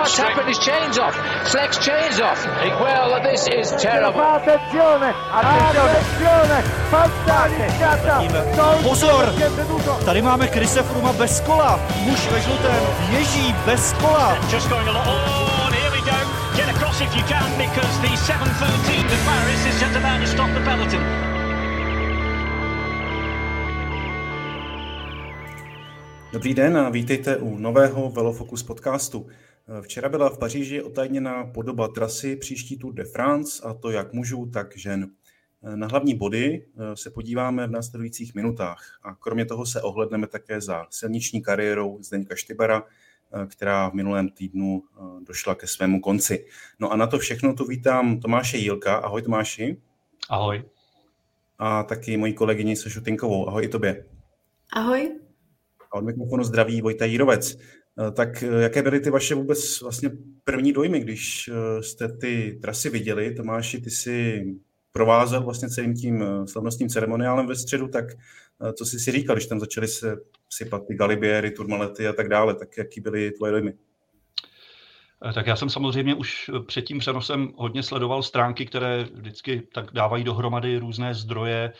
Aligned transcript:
what's 0.00 0.16
happened? 0.16 0.48
His 0.48 0.58
chain's 0.58 0.98
off. 0.98 1.14
Flex 1.52 1.76
chain's 1.78 2.18
off. 2.20 2.40
Well, 2.80 3.20
this 3.22 3.46
is 3.48 3.70
terrible. 3.76 4.20
Attenzione, 4.20 5.14
attenzione, 5.30 6.58
fantasticata. 6.90 8.24
Pozor, 8.82 9.24
tady 10.04 10.22
máme 10.22 10.48
Krise 10.48 10.82
Fruma 10.82 11.12
bez 11.12 11.40
kola. 11.40 11.80
Muž 12.04 12.28
ve 12.32 12.40
žlutém 12.40 12.82
ježí 13.10 13.54
bez 13.66 13.92
kola. 13.92 14.38
Just 14.50 14.68
going 14.68 14.86
here 14.86 15.90
we 15.90 16.00
go. 16.00 16.18
Get 16.56 16.68
across 16.68 17.00
if 17.00 17.16
you 17.16 17.22
can 17.28 17.50
because 17.58 17.94
the 18.00 18.16
713 18.16 19.08
to 19.08 19.16
Paris 19.24 19.66
is 19.66 19.80
just 19.80 19.96
about 19.96 20.20
to 20.20 20.26
stop 20.26 20.50
the 20.54 20.60
peloton. 20.60 21.30
Dobrý 26.32 26.54
den 26.54 26.76
a 26.78 26.90
vítejte 26.90 27.36
u 27.36 27.58
nového 27.58 28.10
Velofocus 28.10 28.62
podcastu. 28.62 29.26
Včera 29.80 30.08
byla 30.08 30.30
v 30.30 30.38
Paříži 30.38 30.82
otajněna 30.82 31.44
podoba 31.44 31.88
trasy 31.88 32.36
příští 32.36 32.78
Tour 32.78 32.94
de 32.94 33.04
France, 33.04 33.62
a 33.62 33.74
to 33.74 33.90
jak 33.90 34.12
mužů, 34.12 34.46
tak 34.46 34.76
žen. 34.76 35.10
Na 35.74 35.86
hlavní 35.86 36.14
body 36.14 36.66
se 36.94 37.10
podíváme 37.10 37.66
v 37.66 37.70
následujících 37.70 38.34
minutách 38.34 39.00
a 39.02 39.14
kromě 39.14 39.44
toho 39.46 39.66
se 39.66 39.82
ohledneme 39.82 40.26
také 40.26 40.60
za 40.60 40.86
silniční 40.90 41.42
kariérou 41.42 42.02
Zdeňka 42.02 42.36
Štybara, 42.36 42.82
která 43.46 43.90
v 43.90 43.94
minulém 43.94 44.28
týdnu 44.28 44.82
došla 45.26 45.54
ke 45.54 45.66
svému 45.66 46.00
konci. 46.00 46.46
No 46.78 46.92
a 46.92 46.96
na 46.96 47.06
to 47.06 47.18
všechno 47.18 47.54
tu 47.54 47.64
vítám 47.64 48.20
Tomáše 48.20 48.56
Jílka. 48.56 48.96
Ahoj 48.96 49.22
Tomáši. 49.22 49.76
Ahoj. 50.30 50.64
A 51.58 51.82
taky 51.82 52.16
moji 52.16 52.32
kolegyni 52.32 52.76
Sašu 52.76 53.00
Tinkovou. 53.00 53.48
Ahoj 53.48 53.64
i 53.64 53.68
tobě. 53.68 54.06
Ahoj. 54.72 55.18
A 55.92 55.94
od 55.94 56.04
mikrofonu 56.04 56.44
zdraví 56.44 56.82
Vojta 56.82 57.04
Jírovec. 57.04 57.58
Tak 58.16 58.42
jaké 58.42 58.82
byly 58.82 59.00
ty 59.00 59.10
vaše 59.10 59.34
vůbec 59.34 59.80
vlastně 59.80 60.10
první 60.44 60.72
dojmy, 60.72 61.00
když 61.00 61.50
jste 61.80 62.08
ty 62.08 62.58
trasy 62.62 62.90
viděli? 62.90 63.34
Tomáši, 63.34 63.80
ty 63.80 63.90
si 63.90 64.44
provázel 64.92 65.42
vlastně 65.42 65.68
celým 65.68 65.94
tím 65.94 66.24
slavnostním 66.44 66.88
ceremoniálem 66.88 67.46
ve 67.46 67.56
středu, 67.56 67.88
tak 67.88 68.04
co 68.74 68.84
jsi 68.84 68.98
si 68.98 69.12
říkal, 69.12 69.36
když 69.36 69.46
tam 69.46 69.60
začaly 69.60 69.88
se 69.88 70.16
sypat 70.50 70.86
ty 70.86 70.94
galibiery, 70.94 71.50
turmalety 71.50 72.08
a 72.08 72.12
tak 72.12 72.28
dále, 72.28 72.54
tak 72.54 72.76
jaký 72.78 73.00
byly 73.00 73.30
tvoje 73.30 73.52
dojmy? 73.52 73.74
Tak 75.34 75.46
já 75.46 75.56
jsem 75.56 75.70
samozřejmě 75.70 76.14
už 76.14 76.50
před 76.66 76.82
tím 76.82 76.98
přenosem 76.98 77.52
hodně 77.56 77.82
sledoval 77.82 78.22
stránky, 78.22 78.66
které 78.66 79.06
vždycky 79.14 79.62
tak 79.74 79.92
dávají 79.92 80.24
dohromady 80.24 80.78
různé 80.78 81.14
zdroje, 81.14 81.72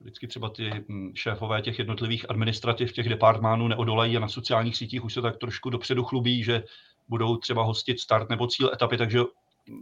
vždycky 0.00 0.26
třeba 0.26 0.48
ty 0.48 0.84
šéfové 1.14 1.62
těch 1.62 1.78
jednotlivých 1.78 2.30
administrativ 2.30 2.92
těch 2.92 3.08
departmánů 3.08 3.68
neodolají 3.68 4.16
a 4.16 4.20
na 4.20 4.28
sociálních 4.28 4.76
sítích 4.76 5.04
už 5.04 5.14
se 5.14 5.22
tak 5.22 5.36
trošku 5.36 5.70
dopředu 5.70 6.04
chlubí, 6.04 6.44
že 6.44 6.62
budou 7.08 7.36
třeba 7.36 7.62
hostit 7.62 8.00
start 8.00 8.30
nebo 8.30 8.46
cíl 8.46 8.70
etapy, 8.72 8.96
takže 8.96 9.20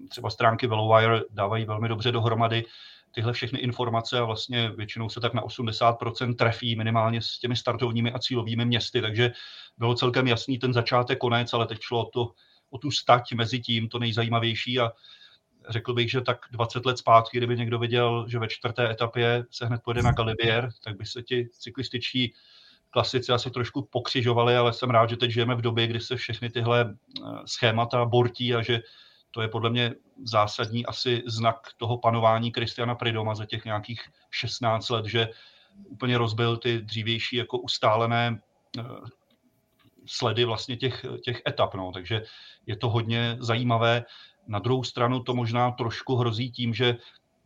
třeba 0.09 0.31
stránky 0.31 0.67
Velowire 0.67 1.21
dávají 1.31 1.65
velmi 1.65 1.89
dobře 1.89 2.13
dohromady. 2.13 2.65
Tyhle 3.11 3.33
všechny 3.33 3.59
informace 3.59 4.19
a 4.19 4.25
vlastně 4.25 4.71
většinou 4.77 5.09
se 5.09 5.21
tak 5.21 5.35
na 5.35 5.43
80% 5.43 6.35
trefí 6.35 6.77
minimálně 6.77 7.23
s 7.23 7.39
těmi 7.39 7.57
startovními 7.57 8.13
a 8.13 8.19
cílovými 8.19 8.65
městy, 8.65 9.01
takže 9.01 9.33
bylo 9.79 9.95
celkem 9.95 10.27
jasný 10.27 10.59
ten 10.59 10.73
začátek, 10.73 11.19
konec, 11.19 11.53
ale 11.53 11.67
teď 11.67 11.79
šlo 11.81 12.07
o, 12.07 12.11
to, 12.11 12.33
o 12.71 12.79
tu 12.79 12.91
stať 12.91 13.33
mezi 13.33 13.61
tím, 13.61 13.89
to 13.89 13.99
nejzajímavější 13.99 14.81
a 14.81 14.91
řekl 15.69 15.95
bych, 15.95 16.11
že 16.11 16.21
tak 16.21 16.39
20 16.51 16.87
let 16.87 16.99
zpátky, 16.99 17.39
kdyby 17.39 17.57
někdo 17.57 17.79
viděl, 17.79 18.27
že 18.29 18.39
ve 18.39 18.49
čtvrté 18.49 18.91
etapě 18.91 19.45
se 19.51 19.67
hned 19.67 19.83
pojede 19.83 20.03
na 20.03 20.13
Galibier, 20.13 20.71
tak 20.85 20.97
by 20.97 21.07
se 21.07 21.23
ti 21.23 21.49
cyklističtí 21.53 22.35
klasici 22.91 23.33
asi 23.33 23.51
trošku 23.51 23.83
pokřižovali, 23.83 24.57
ale 24.57 24.73
jsem 24.73 24.91
rád, 24.91 25.11
že 25.11 25.17
teď 25.17 25.31
žijeme 25.31 25.55
v 25.55 25.61
době, 25.61 25.87
kdy 25.87 26.01
se 26.01 26.17
všechny 26.17 26.51
tyhle 26.51 26.97
schémata 27.47 28.05
bortí 28.05 28.55
a 28.55 28.63
že 28.63 28.81
to 29.31 29.43
je 29.43 29.49
podle 29.49 29.71
mě 29.71 29.95
zásadní 30.25 30.87
asi 30.87 31.23
znak 31.27 31.57
toho 31.77 31.99
panování 31.99 32.53
Kristiana 32.53 32.95
Pridoma 32.95 33.35
za 33.35 33.47
těch 33.47 33.65
nějakých 33.65 34.03
16 34.31 34.91
let, 34.91 35.07
že 35.07 35.29
úplně 35.85 36.19
rozbil 36.19 36.57
ty 36.57 36.79
dřívější 36.79 37.37
jako 37.37 37.59
ustálené 37.59 38.41
sledy 40.07 40.45
vlastně 40.45 40.77
těch, 40.77 41.05
těch 41.25 41.43
etap. 41.49 41.75
No. 41.75 41.93
Takže 41.93 42.23
je 42.67 42.77
to 42.77 42.89
hodně 42.89 43.37
zajímavé. 43.41 44.05
Na 44.47 44.59
druhou 44.59 44.85
stranu 44.85 45.23
to 45.23 45.35
možná 45.35 45.71
trošku 45.71 46.17
hrozí 46.17 46.51
tím, 46.51 46.75
že 46.75 46.97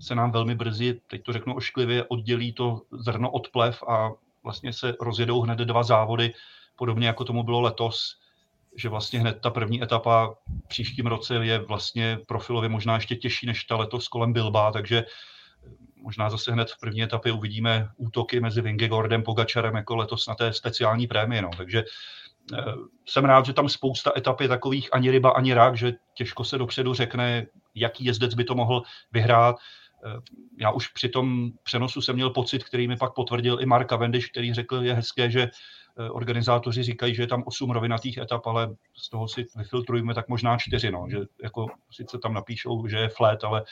se 0.00 0.14
nám 0.14 0.30
velmi 0.30 0.54
brzy, 0.54 1.00
teď 1.06 1.22
to 1.22 1.32
řeknu 1.32 1.54
ošklivě, 1.54 2.04
oddělí 2.04 2.52
to 2.52 2.82
zrno 2.92 3.30
od 3.30 3.48
plev 3.48 3.82
a 3.82 4.10
vlastně 4.42 4.72
se 4.72 4.96
rozjedou 5.00 5.40
hned 5.40 5.58
dva 5.58 5.82
závody, 5.82 6.34
podobně 6.76 7.06
jako 7.06 7.24
tomu 7.24 7.42
bylo 7.42 7.60
letos, 7.60 8.16
že 8.76 8.88
vlastně 8.88 9.20
hned 9.20 9.38
ta 9.42 9.50
první 9.50 9.82
etapa 9.82 10.34
příštím 10.68 11.06
roce 11.06 11.34
je 11.34 11.58
vlastně 11.58 12.18
profilově 12.26 12.68
možná 12.68 12.94
ještě 12.94 13.16
těžší 13.16 13.46
než 13.46 13.64
ta 13.64 13.76
letos 13.76 14.08
kolem 14.08 14.32
Bilba, 14.32 14.72
takže 14.72 15.04
možná 16.02 16.30
zase 16.30 16.52
hned 16.52 16.70
v 16.70 16.80
první 16.80 17.02
etapě 17.02 17.32
uvidíme 17.32 17.88
útoky 17.96 18.40
mezi 18.40 18.60
Vingegordem, 18.60 19.22
Pogačarem 19.22 19.76
jako 19.76 19.96
letos 19.96 20.26
na 20.26 20.34
té 20.34 20.52
speciální 20.52 21.06
prémie. 21.06 21.42
No. 21.42 21.50
Takže 21.56 21.84
jsem 23.06 23.24
rád, 23.24 23.46
že 23.46 23.52
tam 23.52 23.68
spousta 23.68 24.12
etap 24.16 24.40
je 24.40 24.48
takových 24.48 24.88
ani 24.92 25.10
ryba, 25.10 25.30
ani 25.30 25.54
rak, 25.54 25.76
že 25.76 25.92
těžko 26.14 26.44
se 26.44 26.58
dopředu 26.58 26.94
řekne, 26.94 27.46
jaký 27.74 28.04
jezdec 28.04 28.34
by 28.34 28.44
to 28.44 28.54
mohl 28.54 28.82
vyhrát. 29.12 29.56
Já 30.60 30.70
už 30.70 30.88
při 30.88 31.08
tom 31.08 31.50
přenosu 31.62 32.02
jsem 32.02 32.14
měl 32.14 32.30
pocit, 32.30 32.64
který 32.64 32.88
mi 32.88 32.96
pak 32.96 33.14
potvrdil 33.14 33.58
i 33.60 33.66
Mark 33.66 33.88
Cavendish, 33.88 34.30
který 34.30 34.54
řekl, 34.54 34.76
je 34.76 34.94
hezké, 34.94 35.30
že 35.30 35.50
organizátoři 36.10 36.82
říkají, 36.82 37.14
že 37.14 37.22
je 37.22 37.26
tam 37.26 37.42
osm 37.46 37.70
rovinatých 37.70 38.18
etap, 38.18 38.46
ale 38.46 38.68
z 38.96 39.10
toho 39.10 39.28
si 39.28 39.46
vyfiltrujeme 39.56 40.14
tak 40.14 40.28
možná 40.28 40.56
čtyři, 40.58 40.90
no. 40.90 41.06
že 41.10 41.18
jako 41.42 41.66
sice 41.90 42.18
tam 42.18 42.34
napíšou, 42.34 42.86
že 42.86 42.96
je 42.96 43.08
flat, 43.08 43.44
ale 43.44 43.64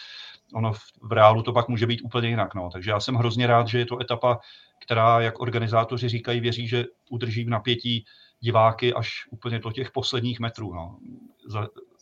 ono 0.54 0.72
v 1.02 1.12
reálu 1.12 1.42
to 1.42 1.52
pak 1.52 1.68
může 1.68 1.86
být 1.86 2.02
úplně 2.02 2.28
jinak. 2.28 2.54
No. 2.54 2.70
Takže 2.72 2.90
já 2.90 3.00
jsem 3.00 3.14
hrozně 3.14 3.46
rád, 3.46 3.68
že 3.68 3.78
je 3.78 3.86
to 3.86 4.00
etapa, 4.00 4.38
která, 4.82 5.20
jak 5.20 5.40
organizátoři 5.40 6.08
říkají, 6.08 6.40
věří, 6.40 6.68
že 6.68 6.84
udrží 7.10 7.44
v 7.44 7.50
napětí 7.50 8.04
diváky 8.40 8.94
až 8.94 9.10
úplně 9.30 9.58
do 9.58 9.72
těch 9.72 9.90
posledních 9.90 10.40
metrů. 10.40 10.74
No. 10.74 10.98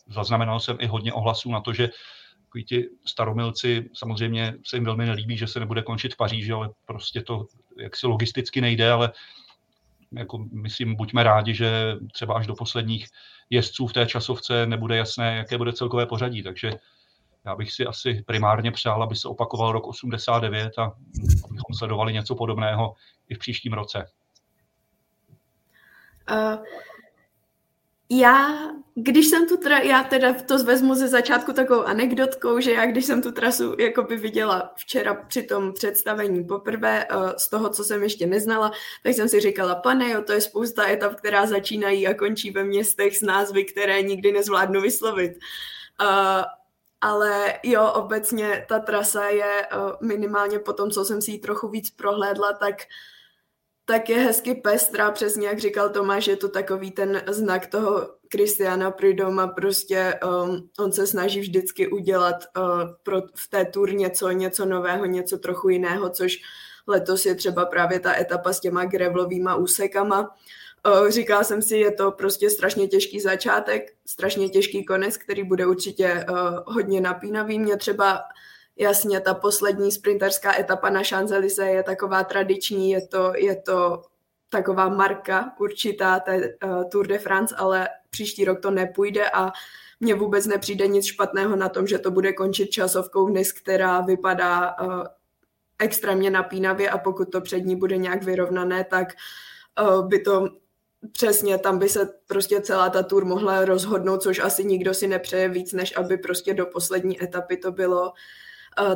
Zaznamenal 0.09 0.61
jsem 0.61 0.77
i 0.81 0.87
hodně 0.87 1.13
ohlasů 1.13 1.51
na 1.51 1.61
to, 1.61 1.73
že 1.73 1.91
ti 2.69 2.89
staromilci 3.07 3.91
samozřejmě 3.95 4.55
se 4.67 4.77
jim 4.77 4.85
velmi 4.85 5.07
nelíbí, 5.07 5.37
že 5.37 5.47
se 5.47 5.61
nebude 5.61 5.83
končit 5.83 6.15
v 6.15 6.17
Paříži, 6.17 6.53
ale 6.53 6.71
prostě 6.87 7.23
to 7.23 7.47
jaksi 7.79 8.07
logisticky 8.07 8.61
nejde, 8.61 8.91
ale 8.93 9.13
jako 10.13 10.39
myslím, 10.39 10.95
buďme 10.95 11.23
rádi, 11.23 11.55
že 11.55 11.97
třeba 12.13 12.35
až 12.35 12.47
do 12.47 12.55
posledních 12.55 13.09
jezdců 13.51 13.87
v 13.87 13.93
té 13.93 14.07
časovce 14.07 14.67
nebude 14.67 14.97
jasné, 14.97 15.37
jaké 15.37 15.59
bude 15.59 15.73
celkové 15.73 16.07
pořadí, 16.07 16.43
takže 16.43 16.73
já 17.45 17.57
bych 17.57 17.73
si 17.73 17.87
asi 17.87 18.23
primárně 18.27 18.73
přál, 18.73 19.03
aby 19.03 19.17
se 19.17 19.29
opakoval 19.29 19.73
rok 19.73 19.87
89 19.87 20.79
a 20.79 20.83
abychom 21.45 21.75
sledovali 21.79 22.13
něco 22.13 22.35
podobného 22.35 22.95
i 23.29 23.35
v 23.35 23.39
příštím 23.39 23.73
roce. 23.73 24.07
Uh, 26.31 26.65
já, 28.11 28.59
když 28.95 29.27
jsem 29.27 29.49
tu, 29.49 29.57
tra- 29.57 29.83
já 29.83 30.05
teda 30.05 30.35
to 30.35 30.59
vezmu 30.59 30.95
ze 30.95 31.09
začátku 31.09 31.53
takovou 31.53 31.83
anekdotkou, 31.83 32.61
že 32.61 32.73
já, 32.73 32.87
když 32.87 33.05
jsem 33.05 33.23
tu 33.23 33.33
trasu 33.33 33.75
jakoby 33.79 34.17
viděla 34.17 34.73
včera 34.77 35.15
při 35.15 35.43
tom 35.43 35.73
představení 35.73 36.45
poprvé 36.45 37.07
uh, 37.07 37.31
z 37.37 37.49
toho, 37.49 37.71
co 37.71 37.85
jsem 37.85 38.03
ještě 38.03 38.27
neznala, 38.27 38.73
tak 39.03 39.15
jsem 39.15 39.29
si 39.29 39.41
říkala, 39.41 39.75
pane 39.75 40.11
jo, 40.11 40.23
to 40.23 40.33
je 40.33 40.41
spousta 40.41 40.89
etap, 40.89 41.15
která 41.15 41.47
začínají 41.47 42.07
a 42.07 42.15
končí 42.15 42.51
ve 42.51 42.65
městech 42.65 43.17
s 43.17 43.23
názvy, 43.23 43.65
které 43.65 44.03
nikdy 44.03 44.33
nezvládnu 44.33 44.81
vyslovit. 44.81 45.33
Uh, 46.01 46.45
ale 47.01 47.61
jo, 47.63 47.93
obecně 47.95 48.67
ta 48.69 48.79
trasa 48.79 49.29
je 49.29 49.67
uh, 49.73 50.09
minimálně 50.09 50.59
po 50.59 50.73
tom, 50.73 50.91
co 50.91 51.05
jsem 51.05 51.23
si 51.23 51.31
ji 51.31 51.39
trochu 51.39 51.69
víc 51.69 51.91
prohlédla, 51.91 52.53
tak 52.53 52.75
uh, 52.75 53.16
tak 53.89 54.09
je 54.09 54.19
hezky 54.19 54.55
pestrá, 54.55 55.11
přesně 55.11 55.47
jak 55.47 55.59
říkal 55.59 55.91
Tomáš, 55.91 56.27
je 56.27 56.37
to 56.37 56.49
takový 56.49 56.91
ten 56.91 57.23
znak 57.29 57.67
toho 57.67 58.11
Kristiana 58.29 58.91
Pridoma, 58.91 59.47
prostě 59.47 60.15
um, 60.25 60.71
on 60.79 60.93
se 60.93 61.07
snaží 61.07 61.41
vždycky 61.41 61.89
udělat 61.89 62.37
uh, 62.57 62.65
pro, 63.03 63.23
v 63.35 63.49
té 63.51 63.65
tur 63.65 63.93
něco, 63.93 64.31
něco 64.31 64.65
nového, 64.65 65.05
něco 65.07 65.39
trochu 65.39 65.69
jiného, 65.69 66.11
což 66.11 66.39
letos 66.87 67.27
je 67.27 67.35
třeba 67.35 67.67
právě 67.67 68.01
ta 68.01 68.17
etapa 68.17 68.53
s 68.53 68.61
těma 68.61 68.85
grevlovýma 68.85 69.55
úsekama. 69.55 70.37
Uh, 70.87 71.09
říkala 71.09 71.45
jsem 71.45 71.63
si, 71.63 71.77
je 71.77 71.93
to 71.93 72.11
prostě 72.11 72.51
strašně 72.51 72.89
těžký 72.89 73.21
začátek, 73.21 73.93
strašně 74.07 74.49
těžký 74.49 74.85
konec, 74.85 75.17
který 75.17 75.43
bude 75.43 75.67
určitě 75.67 76.27
uh, 76.31 76.39
hodně 76.67 77.01
napínavý. 77.01 77.59
Mě 77.59 77.77
třeba 77.77 78.19
Jasně, 78.79 79.21
ta 79.21 79.35
poslední 79.35 79.93
sprinterská 79.93 80.59
etapa 80.59 80.91
na 80.91 81.03
champs 81.03 81.59
je 81.59 81.83
taková 81.83 82.25
tradiční, 82.25 82.91
je 82.91 83.07
to, 83.07 83.33
je 83.37 83.57
to 83.57 84.03
taková 84.51 84.89
marka 84.89 85.55
určitá 85.61 86.21
té 86.21 86.57
uh, 86.65 86.85
Tour 86.89 87.07
de 87.07 87.19
France, 87.19 87.55
ale 87.59 87.89
příští 88.11 88.45
rok 88.45 88.61
to 88.61 88.71
nepůjde 88.71 89.31
a 89.31 89.53
mně 90.01 90.15
vůbec 90.15 90.47
nepřijde 90.47 90.87
nic 90.87 91.07
špatného 91.07 91.57
na 91.57 91.69
tom, 91.69 91.87
že 91.87 91.99
to 91.99 92.11
bude 92.11 92.33
končit 92.33 92.67
časovkou 92.67 93.29
dnes, 93.29 93.53
která 93.53 94.01
vypadá 94.01 94.81
uh, 94.81 95.05
extrémně 95.79 96.31
napínavě 96.31 96.91
a 96.91 96.99
pokud 96.99 97.33
to 97.33 97.41
před 97.41 97.61
ní 97.61 97.77
bude 97.77 97.97
nějak 97.97 98.23
vyrovnané, 98.23 98.85
tak 98.85 99.09
uh, 99.83 100.09
by 100.09 100.21
to 100.21 100.49
přesně 101.13 101.59
tam 101.59 101.79
by 101.79 101.89
se 101.89 102.09
prostě 102.27 102.61
celá 102.61 102.91
ta 102.91 103.03
tour 103.03 103.25
mohla 103.25 103.65
rozhodnout, 103.65 104.23
což 104.23 104.39
asi 104.39 104.65
nikdo 104.65 104.95
si 104.95 105.07
nepřeje 105.07 105.49
víc, 105.49 105.73
než 105.73 105.97
aby 105.97 106.17
prostě 106.17 106.55
do 106.55 106.67
poslední 106.67 107.23
etapy 107.23 107.57
to 107.57 107.73
bylo 107.73 108.13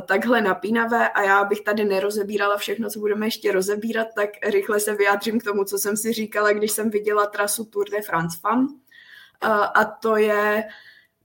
takhle 0.05 0.41
napínavé 0.41 1.09
a 1.09 1.21
já 1.21 1.43
bych 1.43 1.61
tady 1.61 1.85
nerozebírala 1.85 2.57
všechno, 2.57 2.89
co 2.89 2.99
budeme 2.99 3.27
ještě 3.27 3.51
rozebírat, 3.51 4.07
tak 4.15 4.29
rychle 4.43 4.79
se 4.79 4.95
vyjádřím 4.95 5.39
k 5.39 5.43
tomu, 5.43 5.63
co 5.63 5.77
jsem 5.77 5.97
si 5.97 6.13
říkala, 6.13 6.53
když 6.53 6.71
jsem 6.71 6.89
viděla 6.89 7.25
trasu 7.25 7.65
Tour 7.65 7.89
de 7.89 8.01
France 8.01 8.37
Fun. 8.41 8.59
Uh, 8.59 8.69
a 9.51 9.85
to 9.85 10.15
je 10.15 10.63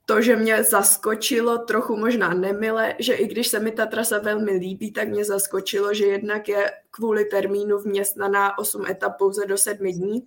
to, 0.05 0.21
že 0.21 0.35
mě 0.35 0.63
zaskočilo 0.63 1.57
trochu 1.57 1.97
možná 1.97 2.33
nemile, 2.33 2.95
že 2.99 3.13
i 3.13 3.27
když 3.27 3.47
se 3.47 3.59
mi 3.59 3.71
ta 3.71 3.85
trasa 3.85 4.19
velmi 4.19 4.51
líbí, 4.51 4.91
tak 4.91 5.07
mě 5.07 5.25
zaskočilo, 5.25 5.93
že 5.93 6.05
jednak 6.05 6.47
je 6.47 6.71
kvůli 6.91 7.25
termínu 7.25 7.77
vměstnaná 7.77 8.57
8 8.57 8.85
etap 8.85 9.17
pouze 9.17 9.45
do 9.45 9.57
7 9.57 9.87
dní, 9.87 10.25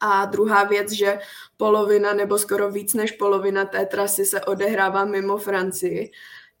a 0.00 0.24
druhá 0.24 0.64
věc, 0.64 0.92
že 0.92 1.18
polovina 1.56 2.14
nebo 2.14 2.38
skoro 2.38 2.70
víc 2.70 2.94
než 2.94 3.12
polovina 3.12 3.64
té 3.64 3.86
trasy 3.86 4.24
se 4.24 4.40
odehrává 4.40 5.04
mimo 5.04 5.36
Francii, 5.36 6.10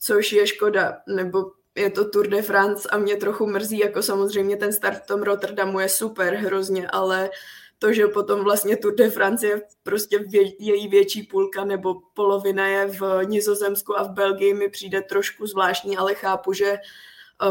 což 0.00 0.32
je 0.32 0.46
škoda, 0.46 0.96
nebo 1.06 1.52
je 1.74 1.90
to 1.90 2.10
Tour 2.10 2.26
de 2.26 2.42
France 2.42 2.88
a 2.88 2.98
mě 2.98 3.16
trochu 3.16 3.46
mrzí, 3.46 3.78
jako 3.78 4.02
samozřejmě 4.02 4.56
ten 4.56 4.72
start 4.72 5.02
v 5.02 5.06
tom 5.06 5.22
Rotterdamu 5.22 5.80
je 5.80 5.88
super 5.88 6.34
hrozně, 6.34 6.88
ale 6.88 7.30
to, 7.78 7.92
že 7.92 8.06
potom 8.06 8.44
vlastně 8.44 8.76
Tour 8.76 8.94
de 8.94 9.10
France 9.10 9.46
je 9.46 9.62
prostě 9.82 10.18
vě, 10.18 10.42
její 10.58 10.88
větší 10.88 11.22
půlka 11.22 11.64
nebo 11.64 11.94
polovina 12.14 12.66
je 12.66 12.86
v 12.86 13.20
Nizozemsku 13.24 13.98
a 13.98 14.02
v 14.02 14.10
Belgii 14.10 14.54
mi 14.54 14.68
přijde 14.68 15.02
trošku 15.02 15.46
zvláštní, 15.46 15.96
ale 15.96 16.14
chápu, 16.14 16.52
že 16.52 16.78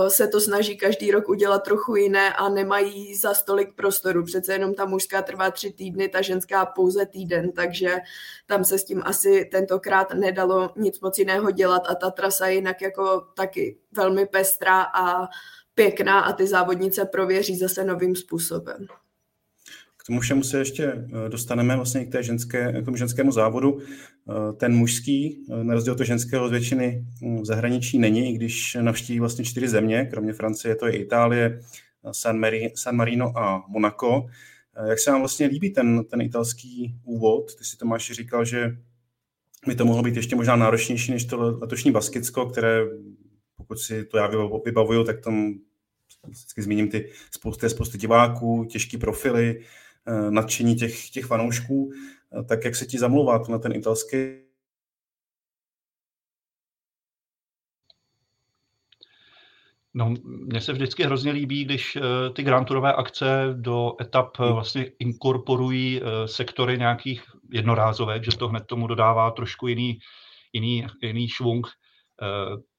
se 0.07 0.27
to 0.27 0.41
snaží 0.41 0.77
každý 0.77 1.11
rok 1.11 1.29
udělat 1.29 1.63
trochu 1.63 1.95
jiné 1.95 2.33
a 2.33 2.49
nemají 2.49 3.15
za 3.15 3.33
stolik 3.33 3.75
prostoru. 3.75 4.23
Přece 4.23 4.53
jenom 4.53 4.73
ta 4.73 4.85
mužská 4.85 5.21
trvá 5.21 5.51
tři 5.51 5.71
týdny, 5.71 6.09
ta 6.09 6.21
ženská 6.21 6.65
pouze 6.65 7.05
týden, 7.05 7.51
takže 7.51 7.97
tam 8.45 8.63
se 8.63 8.77
s 8.77 8.83
tím 8.83 9.01
asi 9.05 9.45
tentokrát 9.51 10.13
nedalo 10.13 10.69
nic 10.75 10.99
moc 10.99 11.17
jiného 11.19 11.51
dělat 11.51 11.83
a 11.89 11.95
ta 11.95 12.11
trasa 12.11 12.47
je 12.47 12.55
jinak 12.55 12.81
jako 12.81 13.27
taky 13.35 13.77
velmi 13.91 14.25
pestrá 14.25 14.81
a 14.81 15.27
pěkná 15.75 16.19
a 16.19 16.33
ty 16.33 16.47
závodnice 16.47 17.05
prověří 17.05 17.57
zase 17.57 17.83
novým 17.83 18.15
způsobem 18.15 18.87
tomu 20.05 20.19
všemu 20.19 20.43
se 20.43 20.57
ještě 20.57 20.83
eh, 20.85 21.29
dostaneme 21.29 21.75
vlastně 21.75 22.05
k, 22.05 22.11
té 22.11 22.23
ženské, 22.23 22.81
k 22.81 22.85
tomu 22.85 22.97
ženskému 22.97 23.31
závodu. 23.31 23.79
Eh, 23.79 24.53
ten 24.53 24.75
mužský, 24.75 25.45
eh, 25.51 25.63
na 25.63 25.73
rozdíl 25.73 25.93
od 25.93 25.99
ženského 25.99 26.47
z 26.47 26.51
většiny 26.51 27.05
hm, 27.21 27.41
v 27.41 27.45
zahraničí 27.45 27.99
není, 27.99 28.29
i 28.29 28.33
když 28.33 28.77
navštíví 28.81 29.19
vlastně 29.19 29.45
čtyři 29.45 29.67
země, 29.67 30.07
kromě 30.11 30.33
Francie, 30.33 30.75
to 30.75 30.87
je 30.87 30.97
Itálie, 30.97 31.59
San, 32.11 32.39
Mari, 32.39 32.71
San 32.75 32.95
Marino 32.95 33.37
a 33.37 33.65
Monaco. 33.67 34.25
Jak 34.89 34.99
se 34.99 35.11
vám 35.11 35.21
vlastně 35.21 35.47
líbí 35.47 35.73
ten, 35.73 36.03
ten 36.03 36.21
italský 36.21 36.95
úvod? 37.03 37.55
Ty 37.55 37.63
si 37.63 37.77
Tomáš 37.77 38.11
říkal, 38.11 38.45
že 38.45 38.77
by 39.67 39.75
to 39.75 39.85
mohlo 39.85 40.03
být 40.03 40.15
ještě 40.15 40.35
možná 40.35 40.55
náročnější 40.55 41.11
než 41.11 41.25
to 41.25 41.37
letošní 41.37 41.91
Baskicko, 41.91 42.45
které, 42.45 42.81
pokud 43.57 43.79
si 43.79 44.05
to 44.05 44.17
já 44.17 44.31
vybavuju, 44.65 45.03
tak 45.03 45.21
tam 45.21 45.53
vždycky 46.27 46.61
zmíním 46.61 46.89
ty 46.89 47.09
spousty, 47.31 47.69
spousty 47.69 47.97
diváků, 47.97 48.65
těžký 48.65 48.97
profily, 48.97 49.59
Eh, 49.59 49.84
nadšení 50.29 50.75
těch, 50.75 51.09
těch 51.09 51.25
fanoušků, 51.25 51.91
eh, 52.39 52.43
tak 52.43 52.65
jak 52.65 52.75
se 52.75 52.85
ti 52.85 52.99
zamlouvá 52.99 53.43
na 53.49 53.57
ten 53.57 53.75
italský? 53.75 54.17
No, 59.97 60.13
mně 60.23 60.61
se 60.61 60.73
vždycky 60.73 61.03
hrozně 61.03 61.31
líbí, 61.31 61.65
když 61.65 61.95
uh, 61.95 62.03
ty 62.33 62.43
Grand 62.43 62.67
Tourové 62.67 62.93
akce 62.93 63.47
do 63.53 63.93
etap 64.01 64.39
uh, 64.39 64.53
vlastně 64.53 64.91
inkorporují 64.99 66.01
sektory 66.25 66.77
nějakých 66.77 67.23
jednorázovek, 67.51 68.23
že 68.23 68.37
to 68.37 68.47
hned 68.47 68.65
tomu 68.65 68.87
dodává 68.87 69.31
trošku 69.31 69.67
jiný, 69.67 69.99
jiný, 70.53 70.87
jiný 71.01 71.27
švung, 71.27 71.67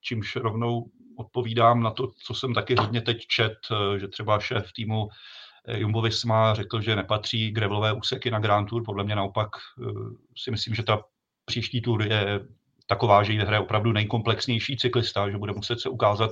čímž 0.00 0.36
rovnou 0.36 0.90
odpovídám 1.18 1.82
na 1.82 1.90
to, 1.90 2.08
co 2.26 2.34
jsem 2.34 2.54
taky 2.54 2.74
hodně 2.78 3.00
teď 3.00 3.26
čet, 3.26 3.54
že 3.98 4.08
třeba 4.08 4.40
šéf 4.40 4.72
týmu 4.76 5.08
Jumbo 5.68 6.02
Visma 6.02 6.54
řekl, 6.54 6.80
že 6.80 6.96
nepatří 6.96 7.50
gravelové 7.50 7.92
úseky 7.92 8.30
na 8.30 8.38
Grand 8.38 8.68
Tour. 8.68 8.84
Podle 8.84 9.04
mě 9.04 9.16
naopak 9.16 9.48
eh, 9.56 9.92
si 10.36 10.50
myslím, 10.50 10.74
že 10.74 10.82
ta 10.82 11.02
příští 11.44 11.80
tour 11.80 12.02
je 12.02 12.40
taková, 12.86 13.22
že 13.22 13.32
ji 13.32 13.38
hraje 13.38 13.60
opravdu 13.60 13.92
nejkomplexnější 13.92 14.76
cyklista, 14.76 15.30
že 15.30 15.38
bude 15.38 15.52
muset 15.52 15.80
se 15.80 15.88
ukázat 15.88 16.30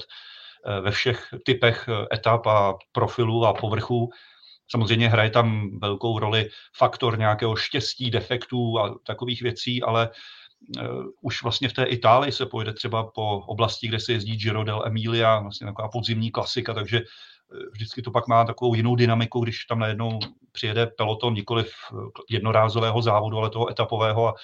eh, 0.67 0.81
ve 0.81 0.91
všech 0.91 1.29
typech 1.45 1.89
eh, 1.89 2.15
etap 2.15 2.47
a 2.47 2.75
profilů 2.93 3.47
a 3.47 3.53
povrchů. 3.53 4.11
Samozřejmě 4.71 5.09
hraje 5.09 5.31
tam 5.31 5.79
velkou 5.79 6.19
roli 6.19 6.51
faktor 6.77 7.19
nějakého 7.19 7.57
štěstí, 7.57 8.11
defektů 8.11 8.79
a 8.79 8.99
takových 9.07 9.43
věcí, 9.43 9.83
ale 9.83 10.11
už 11.21 11.43
vlastně 11.43 11.69
v 11.69 11.73
té 11.73 11.85
Itálii 11.85 12.33
se 12.33 12.47
pojede 12.47 12.73
třeba 12.73 13.11
po 13.15 13.39
oblasti, 13.39 13.89
kde 13.89 14.01
se 14.01 14.13
jezdí 14.13 14.37
Giro 14.37 14.65
del 14.65 14.83
Emilia, 14.87 15.41
vlastně 15.41 15.67
taková 15.67 15.89
podzimní 15.89 16.31
klasika, 16.31 16.75
takže 16.75 17.03
vždycky 17.73 18.03
to 18.03 18.11
pak 18.11 18.29
má 18.29 18.45
takovou 18.45 18.75
jinou 18.75 18.97
dynamiku, 18.97 19.41
když 19.41 19.65
tam 19.65 19.79
najednou 19.79 20.19
přijede 20.53 20.87
peloton 20.87 21.35
nikoli 21.35 21.65
jednorázového 22.31 23.03
závodu, 23.03 23.39
ale 23.39 23.51
toho 23.51 23.71
etapového 23.71 24.29
a 24.29 24.35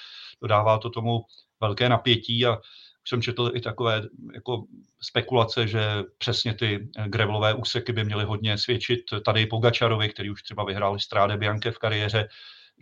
dodává 0.41 0.77
to 0.77 0.89
tomu 0.89 1.21
velké 1.61 1.89
napětí. 1.89 2.45
A 2.45 2.57
už 3.03 3.09
jsem 3.09 3.21
četl 3.21 3.51
i 3.53 3.61
takové 3.61 4.01
jako 4.33 4.63
spekulace, 5.01 5.67
že 5.67 6.03
přesně 6.17 6.53
ty 6.53 6.89
gravelové 7.05 7.53
úseky 7.53 7.93
by 7.93 8.03
měly 8.03 8.23
hodně 8.23 8.57
svědčit 8.57 8.99
tady 9.25 9.45
Pogačarovi, 9.45 10.09
který 10.09 10.29
už 10.29 10.43
třeba 10.43 10.65
vyhrál 10.65 10.99
Stráde 10.99 11.37
Bianche 11.37 11.71
v 11.71 11.77
kariéře, 11.77 12.27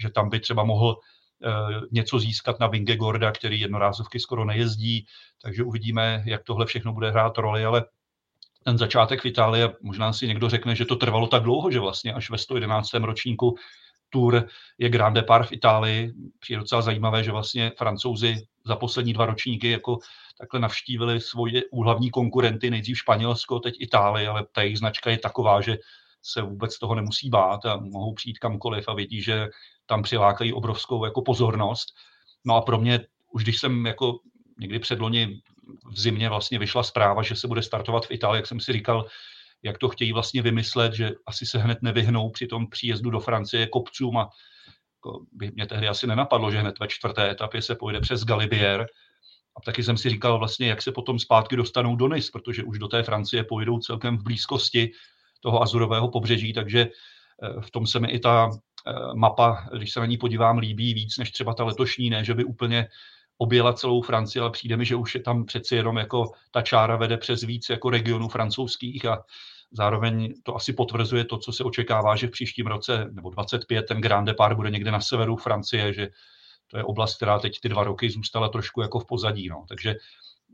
že 0.02 0.10
tam 0.10 0.30
by 0.30 0.40
třeba 0.40 0.64
mohl 0.64 0.96
eh, 1.44 1.50
něco 1.92 2.20
získat 2.20 2.60
na 2.60 2.68
Vingegorda, 2.68 3.32
který 3.32 3.60
jednorázovky 3.60 4.20
skoro 4.20 4.46
nejezdí, 4.46 5.06
takže 5.42 5.64
uvidíme, 5.64 6.24
jak 6.26 6.44
tohle 6.44 6.66
všechno 6.66 6.94
bude 6.94 7.12
hrát 7.12 7.38
roli, 7.38 7.66
ale 7.66 7.86
ten 8.64 8.78
začátek 8.78 9.22
v 9.22 9.26
Itálii, 9.26 9.64
možná 9.82 10.14
si 10.14 10.28
někdo 10.28 10.50
řekne, 10.50 10.76
že 10.76 10.86
to 10.86 10.96
trvalo 10.96 11.28
tak 11.28 11.44
dlouho, 11.44 11.72
že 11.72 11.80
vlastně 11.80 12.14
až 12.14 12.30
ve 12.30 12.38
111. 12.38 12.94
ročníku 12.94 13.56
Tour 14.10 14.48
je 14.78 14.90
Grand 14.90 15.16
Depart 15.16 15.50
v 15.50 15.52
Itálii. 15.52 16.14
Přijde 16.40 16.60
docela 16.60 16.82
zajímavé, 16.82 17.24
že 17.24 17.32
vlastně 17.32 17.72
francouzi 17.78 18.36
za 18.66 18.76
poslední 18.76 19.14
dva 19.14 19.26
ročníky 19.26 19.70
jako 19.70 19.98
takhle 20.38 20.60
navštívili 20.60 21.22
svoje 21.22 21.62
úhlavní 21.72 22.10
konkurenty, 22.10 22.70
nejdřív 22.70 22.98
Španělsko, 22.98 23.60
teď 23.60 23.76
Itálii, 23.80 24.28
ale 24.28 24.46
ta 24.52 24.62
jejich 24.62 24.78
značka 24.78 25.10
je 25.10 25.18
taková, 25.18 25.62
že 25.62 25.78
se 26.22 26.42
vůbec 26.42 26.80
toho 26.80 26.96
nemusí 26.96 27.30
bát 27.30 27.66
a 27.66 27.78
mohou 27.78 28.14
přijít 28.14 28.40
kamkoliv 28.40 28.88
a 28.88 28.94
vědí, 28.94 29.22
že 29.22 29.48
tam 29.86 30.04
přilákají 30.04 30.54
obrovskou 30.54 31.06
jako 31.06 31.22
pozornost. 31.22 31.96
No 32.46 32.56
a 32.56 32.62
pro 32.62 32.78
mě, 32.78 33.00
už 33.32 33.44
když 33.44 33.60
jsem 33.60 33.86
jako 33.86 34.20
někdy 34.60 34.80
předloni 34.80 35.42
v 35.92 36.00
zimě 36.00 36.30
vlastně 36.30 36.60
vyšla 36.60 36.84
zpráva, 36.84 37.24
že 37.24 37.36
se 37.36 37.48
bude 37.48 37.62
startovat 37.62 38.06
v 38.06 38.12
Itálii, 38.12 38.40
jak 38.40 38.48
jsem 38.48 38.60
si 38.60 38.74
říkal, 38.74 39.06
jak 39.64 39.78
to 39.78 39.90
chtějí 39.90 40.14
vlastně 40.14 40.42
vymyslet, 40.42 40.94
že 40.94 41.12
asi 41.26 41.46
se 41.46 41.60
hned 41.60 41.78
nevyhnou 41.82 42.30
při 42.30 42.48
tom 42.48 42.70
příjezdu 42.70 43.10
do 43.10 43.20
Francie 43.20 43.68
kopcům 43.68 44.18
a 44.18 44.30
jako 45.00 45.26
by 45.32 45.52
mě 45.52 45.66
tehdy 45.66 45.88
asi 45.88 46.08
nenapadlo, 46.08 46.52
že 46.52 46.60
hned 46.60 46.80
ve 46.80 46.88
čtvrté 46.88 47.32
etapě 47.32 47.62
se 47.62 47.76
pojede 47.76 48.00
přes 48.00 48.26
Galibier. 48.26 48.88
A 49.58 49.62
taky 49.62 49.84
jsem 49.84 49.98
si 49.98 50.10
říkal 50.10 50.40
vlastně, 50.40 50.68
jak 50.68 50.82
se 50.82 50.92
potom 50.92 51.20
zpátky 51.20 51.56
dostanou 51.56 51.96
do 51.96 52.08
Nice, 52.08 52.30
protože 52.34 52.64
už 52.64 52.80
do 52.80 52.88
té 52.88 53.04
Francie 53.04 53.44
pojedou 53.44 53.80
celkem 53.80 54.18
v 54.18 54.24
blízkosti 54.24 54.92
toho 55.40 55.62
azurového 55.62 56.08
pobřeží, 56.12 56.54
takže 56.54 56.80
eh, 56.80 57.62
v 57.62 57.72
tom 57.72 57.88
se 57.88 58.00
mi 58.00 58.08
i 58.08 58.20
ta 58.20 58.50
eh, 58.52 58.94
mapa, 59.16 59.68
když 59.78 59.94
se 59.94 60.00
na 60.00 60.06
ní 60.06 60.18
podívám, 60.18 60.58
líbí 60.58 60.94
víc 60.94 61.18
než 61.18 61.32
třeba 61.32 61.54
ta 61.54 61.64
letošní, 61.64 62.10
ne, 62.10 62.24
že 62.24 62.34
by 62.34 62.44
úplně 62.44 62.88
objela 63.42 63.74
celou 63.74 64.02
Francii, 64.02 64.42
ale 64.42 64.52
přijde 64.52 64.78
mi, 64.78 64.86
že 64.86 64.96
už 64.96 65.16
je 65.16 65.22
tam 65.22 65.46
přeci 65.46 65.76
jenom 65.76 65.98
jako 65.98 66.32
ta 66.52 66.62
čára 66.62 66.96
vede 66.96 67.18
přes 67.18 67.42
víc 67.42 67.70
jako 67.70 67.90
regionů 67.90 68.28
francouzských 68.28 69.06
a 69.06 69.24
zároveň 69.72 70.34
to 70.44 70.56
asi 70.56 70.74
potvrzuje 70.74 71.26
to, 71.26 71.38
co 71.38 71.52
se 71.52 71.64
očekává, 71.64 72.16
že 72.16 72.28
v 72.28 72.32
příštím 72.32 72.68
roce 72.68 73.08
nebo 73.12 73.30
25 73.30 73.86
ten 73.88 74.02
Grand 74.02 74.28
Depart 74.28 74.56
bude 74.56 74.70
někde 74.70 74.92
na 74.92 75.02
severu 75.02 75.36
Francie, 75.36 75.94
že 75.94 76.10
to 76.68 76.78
je 76.78 76.84
oblast, 76.84 77.16
která 77.16 77.40
teď 77.40 77.60
ty 77.60 77.70
dva 77.70 77.84
roky 77.84 78.10
zůstala 78.10 78.50
trošku 78.50 78.82
jako 78.82 79.00
v 79.00 79.06
pozadí. 79.06 79.50
No. 79.50 79.66
Takže 79.68 79.96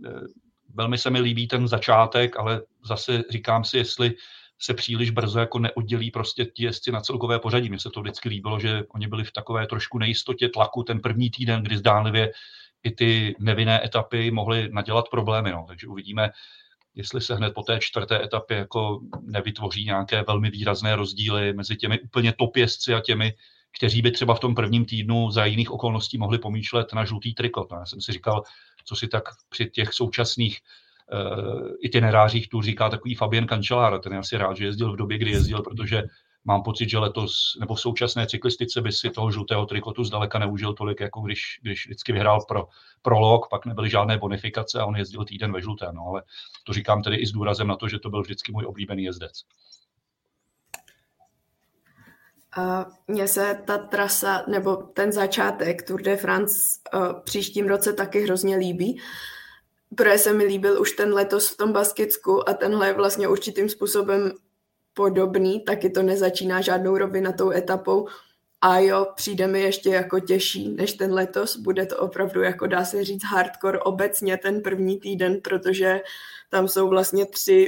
eh, 0.05 0.09
velmi 0.73 0.97
se 0.97 1.09
mi 1.09 1.19
líbí 1.19 1.47
ten 1.47 1.67
začátek, 1.67 2.39
ale 2.39 2.61
zase 2.85 3.23
říkám 3.29 3.63
si, 3.63 3.77
jestli 3.77 4.13
se 4.59 4.73
příliš 4.73 5.09
brzo 5.09 5.39
jako 5.39 5.59
neoddělí 5.59 6.11
prostě 6.11 6.45
ti 6.45 6.63
jezdci 6.63 6.91
na 6.91 7.01
celkové 7.01 7.39
pořadí. 7.39 7.69
Mně 7.69 7.79
se 7.79 7.89
to 7.89 8.01
vždycky 8.01 8.29
líbilo, 8.29 8.59
že 8.59 8.83
oni 8.89 9.07
byli 9.07 9.23
v 9.23 9.31
takové 9.31 9.67
trošku 9.67 9.97
nejistotě 9.97 10.49
tlaku 10.49 10.83
ten 10.83 10.99
první 10.99 11.29
týden, 11.29 11.63
kdy 11.63 11.77
zdánlivě 11.77 12.31
i 12.85 12.91
ty 12.91 13.35
nevinné 13.39 13.85
etapy 13.85 14.31
mohly 14.31 14.69
nadělat 14.71 15.05
problémy. 15.11 15.51
No. 15.51 15.65
Takže 15.67 15.87
uvidíme, 15.87 16.29
jestli 16.95 17.21
se 17.21 17.35
hned 17.35 17.53
po 17.53 17.61
té 17.61 17.79
čtvrté 17.79 18.23
etapě 18.23 18.57
jako 18.57 18.99
nevytvoří 19.21 19.85
nějaké 19.85 20.23
velmi 20.27 20.49
výrazné 20.49 20.95
rozdíly 20.95 21.53
mezi 21.53 21.75
těmi 21.75 21.99
úplně 21.99 22.33
top 22.33 22.57
a 22.97 22.99
těmi, 23.01 23.33
kteří 23.77 24.01
by 24.01 24.11
třeba 24.11 24.35
v 24.35 24.39
tom 24.39 24.55
prvním 24.55 24.85
týdnu 24.85 25.31
za 25.31 25.45
jiných 25.45 25.71
okolností 25.71 26.17
mohli 26.17 26.37
pomýšlet 26.37 26.93
na 26.93 27.05
žlutý 27.05 27.33
trikot. 27.33 27.71
No, 27.71 27.77
já 27.77 27.85
jsem 27.85 28.01
si 28.01 28.11
říkal, 28.11 28.43
co 28.85 28.95
si 28.95 29.07
tak 29.07 29.23
při 29.49 29.65
těch 29.65 29.93
současných 29.93 30.59
uh, 31.13 31.69
itinerářích 31.81 32.49
tu 32.49 32.61
říká 32.61 32.89
takový 32.89 33.15
Fabien 33.15 33.47
Cancellara. 33.47 33.99
Ten 33.99 34.13
je 34.13 34.19
asi 34.19 34.37
rád, 34.37 34.57
že 34.57 34.65
jezdil 34.65 34.93
v 34.93 34.97
době, 34.97 35.17
kdy 35.17 35.31
jezdil, 35.31 35.61
protože 35.61 36.03
mám 36.45 36.63
pocit, 36.63 36.89
že 36.89 36.97
letos 36.97 37.57
nebo 37.59 37.75
v 37.75 37.81
současné 37.81 38.27
cyklistice 38.27 38.81
by 38.81 38.91
si 38.91 39.09
toho 39.09 39.31
žlutého 39.31 39.65
trikotu 39.65 40.03
zdaleka 40.03 40.39
neužil 40.39 40.73
tolik, 40.73 40.99
jako 40.99 41.21
když, 41.21 41.59
když 41.61 41.85
vždycky 41.85 42.13
vyhrál 42.13 42.41
pro 42.47 42.67
prolog, 43.01 43.49
pak 43.49 43.65
nebyly 43.65 43.89
žádné 43.89 44.17
bonifikace 44.17 44.79
a 44.79 44.85
on 44.85 44.95
jezdil 44.95 45.25
týden 45.25 45.53
ve 45.53 45.61
žlutém. 45.61 45.95
No, 45.95 46.03
ale 46.07 46.23
to 46.63 46.73
říkám 46.73 47.03
tedy 47.03 47.15
i 47.15 47.25
s 47.25 47.31
důrazem 47.31 47.67
na 47.67 47.75
to, 47.75 47.87
že 47.87 47.99
to 47.99 48.09
byl 48.09 48.21
vždycky 48.21 48.51
můj 48.51 48.65
oblíbený 48.65 49.03
jezdec. 49.03 49.41
A 52.57 52.85
mně 53.07 53.27
se 53.27 53.63
ta 53.65 53.77
trasa 53.77 54.43
nebo 54.47 54.75
ten 54.75 55.11
začátek 55.11 55.87
Tour 55.87 56.01
de 56.01 56.17
France 56.17 56.79
uh, 56.93 57.21
příštím 57.23 57.67
roce 57.67 57.93
taky 57.93 58.21
hrozně 58.21 58.57
líbí, 58.57 59.01
protože 59.95 60.17
se 60.17 60.33
mi 60.33 60.43
líbil 60.43 60.81
už 60.81 60.91
ten 60.91 61.13
letos 61.13 61.49
v 61.49 61.57
tom 61.57 61.73
Baskicku 61.73 62.49
a 62.49 62.53
tenhle 62.53 62.87
je 62.87 62.93
vlastně 62.93 63.27
určitým 63.27 63.69
způsobem 63.69 64.31
podobný, 64.95 65.59
taky 65.59 65.89
to 65.89 66.03
nezačíná 66.03 66.61
žádnou 66.61 66.97
tou 67.37 67.51
etapou. 67.51 68.07
A 68.61 68.79
jo, 68.79 69.07
přijde 69.15 69.47
mi 69.47 69.61
ještě 69.61 69.89
jako 69.89 70.19
těžší 70.19 70.69
než 70.69 70.93
ten 70.93 71.13
letos. 71.13 71.57
Bude 71.57 71.85
to 71.85 71.97
opravdu, 71.97 72.41
jako 72.41 72.67
dá 72.67 72.85
se 72.85 73.03
říct, 73.03 73.23
hardcore 73.23 73.79
obecně 73.79 74.37
ten 74.37 74.61
první 74.61 74.99
týden, 74.99 75.41
protože 75.41 76.01
tam 76.49 76.67
jsou 76.67 76.89
vlastně 76.89 77.25
tři 77.25 77.67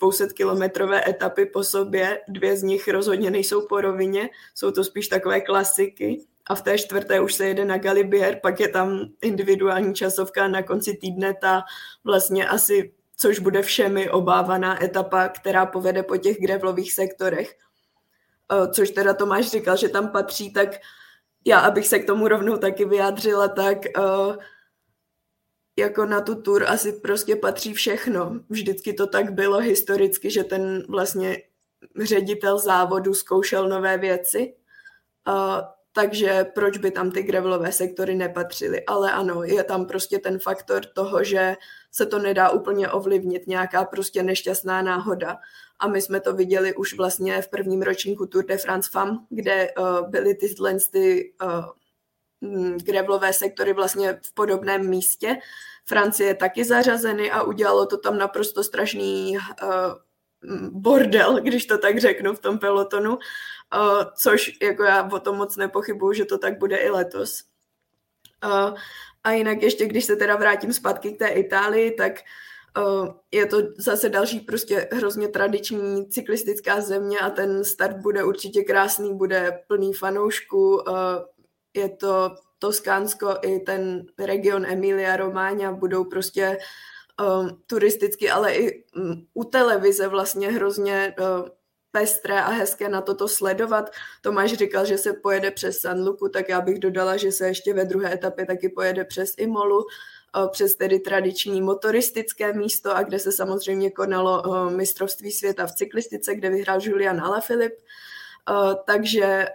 200-kilometrové 0.00 1.08
etapy 1.08 1.46
po 1.46 1.64
sobě, 1.64 2.20
dvě 2.28 2.56
z 2.56 2.62
nich 2.62 2.88
rozhodně 2.88 3.30
nejsou 3.30 3.66
po 3.66 3.80
rovině, 3.80 4.28
jsou 4.54 4.70
to 4.70 4.84
spíš 4.84 5.08
takové 5.08 5.40
klasiky 5.40 6.24
a 6.46 6.54
v 6.54 6.62
té 6.62 6.78
čtvrté 6.78 7.20
už 7.20 7.34
se 7.34 7.46
jede 7.46 7.64
na 7.64 7.78
Galibier, 7.78 8.40
pak 8.42 8.60
je 8.60 8.68
tam 8.68 9.00
individuální 9.22 9.94
časovka 9.94 10.48
na 10.48 10.62
konci 10.62 10.94
týdne 10.94 11.34
ta 11.34 11.62
vlastně 12.04 12.48
asi 12.48 12.92
což 13.20 13.38
bude 13.38 13.62
všemi 13.62 14.10
obávaná 14.10 14.84
etapa, 14.84 15.28
která 15.28 15.66
povede 15.66 16.02
po 16.02 16.16
těch 16.16 16.40
grevlových 16.40 16.92
sektorech. 16.92 17.54
Eh, 18.52 18.68
což 18.72 18.90
teda 18.90 19.14
Tomáš 19.14 19.50
říkal, 19.50 19.76
že 19.76 19.88
tam 19.88 20.08
patří, 20.08 20.52
tak 20.52 20.68
já, 21.44 21.60
abych 21.60 21.86
se 21.86 21.98
k 21.98 22.06
tomu 22.06 22.28
rovnou 22.28 22.56
taky 22.56 22.84
vyjádřila, 22.84 23.48
tak 23.48 23.78
uh, 23.98 24.36
jako 25.76 26.06
na 26.06 26.20
tu 26.20 26.42
tur 26.42 26.64
asi 26.68 26.92
prostě 26.92 27.36
patří 27.36 27.74
všechno. 27.74 28.40
Vždycky 28.48 28.92
to 28.92 29.06
tak 29.06 29.32
bylo 29.32 29.58
historicky, 29.58 30.30
že 30.30 30.44
ten 30.44 30.82
vlastně 30.88 31.42
ředitel 32.02 32.58
závodu 32.58 33.14
zkoušel 33.14 33.68
nové 33.68 33.98
věci. 33.98 34.54
Uh, 35.28 35.60
takže 35.92 36.44
proč 36.54 36.78
by 36.78 36.90
tam 36.90 37.10
ty 37.10 37.22
gravelové 37.22 37.72
sektory 37.72 38.14
nepatřily. 38.14 38.86
Ale 38.86 39.12
ano, 39.12 39.42
je 39.42 39.64
tam 39.64 39.86
prostě 39.86 40.18
ten 40.18 40.38
faktor 40.38 40.84
toho, 40.86 41.24
že 41.24 41.56
se 41.90 42.06
to 42.06 42.18
nedá 42.18 42.50
úplně 42.50 42.88
ovlivnit, 42.88 43.46
nějaká 43.46 43.84
prostě 43.84 44.22
nešťastná 44.22 44.82
náhoda. 44.82 45.38
A 45.78 45.88
my 45.88 46.02
jsme 46.02 46.20
to 46.20 46.32
viděli 46.32 46.74
už 46.74 46.96
vlastně 46.96 47.42
v 47.42 47.48
prvním 47.48 47.82
ročníku 47.82 48.26
Tour 48.26 48.44
de 48.46 48.58
France 48.58 48.90
FAM, 48.92 49.26
kde 49.30 49.68
uh, 49.78 50.10
byly 50.10 50.34
ty, 50.34 50.54
ty 50.90 51.32
uh, 51.42 52.76
gravelové 52.76 53.32
sektory 53.32 53.72
vlastně 53.72 54.20
v 54.22 54.34
podobném 54.34 54.88
místě. 54.88 55.36
Francie 55.84 56.34
taky 56.34 56.64
zařazeny 56.64 57.30
a 57.30 57.42
udělalo 57.42 57.86
to 57.86 57.98
tam 57.98 58.18
naprosto 58.18 58.64
strašný 58.64 59.36
uh, 59.36 59.68
bordel, 60.70 61.40
když 61.40 61.66
to 61.66 61.78
tak 61.78 61.98
řeknu, 61.98 62.34
v 62.34 62.40
tom 62.40 62.58
pelotonu 62.58 63.18
uh, 63.74 64.04
což 64.14 64.50
jako 64.62 64.82
já 64.82 65.10
o 65.12 65.20
tom 65.20 65.36
moc 65.36 65.56
nepochybuju, 65.56 66.12
že 66.12 66.24
to 66.24 66.38
tak 66.38 66.58
bude 66.58 66.76
i 66.76 66.90
letos. 66.90 67.44
Uh, 68.44 68.78
a 69.24 69.32
jinak 69.32 69.62
ještě, 69.62 69.86
když 69.86 70.04
se 70.04 70.16
teda 70.16 70.36
vrátím 70.36 70.72
zpátky 70.72 71.12
k 71.12 71.18
té 71.18 71.28
Itálii, 71.28 71.90
tak 71.90 72.12
uh, 72.78 73.08
je 73.32 73.46
to 73.46 73.56
zase 73.78 74.08
další 74.08 74.40
prostě 74.40 74.88
hrozně 74.92 75.28
tradiční 75.28 76.08
cyklistická 76.08 76.80
země 76.80 77.18
a 77.18 77.30
ten 77.30 77.64
start 77.64 77.96
bude 77.96 78.24
určitě 78.24 78.62
krásný, 78.64 79.14
bude 79.14 79.60
plný 79.66 79.92
fanoušků, 79.92 80.76
uh, 80.76 80.82
je 81.74 81.88
to 81.88 82.30
Toskánsko 82.58 83.34
i 83.42 83.60
ten 83.60 84.06
region 84.18 84.66
Emilia 84.66 85.16
Romagna 85.16 85.72
budou 85.72 86.04
prostě 86.04 86.58
um, 87.40 87.62
turisticky, 87.66 88.30
ale 88.30 88.54
i 88.54 88.84
um, 88.96 89.26
u 89.34 89.44
televize 89.44 90.08
vlastně 90.08 90.50
hrozně 90.50 91.14
pestré 91.98 92.40
a 92.40 92.50
hezké 92.50 92.88
na 92.88 93.00
toto 93.00 93.28
sledovat. 93.28 93.90
Tomáš 94.22 94.52
říkal, 94.52 94.86
že 94.86 94.98
se 94.98 95.12
pojede 95.12 95.50
přes 95.50 95.78
San 95.78 96.06
Luku, 96.06 96.28
tak 96.28 96.48
já 96.48 96.60
bych 96.60 96.78
dodala, 96.78 97.16
že 97.16 97.32
se 97.32 97.46
ještě 97.46 97.74
ve 97.74 97.84
druhé 97.84 98.14
etapě 98.14 98.46
taky 98.46 98.68
pojede 98.68 99.04
přes 99.04 99.34
Imolu, 99.38 99.86
eh, 100.36 100.48
přes 100.50 100.74
tedy 100.74 100.98
tradiční 101.00 101.62
motoristické 101.62 102.52
místo 102.52 102.96
a 102.96 103.02
kde 103.02 103.18
se 103.18 103.32
samozřejmě 103.32 103.90
konalo 103.90 104.42
eh, 104.46 104.70
mistrovství 104.70 105.30
světa 105.30 105.66
v 105.66 105.74
cyklistice, 105.74 106.34
kde 106.34 106.50
vyhrál 106.50 106.78
Julian 106.82 107.20
Alaphilippe. 107.20 107.82
Eh, 108.50 108.74
takže 108.86 109.46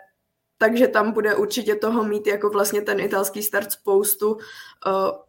takže 0.63 0.87
tam 0.87 1.11
bude 1.11 1.35
určitě 1.35 1.75
toho 1.75 2.03
mít 2.03 2.27
jako 2.27 2.49
vlastně 2.49 2.81
ten 2.81 2.99
italský 2.99 3.43
start 3.43 3.71
spoustu. 3.71 4.31
Uh, 4.31 4.39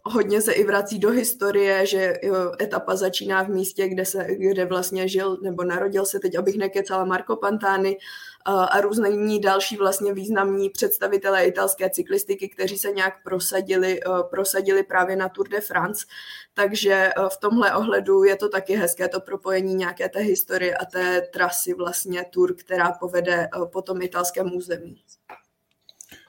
hodně 0.02 0.40
se 0.40 0.52
i 0.52 0.64
vrací 0.64 0.98
do 0.98 1.10
historie, 1.10 1.86
že 1.86 2.12
uh, 2.22 2.36
etapa 2.60 2.96
začíná 2.96 3.42
v 3.42 3.48
místě, 3.48 3.88
kde, 3.88 4.04
se, 4.04 4.26
kde 4.38 4.64
vlastně 4.64 5.08
žil 5.08 5.38
nebo 5.42 5.64
narodil 5.64 6.06
se, 6.06 6.18
teď 6.18 6.38
abych 6.38 6.56
nekecala 6.56 7.04
Marco 7.04 7.36
Pantani 7.36 7.96
a 8.44 8.80
různí 8.80 9.40
další 9.40 9.76
vlastně 9.76 10.14
významní 10.14 10.70
představitelé 10.70 11.44
italské 11.44 11.90
cyklistiky, 11.90 12.48
kteří 12.48 12.78
se 12.78 12.92
nějak 12.92 13.22
prosadili, 13.22 14.04
uh, 14.04 14.22
prosadili 14.30 14.82
právě 14.82 15.16
na 15.16 15.28
Tour 15.28 15.48
de 15.48 15.60
France. 15.60 16.06
Takže 16.54 17.10
uh, 17.18 17.28
v 17.28 17.36
tomhle 17.36 17.74
ohledu 17.74 18.24
je 18.24 18.36
to 18.36 18.48
taky 18.48 18.76
hezké 18.76 19.08
to 19.08 19.20
propojení 19.20 19.74
nějaké 19.74 20.08
té 20.08 20.20
historie 20.20 20.76
a 20.76 20.84
té 20.84 21.20
trasy 21.20 21.74
vlastně 21.74 22.24
Tour, 22.30 22.54
která 22.54 22.92
povede 22.92 23.48
uh, 23.56 23.70
po 23.70 23.82
tom 23.82 24.02
italském 24.02 24.54
území. 24.54 24.96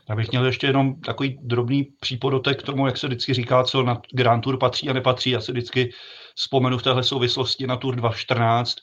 Já 0.09 0.15
bych 0.15 0.31
měl 0.31 0.45
ještě 0.45 0.67
jenom 0.67 1.01
takový 1.01 1.39
drobný 1.41 1.83
přípodotek 1.83 2.59
k 2.59 2.65
tomu, 2.65 2.85
jak 2.85 2.97
se 2.97 3.07
vždycky 3.07 3.33
říká, 3.33 3.63
co 3.63 3.83
na 3.83 4.01
Grand 4.11 4.43
Tour 4.43 4.57
patří 4.57 4.89
a 4.89 4.93
nepatří. 4.93 5.29
Já 5.29 5.41
se 5.41 5.51
vždycky 5.51 5.93
vzpomenu 6.35 6.77
v 6.77 6.83
téhle 6.83 7.03
souvislosti 7.03 7.67
na 7.67 7.77
Tour 7.77 7.95
2014. 7.95 8.75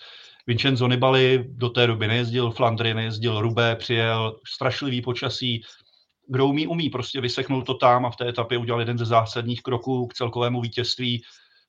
Vincenzo 0.47 0.89
Nibali 0.89 1.45
do 1.49 1.69
té 1.69 1.87
doby 1.87 2.09
nejezdil 2.09 2.51
Flandry, 2.51 2.95
nejezdil 2.95 3.41
Rubé, 3.41 3.77
přijel 3.77 4.41
strašlivý 4.47 5.03
počasí. 5.03 5.63
Kdo 6.29 6.47
umí, 6.47 6.67
umí, 6.67 6.91
prostě 6.91 7.21
vyseknul 7.21 7.63
to 7.63 7.75
tam 7.75 8.07
a 8.07 8.11
v 8.11 8.17
té 8.17 8.29
etapě 8.29 8.59
udělal 8.59 8.81
jeden 8.81 8.99
ze 8.99 9.05
zásadních 9.05 9.63
kroků 9.63 10.07
k 10.07 10.15
celkovému 10.15 10.61
vítězství. 10.61 11.23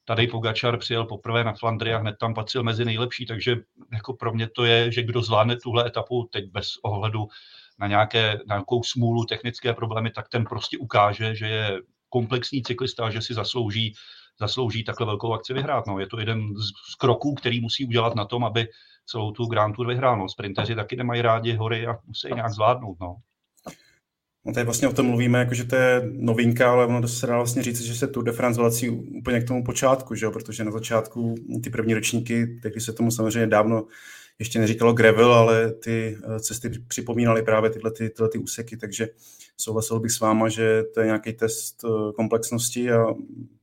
Tady 0.06 0.27
Pogačar 0.27 0.77
přijel 0.77 1.06
poprvé 1.06 1.44
na 1.44 1.53
Flandry 1.53 1.94
a 1.94 1.98
hned 1.98 2.15
tam 2.20 2.34
patřil 2.34 2.63
mezi 2.63 2.86
nejlepší, 2.86 3.25
takže 3.25 3.56
jako 3.94 4.13
pro 4.13 4.34
mě 4.34 4.48
to 4.56 4.65
je, 4.65 4.92
že 4.92 5.03
kdo 5.03 5.22
zvládne 5.22 5.58
tuhle 5.58 5.88
etapu 5.88 6.30
teď 6.32 6.46
bez 6.51 6.68
ohledu 6.84 7.27
na, 7.80 7.88
nějaké, 7.88 8.39
na 8.48 8.56
nějakou 8.56 8.84
smůlu, 8.84 9.25
technické 9.25 9.74
problémy, 9.74 10.12
tak 10.12 10.30
ten 10.30 10.44
prostě 10.44 10.77
ukáže, 10.77 11.36
že 11.36 11.48
je 11.48 11.80
komplexní 12.10 12.63
cyklista, 12.63 13.10
že 13.10 13.22
si 13.22 13.34
zaslouží, 13.34 13.94
zaslouží 14.40 14.84
takhle 14.84 15.06
velkou 15.06 15.34
akci 15.34 15.54
vyhrát. 15.54 15.88
No, 15.88 16.00
je 16.00 16.08
to 16.08 16.20
jeden 16.20 16.42
z, 16.56 16.96
kroků, 16.96 17.34
který 17.34 17.62
musí 17.62 17.86
udělat 17.86 18.16
na 18.16 18.25
tom, 18.25 18.44
aby 18.44 18.68
celou 19.06 19.32
tu 19.32 19.46
Grand 19.46 19.75
Tour 19.75 19.88
vyhrál. 19.88 20.18
No, 20.18 20.30
sprinteři 20.30 20.75
taky 20.75 20.96
nemají 20.96 21.22
rádi 21.22 21.54
hory 21.54 21.88
a 21.88 21.98
musí 22.08 22.28
nějak 22.34 22.52
zvládnout. 22.52 22.98
No. 23.02 23.16
No 24.46 24.54
tady 24.54 24.66
vlastně 24.66 24.88
o 24.88 24.94
tom 24.94 25.06
mluvíme, 25.06 25.40
jako 25.40 25.54
že 25.54 25.63
to 25.63 25.75
je 25.75 26.02
novinka, 26.12 26.72
ale 26.72 26.86
ono 26.86 27.08
se 27.08 27.28
dá 27.28 27.36
vlastně 27.36 27.63
říct, 27.63 27.82
že 27.82 27.96
se 27.96 28.08
Tour 28.08 28.24
de 28.24 28.32
France 28.32 28.62
vrací 28.62 28.90
úplně 28.90 29.42
k 29.42 29.48
tomu 29.48 29.63
počátku, 29.63 30.16
že 30.16 30.25
jo? 30.25 30.32
protože 30.32 30.63
na 30.63 30.72
začátku 30.72 31.36
ty 31.63 31.70
první 31.70 31.94
ročníky, 31.94 32.60
tehdy 32.62 32.82
se 32.82 32.94
tomu 32.94 33.12
samozřejmě 33.12 33.48
dávno 33.48 33.86
ještě 34.40 34.60
neříkalo 34.60 34.94
gravel, 34.94 35.34
ale 35.34 35.74
ty 35.74 36.18
eh, 36.24 36.40
cesty 36.40 36.70
připomínaly 36.88 37.44
právě 37.44 37.70
tyhle, 37.70 37.92
ty, 37.92 38.10
tyhle 38.10 38.30
ty 38.30 38.38
úseky, 38.38 38.78
takže 38.78 39.08
souhlasil 39.57 40.00
bych 40.00 40.12
s 40.12 40.19
váma, 40.19 40.50
že 40.50 40.83
to 40.93 41.00
je 41.00 41.05
nějaký 41.05 41.33
test 41.33 41.86
eh, 41.86 42.13
komplexnosti 42.13 42.91
a 42.91 43.05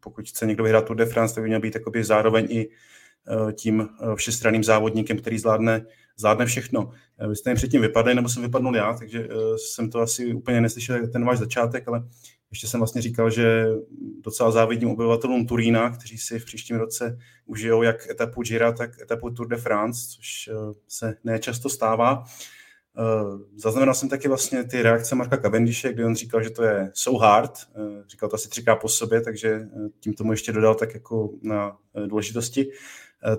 pokud 0.01 0.29
chce 0.29 0.47
někdo 0.47 0.65
vyhrát 0.65 0.85
Tour 0.85 0.97
de 0.97 1.07
France, 1.07 1.35
tak 1.35 1.45
by 1.45 1.49
měl 1.49 1.61
být 1.61 1.77
zároveň 2.01 2.47
i 2.51 2.69
eh, 2.69 3.53
tím 3.53 3.89
všestranným 4.15 4.65
závodníkem, 4.65 5.19
který 5.19 5.39
zvládne, 5.39 5.87
zvládne 6.17 6.47
všechno. 6.47 6.91
Vy 7.29 7.37
jste 7.37 7.51
mi 7.51 7.57
předtím 7.57 7.81
vypadli, 7.81 8.15
nebo 8.15 8.29
jsem 8.29 8.43
vypadnul 8.43 8.77
já, 8.77 8.95
takže 8.95 9.29
jsem 9.57 9.91
to 9.91 10.01
asi 10.01 10.35
úplně 10.35 10.61
neslyšel, 10.61 11.09
ten 11.09 11.25
váš 11.25 11.39
začátek, 11.39 11.89
ale 11.89 12.03
ještě 12.51 12.67
jsem 12.67 12.81
vlastně 12.81 13.03
říkal, 13.03 13.31
že 13.31 13.67
docela 14.21 14.51
závidím 14.51 14.91
obyvatelům 14.91 15.47
Turína, 15.47 15.91
kteří 15.91 16.19
si 16.19 16.39
v 16.39 16.45
příštím 16.45 16.77
roce 16.77 17.19
užijou 17.47 17.83
jak 17.83 18.11
etapu 18.11 18.43
Gira, 18.43 18.73
tak 18.73 19.01
etapu 19.01 19.31
Tour 19.31 19.49
de 19.49 19.57
France, 19.57 20.01
což 20.17 20.49
eh, 20.53 20.75
se 20.89 21.17
nečasto 21.25 21.69
stává. 21.69 22.25
Eh, 22.99 23.39
zaznamenal 23.57 23.95
jsem 23.95 24.09
taky 24.09 24.29
vlastně 24.29 24.65
ty 24.65 24.83
reakce 24.83 25.15
Marka 25.15 25.37
Cavendishe, 25.37 25.93
kdy 25.93 26.05
on 26.05 26.15
říkal, 26.15 26.43
že 26.43 26.51
to 26.51 26.63
je 26.63 26.91
so 26.95 27.25
hard, 27.25 27.53
eh, 27.77 28.03
říkal 28.09 28.29
to 28.29 28.35
asi 28.35 28.49
třikrát 28.49 28.77
po 28.77 28.89
sobě, 28.89 29.21
takže 29.21 29.69
tím 30.01 30.15
tomu 30.15 30.33
ještě 30.33 30.53
dodal 30.53 30.75
tak 30.75 30.95
jako 30.95 31.31
na 31.43 31.77
důležitosti. 32.07 32.71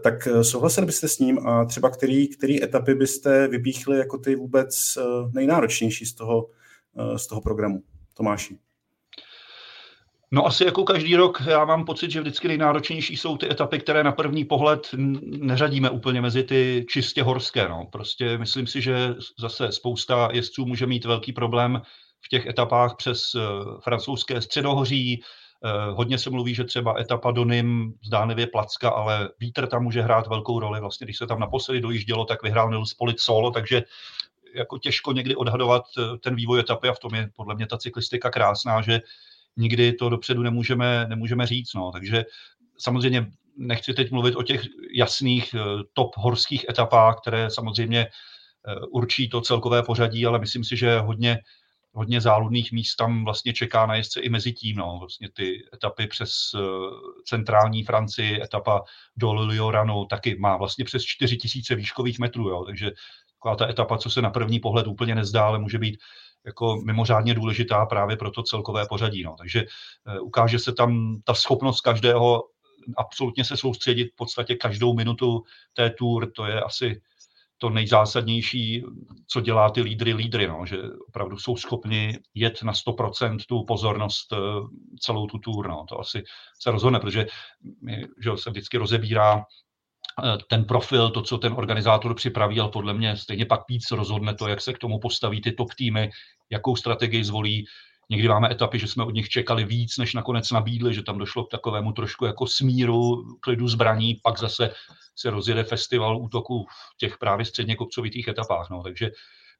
Tak 0.03 0.27
souhlasili 0.41 0.85
byste 0.85 1.07
s 1.07 1.19
ním 1.19 1.47
a 1.47 1.65
třeba 1.65 1.89
který, 1.89 2.27
který 2.27 2.63
etapy 2.63 2.95
byste 2.95 3.47
vypíchli 3.47 3.97
jako 3.97 4.17
ty 4.17 4.35
vůbec 4.35 4.97
nejnáročnější 5.33 6.05
z 6.05 6.13
toho, 6.13 6.49
z 7.15 7.27
toho 7.27 7.41
programu? 7.41 7.83
Tomáši. 8.13 8.57
No 10.33 10.45
asi 10.45 10.65
jako 10.65 10.83
každý 10.83 11.15
rok, 11.15 11.41
já 11.47 11.65
mám 11.65 11.85
pocit, 11.85 12.11
že 12.11 12.21
vždycky 12.21 12.47
nejnáročnější 12.47 13.17
jsou 13.17 13.37
ty 13.37 13.51
etapy, 13.51 13.79
které 13.79 14.03
na 14.03 14.11
první 14.11 14.45
pohled 14.45 14.89
neřadíme 15.23 15.89
úplně 15.89 16.21
mezi 16.21 16.43
ty 16.43 16.85
čistě 16.89 17.23
horské. 17.23 17.69
No. 17.69 17.87
Prostě 17.91 18.37
myslím 18.37 18.67
si, 18.67 18.81
že 18.81 19.15
zase 19.39 19.71
spousta 19.71 20.29
jezdců 20.31 20.65
může 20.65 20.85
mít 20.85 21.05
velký 21.05 21.33
problém 21.33 21.81
v 22.21 22.29
těch 22.29 22.45
etapách 22.45 22.95
přes 22.95 23.35
uh, 23.35 23.41
francouzské 23.79 24.41
středohoří. 24.41 25.21
Uh, 25.63 25.97
hodně 25.97 26.17
se 26.17 26.29
mluví, 26.29 26.55
že 26.55 26.63
třeba 26.63 26.99
etapa 26.99 27.31
do 27.31 27.45
Nym 27.45 27.93
zdánlivě 28.05 28.47
placka, 28.47 28.89
ale 28.89 29.29
vítr 29.39 29.67
tam 29.67 29.83
může 29.83 30.01
hrát 30.01 30.27
velkou 30.27 30.59
roli. 30.59 30.79
Vlastně, 30.79 31.05
když 31.05 31.17
se 31.17 31.27
tam 31.27 31.39
naposledy 31.39 31.81
dojíždělo, 31.81 32.25
tak 32.25 32.43
vyhrál 32.43 32.69
Nils 32.69 32.93
Polit 32.93 33.19
solo, 33.19 33.51
takže 33.51 33.83
jako 34.55 34.77
těžko 34.77 35.11
někdy 35.11 35.35
odhadovat 35.35 35.83
eh, 35.97 36.17
ten 36.17 36.35
vývoj 36.35 36.59
etapy 36.59 36.87
a 36.87 36.93
v 36.93 36.99
tom 36.99 37.15
je 37.15 37.29
podle 37.35 37.55
mě 37.55 37.67
ta 37.67 37.77
cyklistika 37.77 38.29
krásná, 38.29 38.81
že 38.81 39.01
nikdy 39.57 39.93
to 39.93 40.09
dopředu 40.09 40.43
nemůžeme, 40.43 41.05
nemůžeme 41.09 41.47
říct. 41.47 41.73
No. 41.73 41.91
Takže 41.91 42.25
samozřejmě 42.77 43.31
nechci 43.57 43.93
teď 43.93 44.11
mluvit 44.11 44.35
o 44.35 44.43
těch 44.43 44.61
jasných 44.93 45.55
top 45.93 46.17
horských 46.17 46.65
etapách, 46.69 47.15
které 47.21 47.49
samozřejmě 47.49 48.07
určí 48.91 49.29
to 49.29 49.41
celkové 49.41 49.83
pořadí, 49.83 50.25
ale 50.25 50.39
myslím 50.39 50.63
si, 50.63 50.77
že 50.77 50.99
hodně 50.99 51.39
hodně 51.93 52.21
záludných 52.21 52.71
míst 52.71 52.95
tam 52.95 53.25
vlastně 53.25 53.53
čeká 53.53 53.85
na 53.85 53.95
jezdce 53.95 54.21
i 54.21 54.29
mezi 54.29 54.53
tím. 54.53 54.77
No. 54.77 54.97
Vlastně 54.99 55.29
ty 55.33 55.67
etapy 55.73 56.07
přes 56.07 56.31
uh, 56.53 56.61
centrální 57.25 57.83
Francii, 57.83 58.41
etapa 58.41 58.83
do 59.17 59.33
Lioranu 59.33 60.05
taky 60.05 60.35
má 60.39 60.57
vlastně 60.57 60.85
přes 60.85 61.03
4000 61.03 61.75
výškových 61.75 62.19
metrů, 62.19 62.49
jo. 62.49 62.63
takže 62.65 62.91
taková 63.33 63.55
ta 63.55 63.69
etapa, 63.69 63.97
co 63.97 64.09
se 64.09 64.21
na 64.21 64.29
první 64.29 64.59
pohled 64.59 64.87
úplně 64.87 65.15
nezdá, 65.15 65.45
ale 65.45 65.59
může 65.59 65.77
být 65.77 65.99
jako 66.45 66.75
mimořádně 66.85 67.33
důležitá 67.33 67.85
právě 67.85 68.17
pro 68.17 68.31
to 68.31 68.43
celkové 68.43 68.85
pořadí. 68.89 69.23
No. 69.23 69.35
Takže 69.37 69.65
uh, 70.19 70.27
ukáže 70.27 70.59
se 70.59 70.73
tam 70.73 71.21
ta 71.23 71.33
schopnost 71.33 71.81
každého 71.81 72.43
absolutně 72.97 73.45
se 73.45 73.57
soustředit 73.57 74.11
v 74.13 74.15
podstatě 74.15 74.55
každou 74.55 74.93
minutu 74.93 75.43
té 75.73 75.89
tour, 75.89 76.31
to 76.31 76.45
je 76.45 76.61
asi 76.61 77.01
to 77.61 77.69
nejzásadnější, 77.69 78.83
co 79.27 79.41
dělá 79.41 79.69
ty 79.69 79.81
lídry 79.81 80.13
lídry, 80.13 80.47
no, 80.47 80.65
že 80.65 80.77
opravdu 81.07 81.37
jsou 81.37 81.55
schopni 81.55 82.19
jet 82.33 82.63
na 82.63 82.73
100% 82.73 83.37
tu 83.47 83.63
pozornost 83.63 84.33
eh, 84.33 84.37
celou 84.99 85.27
tu 85.27 85.37
tour. 85.37 85.67
No. 85.67 85.85
To 85.89 85.99
asi 85.99 86.23
se 86.59 86.71
rozhodne, 86.71 86.99
protože 86.99 87.25
že 88.23 88.31
se 88.35 88.49
vždycky 88.49 88.77
rozebírá 88.77 89.37
eh, 89.37 89.43
ten 90.47 90.65
profil, 90.65 91.09
to, 91.09 91.21
co 91.21 91.37
ten 91.37 91.53
organizátor 91.53 92.15
připraví, 92.15 92.59
ale 92.59 92.69
podle 92.69 92.93
mě 92.93 93.17
stejně 93.17 93.45
pak 93.45 93.61
víc 93.69 93.91
rozhodne 93.91 94.33
to, 94.33 94.47
jak 94.47 94.61
se 94.61 94.73
k 94.73 94.77
tomu 94.77 94.99
postaví 94.99 95.41
ty 95.41 95.51
top 95.51 95.73
týmy, 95.73 96.09
jakou 96.49 96.75
strategii 96.75 97.23
zvolí, 97.23 97.65
Někdy 98.11 98.27
máme 98.27 98.51
etapy, 98.51 98.79
že 98.79 98.87
jsme 98.87 99.03
od 99.03 99.13
nich 99.13 99.29
čekali 99.29 99.65
víc, 99.65 99.97
než 99.97 100.13
nakonec 100.13 100.51
nabídli, 100.51 100.93
že 100.93 101.03
tam 101.03 101.17
došlo 101.17 101.43
k 101.43 101.51
takovému 101.51 101.91
trošku 101.91 102.25
jako 102.25 102.47
smíru, 102.47 103.23
klidu 103.39 103.67
zbraní, 103.67 104.15
pak 104.23 104.39
zase 104.39 104.73
se 105.15 105.29
rozjede 105.29 105.63
festival 105.63 106.17
útoku 106.17 106.65
v 106.69 106.97
těch 106.97 107.17
právě 107.17 107.45
středně 107.45 107.75
kopcovitých 107.75 108.27
etapách. 108.27 108.69
No. 108.69 108.83
Takže 108.83 109.11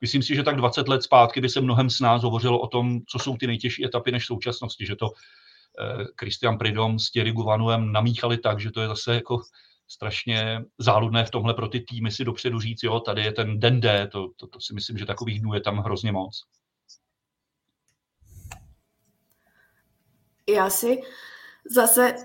myslím 0.02 0.24
si, 0.24 0.36
že 0.36 0.44
tak 0.44 0.56
20 0.56 0.88
let 0.88 1.04
zpátky 1.04 1.42
by 1.42 1.50
se 1.50 1.62
mnohem 1.62 1.90
s 1.90 2.00
nás 2.00 2.24
hovořilo 2.24 2.60
o 2.60 2.68
tom, 2.68 3.00
co 3.10 3.20
jsou 3.20 3.38
ty 3.38 3.48
nejtěžší 3.48 3.86
etapy 3.86 4.12
než 4.12 4.24
v 4.24 4.28
současnosti, 4.28 4.86
že 4.86 4.96
to 4.96 5.10
eh, 5.10 6.06
Christian 6.20 6.58
Pridom 6.58 7.00
s 7.00 7.12
Thierry 7.12 7.32
Guvanuem 7.32 7.92
namíchali 7.92 8.38
tak, 8.38 8.60
že 8.60 8.72
to 8.72 8.82
je 8.82 8.88
zase 8.88 9.16
jako 9.16 9.42
strašně 9.92 10.66
záludné 10.78 11.26
v 11.26 11.32
tomhle 11.32 11.54
pro 11.54 11.68
ty 11.68 11.80
týmy 11.80 12.12
si 12.12 12.26
dopředu 12.26 12.60
říct, 12.60 12.84
jo, 12.84 13.00
tady 13.00 13.24
je 13.24 13.32
ten 13.32 13.60
den 13.60 13.80
D, 13.80 14.08
to, 14.08 14.28
to, 14.36 14.48
to 14.48 14.60
si 14.62 14.74
myslím, 14.74 14.98
že 14.98 15.06
takových 15.06 15.42
dnů 15.42 15.54
je 15.54 15.62
tam 15.62 15.78
hrozně 15.78 16.12
moc. 16.12 16.44
Já 20.50 20.70
si 20.70 21.02
zase 21.70 22.16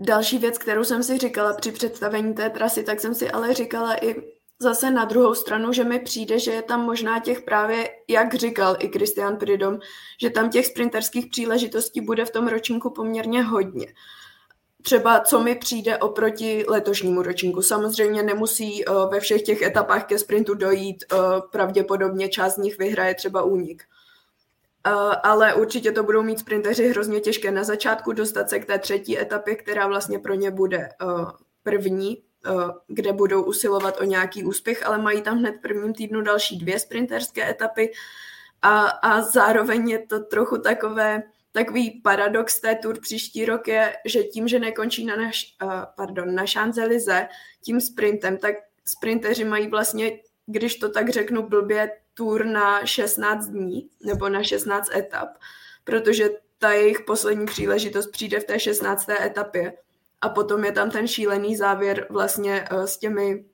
další 0.00 0.38
věc, 0.38 0.58
kterou 0.58 0.84
jsem 0.84 1.02
si 1.02 1.18
říkala 1.18 1.54
při 1.54 1.72
představení 1.72 2.34
té 2.34 2.50
trasy, 2.50 2.84
tak 2.84 3.00
jsem 3.00 3.14
si 3.14 3.30
ale 3.30 3.54
říkala 3.54 4.04
i 4.04 4.38
zase 4.58 4.90
na 4.90 5.04
druhou 5.04 5.34
stranu, 5.34 5.72
že 5.72 5.84
mi 5.84 6.00
přijde, 6.00 6.38
že 6.38 6.50
je 6.50 6.62
tam 6.62 6.80
možná 6.80 7.20
těch 7.20 7.42
právě, 7.42 7.90
jak 8.08 8.34
říkal 8.34 8.76
i 8.78 8.88
Christian 8.88 9.36
Pridom, 9.36 9.78
že 10.20 10.30
tam 10.30 10.50
těch 10.50 10.66
sprinterských 10.66 11.26
příležitostí 11.26 12.00
bude 12.00 12.24
v 12.24 12.30
tom 12.30 12.48
ročníku 12.48 12.90
poměrně 12.90 13.42
hodně. 13.42 13.86
Třeba 14.82 15.20
co 15.20 15.40
mi 15.40 15.54
přijde 15.54 15.98
oproti 15.98 16.64
letošnímu 16.68 17.22
ročníku. 17.22 17.62
Samozřejmě 17.62 18.22
nemusí 18.22 18.84
uh, 18.84 19.10
ve 19.10 19.20
všech 19.20 19.42
těch 19.42 19.62
etapách 19.62 20.06
ke 20.06 20.18
sprintu 20.18 20.54
dojít, 20.54 21.04
uh, 21.12 21.18
pravděpodobně 21.50 22.28
část 22.28 22.54
z 22.54 22.58
nich 22.58 22.78
vyhraje 22.78 23.14
třeba 23.14 23.42
únik. 23.42 23.82
Uh, 24.86 25.14
ale 25.22 25.54
určitě 25.54 25.92
to 25.92 26.02
budou 26.02 26.22
mít 26.22 26.38
sprinteři 26.38 26.88
hrozně 26.88 27.20
těžké 27.20 27.50
na 27.50 27.64
začátku 27.64 28.12
dostat 28.12 28.50
se 28.50 28.58
k 28.58 28.66
té 28.66 28.78
třetí 28.78 29.18
etapě, 29.18 29.56
která 29.56 29.86
vlastně 29.86 30.18
pro 30.18 30.34
ně 30.34 30.50
bude 30.50 30.88
první, 31.62 32.22
kde 32.86 33.12
budou 33.12 33.42
usilovat 33.42 34.00
o 34.00 34.04
nějaký 34.04 34.44
úspěch, 34.44 34.86
ale 34.86 34.98
mají 34.98 35.22
tam 35.22 35.38
hned 35.38 35.56
v 35.56 35.60
prvním 35.60 35.94
týdnu 35.94 36.22
další 36.22 36.58
dvě 36.58 36.80
sprinterské 36.80 37.50
etapy 37.50 37.92
a, 38.62 38.80
a 38.80 39.22
zároveň 39.22 39.88
je 39.88 39.98
to 39.98 40.20
trochu 40.20 40.58
takové, 40.58 41.22
takový 41.52 42.00
paradox 42.00 42.60
té 42.60 42.74
tour 42.74 43.00
příští 43.00 43.44
rok 43.44 43.68
je, 43.68 43.96
že 44.04 44.22
tím, 44.22 44.48
že 44.48 44.58
nekončí 44.58 45.04
na, 45.04 45.16
naš, 45.16 45.56
uh, 45.62 45.70
pardon, 45.96 46.34
na 46.34 46.44
Champs-Élysées 46.44 47.28
tím 47.62 47.80
sprintem, 47.80 48.38
tak 48.38 48.54
sprinteři 48.84 49.44
mají 49.44 49.68
vlastně, 49.68 50.20
když 50.46 50.74
to 50.74 50.88
tak 50.88 51.08
řeknu 51.08 51.48
blbě, 51.48 51.90
tour 52.14 52.44
na 52.44 52.86
16 52.86 53.46
dní 53.46 53.88
nebo 54.04 54.28
na 54.28 54.42
16 54.42 54.94
etap, 54.94 55.28
protože 55.84 56.30
ta 56.58 56.72
jejich 56.72 57.00
poslední 57.00 57.46
příležitost 57.46 58.06
přijde 58.06 58.40
v 58.40 58.44
té 58.44 58.60
16. 58.60 59.08
etapě 59.08 59.72
a 60.20 60.28
potom 60.28 60.64
je 60.64 60.72
tam 60.72 60.90
ten 60.90 61.08
šílený 61.08 61.56
závěr 61.56 62.06
vlastně 62.10 62.64
uh, 62.72 62.82
s 62.82 62.96
těmi 62.98 63.44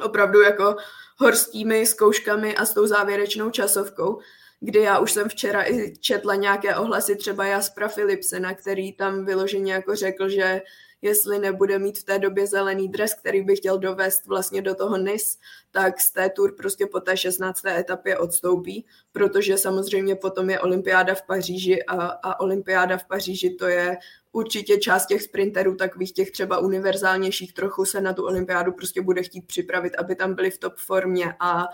opravdu 0.00 0.40
jako 0.40 0.76
horskými 1.16 1.86
zkouškami 1.86 2.56
a 2.56 2.64
s 2.64 2.74
tou 2.74 2.86
závěrečnou 2.86 3.50
časovkou, 3.50 4.20
kdy 4.64 4.78
já 4.78 4.98
už 4.98 5.12
jsem 5.12 5.28
včera 5.28 5.70
i 5.70 5.96
četla 6.00 6.34
nějaké 6.34 6.76
ohlasy 6.76 7.16
třeba 7.16 7.46
Jaspra 7.46 7.88
Philipsena, 7.88 8.54
který 8.54 8.92
tam 8.92 9.24
vyloženě 9.24 9.72
jako 9.72 9.96
řekl, 9.96 10.28
že 10.28 10.62
jestli 11.02 11.38
nebude 11.38 11.78
mít 11.78 11.98
v 11.98 12.04
té 12.04 12.18
době 12.18 12.46
zelený 12.46 12.88
dres, 12.88 13.14
který 13.14 13.42
by 13.42 13.56
chtěl 13.56 13.78
dovést 13.78 14.26
vlastně 14.26 14.62
do 14.62 14.74
toho 14.74 14.98
NIS, 14.98 15.38
tak 15.70 16.00
z 16.00 16.12
té 16.12 16.30
tour 16.30 16.56
prostě 16.56 16.86
po 16.86 17.00
té 17.00 17.16
16. 17.16 17.64
etapě 17.66 18.18
odstoupí, 18.18 18.86
protože 19.12 19.58
samozřejmě 19.58 20.16
potom 20.16 20.50
je 20.50 20.60
olympiáda 20.60 21.14
v 21.14 21.22
Paříži 21.22 21.84
a, 21.84 22.06
a 22.06 22.40
olympiáda 22.40 22.98
v 22.98 23.04
Paříži 23.04 23.50
to 23.50 23.66
je 23.66 23.96
určitě 24.32 24.78
část 24.78 25.06
těch 25.06 25.22
sprinterů, 25.22 25.76
takových 25.76 26.12
těch 26.12 26.30
třeba 26.30 26.58
univerzálnějších 26.58 27.54
trochu 27.54 27.84
se 27.84 28.00
na 28.00 28.12
tu 28.12 28.26
olympiádu 28.26 28.72
prostě 28.72 29.02
bude 29.02 29.22
chtít 29.22 29.46
připravit, 29.46 29.94
aby 29.94 30.16
tam 30.16 30.34
byli 30.34 30.50
v 30.50 30.58
top 30.58 30.76
formě 30.76 31.34
a 31.40 31.64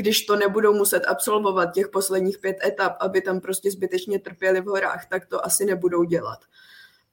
když 0.00 0.26
to 0.26 0.36
nebudou 0.36 0.74
muset 0.74 1.04
absolvovat 1.06 1.74
těch 1.74 1.88
posledních 1.88 2.38
pět 2.38 2.56
etap, 2.64 2.96
aby 3.00 3.20
tam 3.20 3.40
prostě 3.40 3.70
zbytečně 3.70 4.18
trpěli 4.18 4.60
v 4.60 4.64
horách, 4.64 5.06
tak 5.08 5.26
to 5.26 5.44
asi 5.44 5.64
nebudou 5.64 6.04
dělat. 6.04 6.38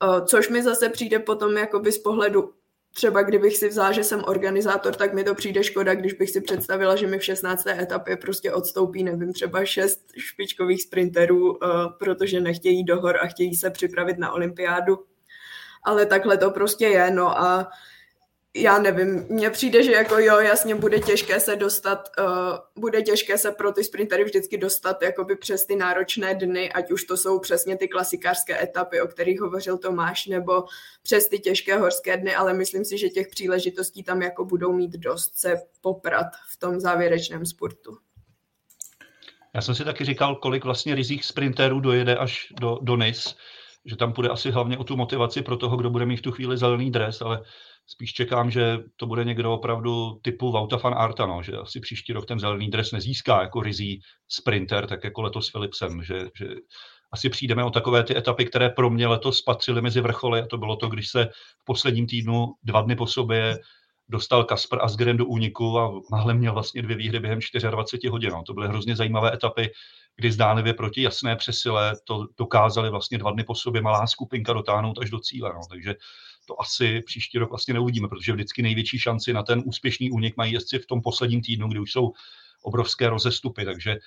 Eh, 0.04 0.26
což 0.26 0.50
mi 0.50 0.64
zase 0.64 0.90
přijde 0.90 1.20
potom 1.20 1.58
jakoby 1.58 1.92
z 1.92 1.98
pohledu 1.98 2.54
třeba 2.98 3.22
kdybych 3.22 3.58
si 3.58 3.70
vzala, 3.70 3.92
že 3.92 4.04
jsem 4.04 4.24
organizátor, 4.28 4.96
tak 4.96 5.14
mi 5.14 5.24
to 5.24 5.36
přijde 5.36 5.64
škoda, 5.64 5.96
když 5.96 6.14
bych 6.14 6.30
si 6.30 6.42
představila, 6.42 6.96
že 6.96 7.08
mi 7.08 7.20
v 7.20 7.24
16. 7.24 7.68
etapě 7.68 8.18
prostě 8.18 8.54
odstoupí, 8.54 9.04
nevím, 9.04 9.34
třeba 9.34 9.66
šest 9.66 10.00
špičkových 10.18 10.84
sprinterů, 10.84 11.52
uh, 11.52 11.58
protože 12.00 12.40
nechtějí 12.40 12.84
do 12.84 13.02
hor 13.02 13.18
a 13.22 13.28
chtějí 13.28 13.56
se 13.56 13.70
připravit 13.70 14.18
na 14.18 14.32
olympiádu. 14.32 15.00
Ale 15.84 16.06
takhle 16.06 16.38
to 16.38 16.52
prostě 16.52 16.86
je, 16.86 17.12
no 17.12 17.40
a 17.40 17.70
já 18.56 18.80
nevím, 18.80 19.26
mně 19.30 19.50
přijde, 19.50 19.84
že 19.84 19.92
jako 19.92 20.20
jo, 20.20 20.40
jasně 20.40 20.76
bude 20.76 21.00
těžké 21.00 21.40
se 21.40 21.56
dostat, 21.56 22.10
uh, 22.20 22.26
bude 22.82 23.02
těžké 23.02 23.38
se 23.38 23.52
pro 23.52 23.72
ty 23.72 23.84
sprintery 23.84 24.24
vždycky 24.24 24.58
dostat 24.58 25.02
jakoby 25.02 25.36
přes 25.36 25.66
ty 25.66 25.76
náročné 25.76 26.36
dny, 26.36 26.74
ať 26.74 26.92
už 26.92 27.04
to 27.04 27.18
jsou 27.18 27.40
přesně 27.40 27.78
ty 27.78 27.88
klasikářské 27.88 28.64
etapy, 28.64 29.02
o 29.02 29.08
kterých 29.08 29.42
hovořil 29.42 29.78
Tomáš, 29.78 30.26
nebo 30.26 30.64
přes 31.04 31.30
ty 31.30 31.40
těžké 31.40 31.78
horské 31.78 32.18
dny, 32.18 32.36
ale 32.36 32.54
myslím 32.54 32.86
si, 32.86 32.98
že 32.98 33.10
těch 33.10 33.28
příležitostí 33.28 34.04
tam 34.04 34.22
jako 34.22 34.46
budou 34.46 34.74
mít 34.74 34.92
dost 34.92 35.38
se 35.38 35.56
poprat 35.82 36.28
v 36.50 36.58
tom 36.58 36.80
závěrečném 36.80 37.46
sportu. 37.46 37.98
Já 39.54 39.62
jsem 39.62 39.76
si 39.76 39.86
taky 39.86 40.06
říkal, 40.06 40.36
kolik 40.36 40.64
vlastně 40.64 40.96
rizích 40.96 41.26
sprinterů 41.26 41.80
dojede 41.80 42.16
až 42.16 42.48
do, 42.60 42.80
do 42.82 42.96
NIS, 42.96 43.36
že 43.86 43.96
tam 43.96 44.14
půjde 44.14 44.30
asi 44.30 44.52
hlavně 44.52 44.78
o 44.78 44.84
tu 44.84 44.98
motivaci 44.98 45.42
pro 45.42 45.58
toho, 45.58 45.78
kdo 45.78 45.90
bude 45.90 46.06
mít 46.06 46.18
v 46.18 46.22
tu 46.22 46.32
chvíli 46.32 46.58
zelený 46.58 46.92
dres, 46.92 47.22
ale 47.22 47.44
spíš 47.88 48.14
čekám, 48.14 48.52
že 48.52 48.80
to 48.96 49.06
bude 49.06 49.24
někdo 49.24 49.54
opravdu 49.54 50.20
typu 50.22 50.52
Vauta 50.52 50.78
van 50.78 50.94
Arta, 50.94 51.26
no, 51.26 51.44
že 51.44 51.54
asi 51.58 51.80
příští 51.80 52.14
rok 52.14 52.26
ten 52.26 52.40
zelený 52.40 52.70
dres 52.70 52.92
nezíská 52.92 53.42
jako 53.42 53.62
rizí 53.62 54.02
sprinter, 54.28 54.88
tak 54.88 55.04
jako 55.04 55.22
letos 55.22 55.52
Philipsem, 55.52 56.04
že, 56.04 56.30
že 56.36 56.48
asi 57.12 57.30
přijdeme 57.30 57.64
o 57.64 57.70
takové 57.70 58.04
ty 58.04 58.18
etapy, 58.18 58.46
které 58.46 58.70
pro 58.70 58.90
mě 58.90 59.08
letos 59.08 59.42
patřily 59.42 59.82
mezi 59.82 60.02
vrcholy 60.02 60.42
a 60.42 60.46
to 60.46 60.58
bylo 60.58 60.76
to, 60.76 60.88
když 60.88 61.10
se 61.10 61.26
v 61.62 61.66
posledním 61.66 62.08
týdnu 62.08 62.54
dva 62.64 62.82
dny 62.82 62.96
po 62.96 63.08
sobě 63.08 63.60
dostal 64.10 64.44
Kasper 64.44 64.80
Asgren 64.82 65.18
do 65.18 65.26
úniku 65.26 65.80
a 65.80 66.02
náhle 66.12 66.34
měl 66.34 66.54
vlastně 66.54 66.82
dvě 66.82 66.96
výhry 66.96 67.20
během 67.20 67.40
24 67.70 68.10
hodin. 68.10 68.32
No. 68.32 68.44
To 68.44 68.54
byly 68.54 68.68
hrozně 68.68 68.96
zajímavé 68.96 69.34
etapy, 69.34 69.72
kdy 70.16 70.32
zdánlivě 70.32 70.74
proti 70.74 71.02
jasné 71.02 71.36
přesile 71.36 71.96
to 72.04 72.28
dokázali 72.38 72.90
vlastně 72.90 73.18
dva 73.18 73.32
dny 73.32 73.44
po 73.44 73.56
sobě 73.56 73.82
malá 73.82 74.08
skupinka 74.08 74.54
dotáhnout 74.54 75.00
až 75.02 75.10
do 75.10 75.20
cíle. 75.20 75.52
No. 75.54 75.62
Takže 75.70 75.96
to 76.48 76.62
asi 76.62 77.02
příští 77.02 77.38
rok 77.38 77.50
vlastně 77.50 77.74
neuvidíme, 77.74 78.08
protože 78.08 78.34
vždycky 78.34 78.62
největší 78.62 79.00
šanci 79.00 79.34
na 79.34 79.44
ten 79.44 79.64
úspěšný 79.66 80.12
únik 80.12 80.38
mají 80.38 80.54
jezdci 80.54 80.80
v 80.80 80.86
tom 80.86 81.02
posledním 81.02 81.42
týdnu, 81.42 81.68
kdy 81.68 81.80
už 81.80 81.92
jsou 81.92 82.12
obrovské 82.62 83.10
rozestupy, 83.10 83.66
takže 83.66 83.98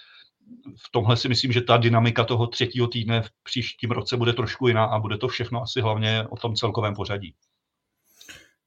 v 0.77 0.91
tomhle 0.91 1.17
si 1.17 1.29
myslím, 1.29 1.53
že 1.53 1.61
ta 1.61 1.77
dynamika 1.77 2.25
toho 2.25 2.47
třetího 2.47 2.87
týdne 2.87 3.23
v 3.23 3.31
příštím 3.43 3.91
roce 3.91 4.17
bude 4.17 4.33
trošku 4.33 4.69
jiná 4.69 4.85
a 4.85 4.99
bude 4.99 5.19
to 5.19 5.29
všechno 5.29 5.63
asi 5.63 5.81
hlavně 5.81 6.25
o 6.31 6.37
tom 6.37 6.55
celkovém 6.55 6.95
pořadí. 6.95 7.35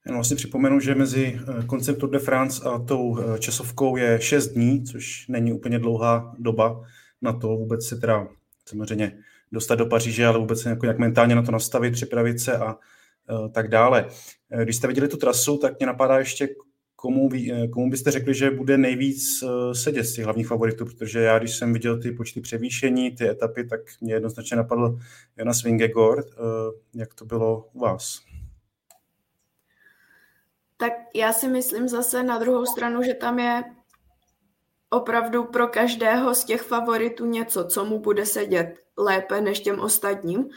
Jen 0.05 0.15
vlastně 0.15 0.36
připomenu, 0.36 0.79
že 0.79 0.95
mezi 0.95 1.39
eh, 1.39 1.65
koncem 1.65 1.95
Tour 1.95 2.09
de 2.09 2.19
France 2.19 2.69
a 2.69 2.79
tou 2.79 3.19
eh, 3.19 3.39
časovkou 3.39 3.97
je 3.97 4.21
6 4.21 4.47
dní, 4.47 4.83
což 4.83 5.27
není 5.27 5.53
úplně 5.53 5.79
dlouhá 5.79 6.36
doba 6.39 6.83
na 7.23 7.33
to 7.33 7.47
vůbec 7.47 7.88
se 7.88 7.95
teda 7.95 8.27
samozřejmě 8.65 9.17
dostat 9.51 9.75
do 9.75 9.86
Paříže, 9.86 10.25
ale 10.25 10.39
vůbec 10.39 10.65
jako 10.65 10.86
nějak 10.86 10.99
mentálně 10.99 11.36
na 11.36 11.41
to 11.41 11.51
nastavit, 11.51 11.93
připravit 11.93 12.39
se 12.39 12.57
a 12.57 12.75
tak 13.53 13.67
dále. 13.67 14.09
Když 14.63 14.75
jste 14.75 14.88
viděli 14.88 15.07
tu 15.07 15.17
trasu, 15.17 15.57
tak 15.57 15.79
mě 15.79 15.88
napadá 15.88 16.19
ještě, 16.19 16.49
komu, 16.95 17.29
komu 17.73 17.89
byste 17.89 18.12
řekli, 18.12 18.33
že 18.33 18.51
bude 18.51 18.77
nejvíc 18.77 19.23
sedět 19.73 20.03
z 20.03 20.15
těch 20.15 20.25
hlavních 20.25 20.47
favoritů, 20.47 20.86
protože 20.86 21.19
já, 21.19 21.39
když 21.39 21.55
jsem 21.55 21.73
viděl 21.73 22.01
ty 22.01 22.12
počty 22.12 22.41
převýšení, 22.41 23.15
ty 23.15 23.29
etapy, 23.29 23.67
tak 23.67 23.79
mě 24.01 24.13
jednoznačně 24.13 24.57
napadl 24.57 24.99
Jonas 25.38 25.63
Vingegaard. 25.63 26.25
Uh, 26.25 26.43
jak 26.93 27.13
to 27.13 27.25
bylo 27.25 27.69
u 27.73 27.79
vás? 27.79 28.19
Tak 30.77 30.93
já 31.15 31.33
si 31.33 31.47
myslím 31.47 31.88
zase 31.88 32.23
na 32.23 32.38
druhou 32.38 32.65
stranu, 32.65 33.03
že 33.03 33.13
tam 33.13 33.39
je 33.39 33.63
opravdu 34.89 35.43
pro 35.43 35.67
každého 35.67 36.36
z 36.36 36.43
těch 36.43 36.62
favoritů 36.62 37.25
něco, 37.25 37.65
co 37.65 37.86
mu 37.86 37.99
bude 37.99 38.25
sedět 38.25 38.75
lépe 38.97 39.41
než 39.41 39.59
těm 39.59 39.79
ostatním. 39.79 40.49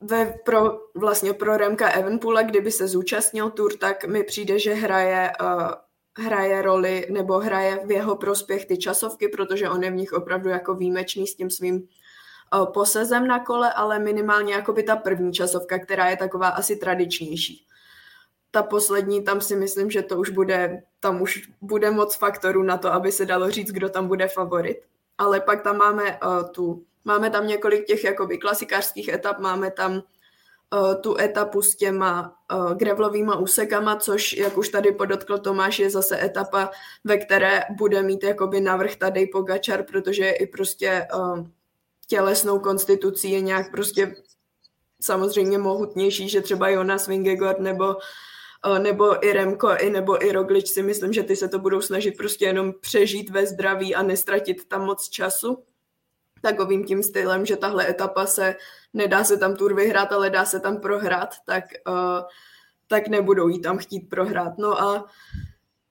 Ve, 0.00 0.34
pro, 0.44 0.78
vlastně 0.94 1.32
pro 1.32 1.56
Remka 1.56 1.88
Evenpoola, 1.88 2.42
kdyby 2.42 2.70
se 2.70 2.88
zúčastnil 2.88 3.50
tur, 3.50 3.76
tak 3.76 4.04
mi 4.04 4.24
přijde, 4.24 4.58
že 4.58 4.74
hraje, 4.74 5.32
uh, 5.40 5.70
hraje 6.24 6.62
roli 6.62 7.06
nebo 7.10 7.38
hraje 7.38 7.80
v 7.86 7.90
jeho 7.90 8.16
prospěch 8.16 8.66
ty 8.66 8.78
časovky, 8.78 9.28
protože 9.28 9.68
on 9.68 9.84
je 9.84 9.90
v 9.90 9.94
nich 9.94 10.12
opravdu 10.12 10.48
jako 10.48 10.74
výjimečný 10.74 11.26
s 11.26 11.36
tím 11.36 11.50
svým 11.50 11.74
uh, 11.74 12.72
posezem 12.72 13.26
na 13.26 13.44
kole, 13.44 13.72
ale 13.72 13.98
minimálně 13.98 14.54
jako 14.54 14.72
by 14.72 14.82
ta 14.82 14.96
první 14.96 15.32
časovka, 15.32 15.78
která 15.78 16.08
je 16.08 16.16
taková 16.16 16.48
asi 16.48 16.76
tradičnější 16.76 17.68
ta 18.50 18.62
poslední, 18.62 19.24
tam 19.24 19.40
si 19.40 19.56
myslím, 19.56 19.90
že 19.90 20.02
to 20.02 20.18
už 20.18 20.30
bude, 20.30 20.82
tam 21.00 21.22
už 21.22 21.50
bude 21.60 21.90
moc 21.90 22.16
faktorů 22.16 22.62
na 22.62 22.76
to, 22.78 22.92
aby 22.92 23.12
se 23.12 23.26
dalo 23.26 23.50
říct, 23.50 23.70
kdo 23.70 23.88
tam 23.88 24.08
bude 24.08 24.28
favorit. 24.28 24.78
Ale 25.18 25.40
pak 25.40 25.62
tam 25.62 25.76
máme 25.76 26.02
uh, 26.02 26.50
tu, 26.50 26.84
máme 27.08 27.30
tam 27.30 27.46
několik 27.46 27.86
těch 27.86 28.04
jakoby 28.04 28.38
klasikářských 28.38 29.08
etap, 29.08 29.38
máme 29.38 29.70
tam 29.70 29.92
uh, 29.92 30.94
tu 31.00 31.18
etapu 31.20 31.62
s 31.62 31.76
těma 31.76 32.36
uh, 32.52 32.74
grevlovýma 32.74 33.36
úsekama, 33.36 33.96
což, 33.96 34.32
jak 34.32 34.58
už 34.58 34.68
tady 34.68 34.92
podotkl 34.92 35.38
Tomáš, 35.38 35.78
je 35.78 35.90
zase 35.90 36.24
etapa, 36.24 36.70
ve 37.04 37.16
které 37.18 37.62
bude 37.76 38.02
mít 38.02 38.24
jakoby 38.24 38.60
navrh 38.60 38.96
tady 38.96 39.26
Pogačar, 39.26 39.84
protože 39.84 40.24
je 40.24 40.36
i 40.36 40.46
prostě 40.46 41.08
uh, 41.14 41.46
tělesnou 42.06 42.58
konstitucí 42.58 43.30
je 43.30 43.40
nějak 43.40 43.70
prostě 43.70 44.16
samozřejmě 45.00 45.58
mohutnější, 45.58 46.28
že 46.28 46.40
třeba 46.40 46.68
Jonas 46.68 47.06
Vingegaard 47.06 47.60
nebo 47.60 47.96
nebo 48.78 49.26
i 49.26 49.32
Remko, 49.32 49.76
i 49.76 49.90
nebo 49.90 50.24
i 50.24 50.32
Roglič 50.32 50.68
si 50.68 50.82
myslím, 50.82 51.12
že 51.12 51.22
ty 51.22 51.36
se 51.36 51.48
to 51.48 51.58
budou 51.58 51.80
snažit 51.80 52.16
prostě 52.16 52.44
jenom 52.44 52.72
přežít 52.80 53.30
ve 53.30 53.46
zdraví 53.46 53.94
a 53.94 54.02
nestratit 54.02 54.68
tam 54.68 54.84
moc 54.84 55.08
času 55.08 55.64
takovým 56.42 56.84
tím 56.84 57.02
stylem, 57.02 57.46
že 57.46 57.56
tahle 57.56 57.90
etapa 57.90 58.26
se, 58.26 58.56
nedá 58.94 59.24
se 59.24 59.36
tam 59.36 59.56
tur 59.56 59.74
vyhrát, 59.74 60.12
ale 60.12 60.30
dá 60.30 60.44
se 60.44 60.60
tam 60.60 60.80
prohrát, 60.80 61.34
tak, 61.46 61.64
uh, 61.88 62.20
tak 62.86 63.08
nebudou 63.08 63.48
jí 63.48 63.60
tam 63.60 63.78
chtít 63.78 64.00
prohrát. 64.00 64.58
No 64.58 64.82
a 64.82 65.06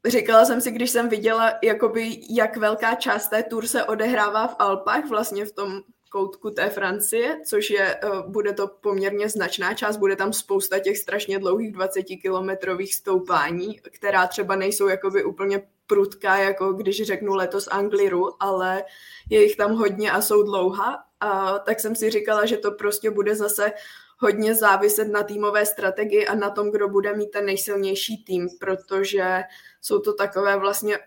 říkala 0.05 0.45
jsem 0.45 0.62
si, 0.62 0.71
když 0.71 0.91
jsem 0.91 1.10
viděla, 1.10 1.53
jakoby, 1.63 2.19
jak 2.29 2.57
velká 2.57 2.95
část 2.95 3.27
té 3.27 3.43
tur 3.43 3.67
se 3.67 3.83
odehrává 3.83 4.47
v 4.47 4.55
Alpách, 4.60 5.05
vlastně 5.10 5.45
v 5.45 5.51
tom 5.51 5.81
koutku 6.09 6.49
té 6.49 6.69
Francie, 6.69 7.41
což 7.45 7.69
je, 7.69 7.95
eh, 7.95 8.09
bude 8.27 8.53
to 8.53 8.67
poměrně 8.67 9.29
značná 9.29 9.73
část, 9.73 9.97
bude 9.97 10.15
tam 10.15 10.33
spousta 10.33 10.79
těch 10.79 10.97
strašně 10.97 11.39
dlouhých 11.39 11.71
20-kilometrových 11.71 12.95
stoupání, 12.95 13.79
která 13.79 14.27
třeba 14.27 14.55
nejsou 14.55 14.87
jakoby 14.87 15.23
úplně 15.23 15.61
prudká, 15.87 16.37
jako 16.37 16.73
když 16.73 17.03
řeknu 17.03 17.35
letos 17.35 17.67
Angliru, 17.67 18.43
ale 18.43 18.83
je 19.29 19.43
jich 19.43 19.55
tam 19.55 19.71
hodně 19.71 20.11
a 20.11 20.21
jsou 20.21 20.43
dlouhá. 20.43 21.03
A 21.19 21.59
tak 21.59 21.79
jsem 21.79 21.95
si 21.95 22.09
říkala, 22.09 22.45
že 22.45 22.57
to 22.57 22.71
prostě 22.71 23.11
bude 23.11 23.35
zase 23.35 23.71
hodně 24.17 24.55
záviset 24.55 25.07
na 25.07 25.23
týmové 25.23 25.65
strategii 25.65 26.27
a 26.27 26.35
na 26.35 26.49
tom, 26.49 26.71
kdo 26.71 26.89
bude 26.89 27.13
mít 27.13 27.31
ten 27.31 27.45
nejsilnější 27.45 28.23
tým, 28.23 28.47
protože 28.59 29.43
jsou 29.81 29.99
to 29.99 30.13
takové 30.13 30.57
vlastně 30.57 30.99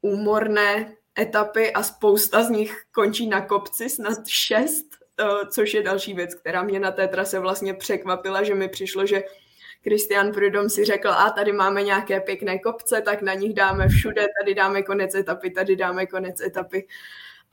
úmorné 0.00 0.96
etapy 1.18 1.72
a 1.72 1.82
spousta 1.82 2.42
z 2.42 2.50
nich 2.50 2.82
končí 2.92 3.26
na 3.26 3.40
kopci, 3.40 3.88
snad 3.90 4.26
šest, 4.26 4.86
eh, 5.20 5.46
což 5.50 5.74
je 5.74 5.82
další 5.82 6.14
věc, 6.14 6.34
která 6.34 6.62
mě 6.62 6.80
na 6.80 6.90
té 6.90 7.08
trase 7.08 7.38
vlastně 7.38 7.74
překvapila, 7.74 8.42
že 8.42 8.54
mi 8.54 8.68
přišlo, 8.68 9.06
že 9.06 9.22
Christian 9.82 10.32
Prudom 10.32 10.68
si 10.70 10.84
řekl, 10.84 11.08
a 11.08 11.30
tady 11.30 11.52
máme 11.52 11.82
nějaké 11.82 12.20
pěkné 12.20 12.58
kopce, 12.58 13.02
tak 13.02 13.22
na 13.22 13.34
nich 13.34 13.54
dáme 13.54 13.88
všude, 13.88 14.26
tady 14.40 14.54
dáme 14.54 14.82
konec 14.82 15.14
etapy, 15.14 15.50
tady 15.50 15.76
dáme 15.76 16.06
konec 16.06 16.40
etapy. 16.40 16.86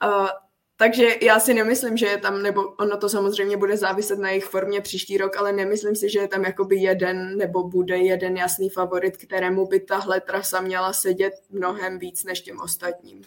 Uh, 0.04 0.28
takže 0.76 1.16
já 1.22 1.40
si 1.40 1.54
nemyslím, 1.54 1.96
že 1.96 2.06
je 2.06 2.18
tam, 2.18 2.42
nebo 2.42 2.62
ono 2.62 2.96
to 2.96 3.08
samozřejmě 3.08 3.56
bude 3.56 3.76
záviset 3.76 4.18
na 4.18 4.28
jejich 4.28 4.44
formě 4.44 4.80
příští 4.80 5.18
rok, 5.18 5.36
ale 5.36 5.52
nemyslím 5.52 5.96
si, 5.96 6.10
že 6.10 6.18
je 6.18 6.28
tam 6.28 6.44
jakoby 6.44 6.76
jeden 6.76 7.36
nebo 7.36 7.68
bude 7.68 7.98
jeden 7.98 8.36
jasný 8.36 8.70
favorit, 8.70 9.16
kterému 9.16 9.66
by 9.66 9.80
tahle 9.80 10.20
trasa 10.20 10.60
měla 10.60 10.92
sedět 10.92 11.34
mnohem 11.50 11.98
víc 11.98 12.24
než 12.24 12.40
těm 12.40 12.60
ostatním. 12.60 13.22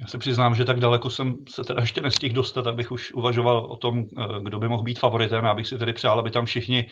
Já 0.00 0.06
se 0.06 0.18
přiznám, 0.18 0.54
že 0.54 0.64
tak 0.64 0.80
daleko 0.80 1.10
jsem 1.10 1.36
se 1.48 1.64
teda 1.64 1.80
ještě 1.80 2.00
nestihl 2.00 2.34
dostat, 2.34 2.66
abych 2.66 2.92
už 2.92 3.12
uvažoval 3.12 3.58
o 3.58 3.76
tom, 3.76 4.04
eh, 4.18 4.24
kdo 4.42 4.58
by 4.58 4.68
mohl 4.68 4.82
být 4.82 4.98
favoritem. 4.98 5.44
Já 5.44 5.54
bych 5.54 5.66
si 5.66 5.78
tedy 5.78 5.92
přál, 5.92 6.18
aby 6.18 6.30
tam 6.30 6.46
všichni 6.46 6.90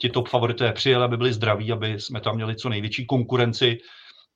ti 0.00 0.08
top 0.08 0.28
favorité 0.28 0.72
přijeli, 0.72 1.04
aby 1.04 1.16
byli 1.16 1.32
zdraví, 1.32 1.72
aby 1.72 2.00
jsme 2.00 2.20
tam 2.20 2.34
měli 2.34 2.56
co 2.56 2.68
největší 2.68 3.06
konkurenci. 3.06 3.78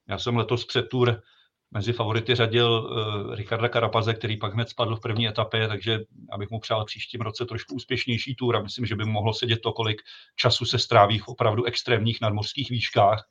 Já 0.08 0.18
jsem 0.18 0.36
letos 0.36 0.64
před 0.64 0.88
tur 0.88 1.22
mezi 1.70 1.92
favority 1.92 2.34
řadil 2.34 2.70
uh, 2.72 3.34
Ricarda 3.34 3.68
Karapaze, 3.68 4.14
který 4.14 4.36
pak 4.36 4.54
hned 4.54 4.68
spadl 4.68 4.96
v 4.96 5.00
první 5.00 5.28
etapě, 5.28 5.68
takže 5.68 6.00
abych 6.32 6.50
mu 6.50 6.60
přál 6.60 6.84
příštím 6.84 7.20
roce 7.20 7.46
trošku 7.46 7.74
úspěšnější 7.74 8.34
tour 8.34 8.56
a 8.56 8.62
myslím, 8.62 8.86
že 8.86 8.96
by 8.96 9.04
mohlo 9.04 9.34
sedět 9.34 9.60
to, 9.62 9.72
kolik 9.72 10.02
času 10.36 10.64
se 10.64 10.78
stráví 10.78 11.18
v 11.18 11.28
opravdu 11.28 11.64
extrémních 11.64 12.20
nadmořských 12.20 12.70
výškách 12.70 13.24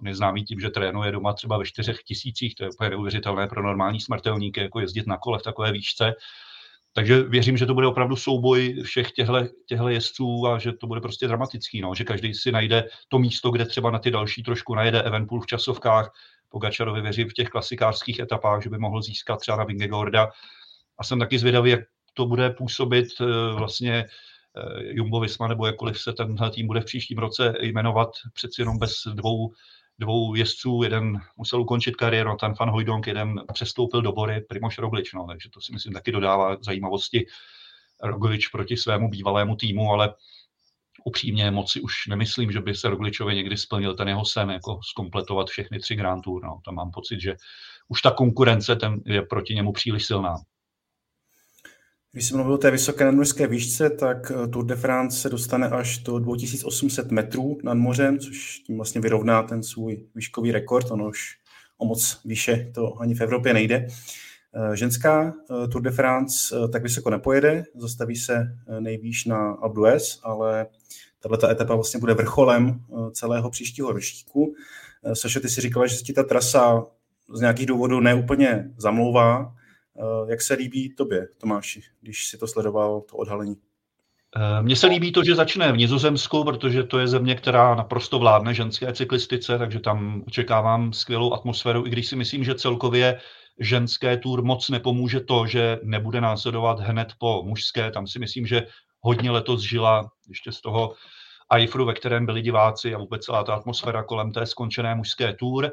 On 0.00 0.08
je 0.08 0.14
známý 0.14 0.44
tím, 0.44 0.60
že 0.60 0.70
trénuje 0.70 1.12
doma 1.12 1.32
třeba 1.32 1.58
ve 1.58 1.64
čtyřech 1.64 2.02
tisících, 2.02 2.54
to 2.54 2.64
je 2.64 2.70
úplně 2.70 2.90
neuvěřitelné 2.90 3.46
pro 3.46 3.62
normální 3.62 4.00
smrtelníky, 4.00 4.60
jako 4.60 4.80
jezdit 4.80 5.06
na 5.06 5.16
kole 5.16 5.38
v 5.38 5.42
takové 5.42 5.72
výšce. 5.72 6.14
Takže 6.92 7.22
věřím, 7.22 7.56
že 7.56 7.66
to 7.66 7.74
bude 7.74 7.86
opravdu 7.86 8.16
souboj 8.16 8.82
všech 8.82 9.12
těchto 9.68 9.88
jezdců 9.88 10.46
a 10.46 10.58
že 10.58 10.72
to 10.72 10.86
bude 10.86 11.00
prostě 11.00 11.26
dramatický, 11.26 11.80
no, 11.80 11.94
že 11.94 12.04
každý 12.04 12.34
si 12.34 12.52
najde 12.52 12.88
to 13.08 13.18
místo, 13.18 13.50
kde 13.50 13.64
třeba 13.64 13.90
na 13.90 13.98
ty 13.98 14.10
další 14.10 14.42
trošku 14.42 14.74
najede 14.74 15.02
Evenpool 15.02 15.40
v 15.40 15.46
časovkách. 15.46 16.12
Pogačarovi 16.48 17.00
věřím 17.02 17.28
v 17.28 17.32
těch 17.32 17.48
klasikářských 17.48 18.18
etapách, 18.18 18.62
že 18.62 18.70
by 18.70 18.78
mohl 18.78 19.02
získat 19.02 19.36
třeba 19.36 19.56
na 19.56 19.64
Vingegorda. 19.64 20.28
A 20.98 21.04
jsem 21.04 21.18
taky 21.18 21.38
zvědavý, 21.38 21.70
jak 21.70 21.80
to 22.14 22.26
bude 22.26 22.50
působit 22.50 23.08
eh, 23.20 23.24
vlastně 23.54 24.04
Jumbo 24.80 25.20
Visma, 25.20 25.48
nebo 25.48 25.66
jakkoliv 25.66 26.00
se 26.00 26.12
tenhle 26.12 26.50
tým 26.50 26.66
bude 26.66 26.80
v 26.80 26.84
příštím 26.84 27.18
roce 27.18 27.54
jmenovat, 27.60 28.08
přeci 28.34 28.62
jenom 28.62 28.78
bez 28.78 28.92
dvou 29.14 29.52
dvou 29.98 30.34
jezdců, 30.34 30.82
jeden 30.82 31.20
musel 31.36 31.60
ukončit 31.60 31.96
kariéru, 31.96 32.36
ten 32.40 32.54
Van 32.60 32.70
Hojdonk, 32.70 33.06
jeden 33.06 33.44
přestoupil 33.52 34.02
do 34.02 34.12
Bory, 34.12 34.40
Primoš 34.40 34.78
Roglič, 34.78 35.12
no, 35.12 35.26
takže 35.26 35.48
to 35.50 35.60
si 35.60 35.72
myslím 35.72 35.92
taky 35.92 36.12
dodává 36.12 36.56
zajímavosti 36.60 37.26
Roglič 38.02 38.48
proti 38.48 38.76
svému 38.76 39.08
bývalému 39.08 39.56
týmu, 39.56 39.90
ale 39.90 40.14
upřímně 41.04 41.50
moc 41.50 41.72
si 41.72 41.80
už 41.80 42.06
nemyslím, 42.08 42.52
že 42.52 42.60
by 42.60 42.74
se 42.74 42.88
Rogličovi 42.88 43.34
někdy 43.34 43.56
splnil 43.56 43.94
ten 43.94 44.08
jeho 44.08 44.24
sen, 44.24 44.50
jako 44.50 44.80
skompletovat 44.82 45.48
všechny 45.48 45.78
tři 45.78 45.96
Grand 45.96 46.24
Tour. 46.24 46.44
No. 46.44 46.60
Tam 46.64 46.74
mám 46.74 46.90
pocit, 46.90 47.20
že 47.20 47.36
už 47.88 48.02
ta 48.02 48.10
konkurence 48.10 48.76
ten 48.76 49.00
je 49.06 49.22
proti 49.22 49.54
němu 49.54 49.72
příliš 49.72 50.06
silná. 50.06 50.34
Když 52.18 52.28
jsem 52.28 52.36
mluvil 52.36 52.54
o 52.54 52.58
té 52.58 52.70
vysoké 52.70 53.04
nadmořské 53.04 53.46
výšce, 53.46 53.90
tak 53.90 54.32
eh, 54.34 54.48
Tour 54.48 54.66
de 54.66 54.76
France 54.76 55.20
se 55.20 55.28
dostane 55.28 55.68
až 55.68 55.98
do 55.98 56.18
2800 56.18 57.10
metrů 57.10 57.58
nad 57.62 57.74
mořem, 57.74 58.18
což 58.18 58.58
tím 58.58 58.76
vlastně 58.76 59.00
vyrovná 59.00 59.42
ten 59.42 59.62
svůj 59.62 60.06
výškový 60.14 60.52
rekord. 60.52 60.90
Ono 60.90 61.08
už 61.08 61.36
o 61.78 61.86
moc 61.86 62.20
výše 62.24 62.70
to 62.74 63.00
ani 63.00 63.14
v 63.14 63.20
Evropě 63.20 63.54
nejde. 63.54 63.86
Eh, 64.54 64.76
ženská 64.76 65.34
eh, 65.64 65.68
Tour 65.68 65.82
de 65.82 65.90
France 65.90 66.56
tak 66.72 66.82
vysoko 66.82 67.10
nepojede, 67.10 67.64
zastaví 67.74 68.16
se 68.16 68.56
nejvýš 68.80 69.24
na 69.24 69.50
Alpe 69.50 69.98
ale 70.22 70.66
tato 71.20 71.48
etapa 71.48 71.74
vlastně 71.74 72.00
bude 72.00 72.14
vrcholem 72.14 72.80
celého 73.12 73.50
příštího 73.50 73.92
ročníku. 73.92 74.54
Sašo, 75.12 75.40
ty 75.40 75.48
si 75.48 75.60
říkala, 75.60 75.86
že 75.86 75.96
ti 75.96 76.12
ta 76.12 76.22
trasa 76.22 76.86
z 77.34 77.40
nějakých 77.40 77.66
důvodů 77.66 78.00
neúplně 78.00 78.70
zamlouvá. 78.76 79.54
Jak 80.28 80.42
se 80.42 80.54
líbí 80.54 80.94
tobě, 80.94 81.28
Tomáši, 81.38 81.82
když 82.00 82.26
si 82.26 82.38
to 82.38 82.46
sledoval, 82.46 83.00
to 83.00 83.16
odhalení? 83.16 83.56
Eh, 84.36 84.62
mně 84.62 84.76
se 84.76 84.86
líbí 84.86 85.12
to, 85.12 85.24
že 85.24 85.34
začne 85.34 85.72
v 85.72 85.76
Nizozemsku, 85.76 86.44
protože 86.44 86.82
to 86.82 86.98
je 86.98 87.08
země, 87.08 87.34
která 87.34 87.74
naprosto 87.74 88.18
vládne 88.18 88.54
ženské 88.54 88.92
cyklistice, 88.92 89.58
takže 89.58 89.80
tam 89.80 90.24
očekávám 90.26 90.92
skvělou 90.92 91.32
atmosféru, 91.32 91.86
i 91.86 91.90
když 91.90 92.06
si 92.06 92.16
myslím, 92.16 92.44
že 92.44 92.54
celkově 92.54 93.20
ženské 93.60 94.16
tour 94.16 94.42
moc 94.42 94.68
nepomůže 94.68 95.20
to, 95.20 95.46
že 95.46 95.78
nebude 95.82 96.20
následovat 96.20 96.80
hned 96.80 97.08
po 97.18 97.42
mužské. 97.42 97.90
Tam 97.90 98.06
si 98.06 98.18
myslím, 98.18 98.46
že 98.46 98.66
hodně 99.00 99.30
letos 99.30 99.62
žila 99.62 100.10
ještě 100.28 100.52
z 100.52 100.60
toho 100.60 100.94
Eifru, 101.52 101.84
ve 101.84 101.94
kterém 101.94 102.26
byli 102.26 102.42
diváci 102.42 102.94
a 102.94 102.98
vůbec 102.98 103.24
celá 103.24 103.44
ta 103.44 103.54
atmosféra 103.54 104.02
kolem 104.02 104.32
té 104.32 104.46
skončené 104.46 104.94
mužské 104.94 105.34
tour. 105.34 105.72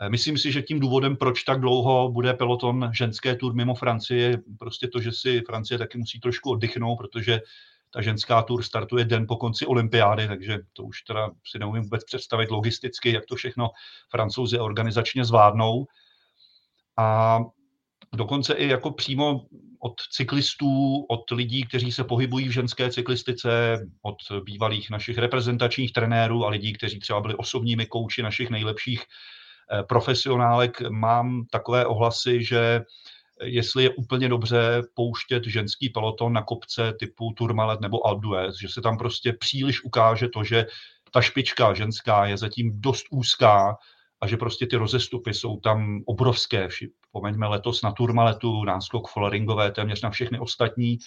Eh, 0.00 0.08
myslím 0.08 0.38
si, 0.38 0.52
že 0.52 0.62
tím 0.62 0.80
důvodem, 0.80 1.16
proč 1.16 1.42
tak 1.42 1.60
dlouho 1.60 2.08
bude 2.12 2.34
peloton 2.34 2.90
ženské 2.94 3.36
tour 3.36 3.54
mimo 3.54 3.74
Francii, 3.74 4.20
je 4.22 4.38
prostě 4.58 4.88
to, 4.88 5.00
že 5.00 5.12
si 5.12 5.40
Francie 5.40 5.78
taky 5.78 5.98
musí 5.98 6.20
trošku 6.20 6.50
oddychnout, 6.50 6.96
protože 6.96 7.40
ta 7.90 8.02
ženská 8.02 8.42
tour 8.42 8.62
startuje 8.62 9.04
den 9.04 9.26
po 9.26 9.36
konci 9.36 9.66
olympiády, 9.66 10.28
takže 10.28 10.58
to 10.72 10.82
už 10.82 11.02
teda 11.02 11.30
si 11.46 11.58
neumím 11.58 11.82
vůbec 11.82 12.04
představit 12.04 12.50
logisticky, 12.50 13.12
jak 13.12 13.26
to 13.26 13.34
všechno 13.34 13.70
francouzi 14.10 14.58
organizačně 14.58 15.24
zvládnou. 15.24 15.86
A 16.96 17.38
dokonce 18.16 18.54
i 18.54 18.68
jako 18.68 18.90
přímo 18.90 19.46
od 19.80 19.94
cyklistů, 20.10 21.04
od 21.08 21.30
lidí, 21.30 21.64
kteří 21.64 21.92
se 21.92 22.04
pohybují 22.04 22.48
v 22.48 22.52
ženské 22.52 22.90
cyklistice, 22.90 23.78
od 24.02 24.16
bývalých 24.44 24.90
našich 24.90 25.18
reprezentačních 25.18 25.92
trenérů 25.92 26.44
a 26.44 26.48
lidí, 26.48 26.72
kteří 26.72 26.98
třeba 26.98 27.20
byli 27.20 27.34
osobními 27.34 27.86
kouči 27.86 28.22
našich 28.22 28.50
nejlepších 28.50 29.02
profesionálek, 29.88 30.80
mám 30.90 31.44
takové 31.50 31.86
ohlasy, 31.86 32.44
že 32.44 32.82
jestli 33.42 33.82
je 33.82 33.90
úplně 33.90 34.28
dobře 34.28 34.82
pouštět 34.94 35.44
ženský 35.44 35.88
peloton 35.88 36.32
na 36.32 36.42
kopce 36.42 36.92
typu 36.98 37.32
Tourmalet 37.36 37.80
nebo 37.80 38.06
Alpe 38.06 38.20
d'Huez, 38.20 38.56
že 38.60 38.68
se 38.68 38.80
tam 38.80 38.98
prostě 38.98 39.32
příliš 39.32 39.84
ukáže 39.84 40.28
to, 40.28 40.44
že 40.44 40.66
ta 41.10 41.20
špička 41.20 41.74
ženská 41.74 42.26
je 42.26 42.36
zatím 42.36 42.80
dost 42.80 43.06
úzká 43.10 43.76
a 44.20 44.26
že 44.26 44.36
prostě 44.36 44.66
ty 44.66 44.76
rozestupy 44.76 45.34
jsou 45.34 45.60
tam 45.60 46.02
obrovské. 46.06 46.68
Pomeňme 47.12 47.46
letos 47.46 47.82
na 47.82 47.92
Turmaletu, 47.92 48.64
náskok 48.64 49.08
Follaringové, 49.08 49.72
téměř 49.72 50.02
na 50.02 50.10
všechny 50.10 50.38
ostatní. 50.38 50.98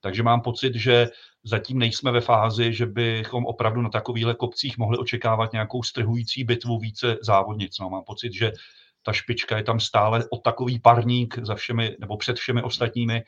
Takže 0.00 0.22
mám 0.22 0.40
pocit, 0.40 0.74
že 0.74 1.08
zatím 1.44 1.78
nejsme 1.78 2.12
ve 2.12 2.20
fázi, 2.20 2.72
že 2.72 2.86
bychom 2.86 3.46
opravdu 3.46 3.82
na 3.82 3.88
takovýchhle 3.88 4.34
kopcích 4.34 4.78
mohli 4.78 4.98
očekávat 4.98 5.52
nějakou 5.52 5.82
strhující 5.82 6.44
bitvu 6.44 6.78
více 6.78 7.16
závodnic. 7.22 7.78
No, 7.78 7.90
mám 7.90 8.04
pocit, 8.04 8.32
že 8.32 8.52
ta 9.02 9.12
špička 9.12 9.56
je 9.56 9.62
tam 9.62 9.80
stále 9.80 10.24
o 10.30 10.38
takový 10.38 10.78
parník 10.78 11.38
za 11.42 11.54
všemi, 11.54 11.96
nebo 12.00 12.16
před 12.16 12.36
všemi 12.36 12.62
ostatními, 12.62 13.22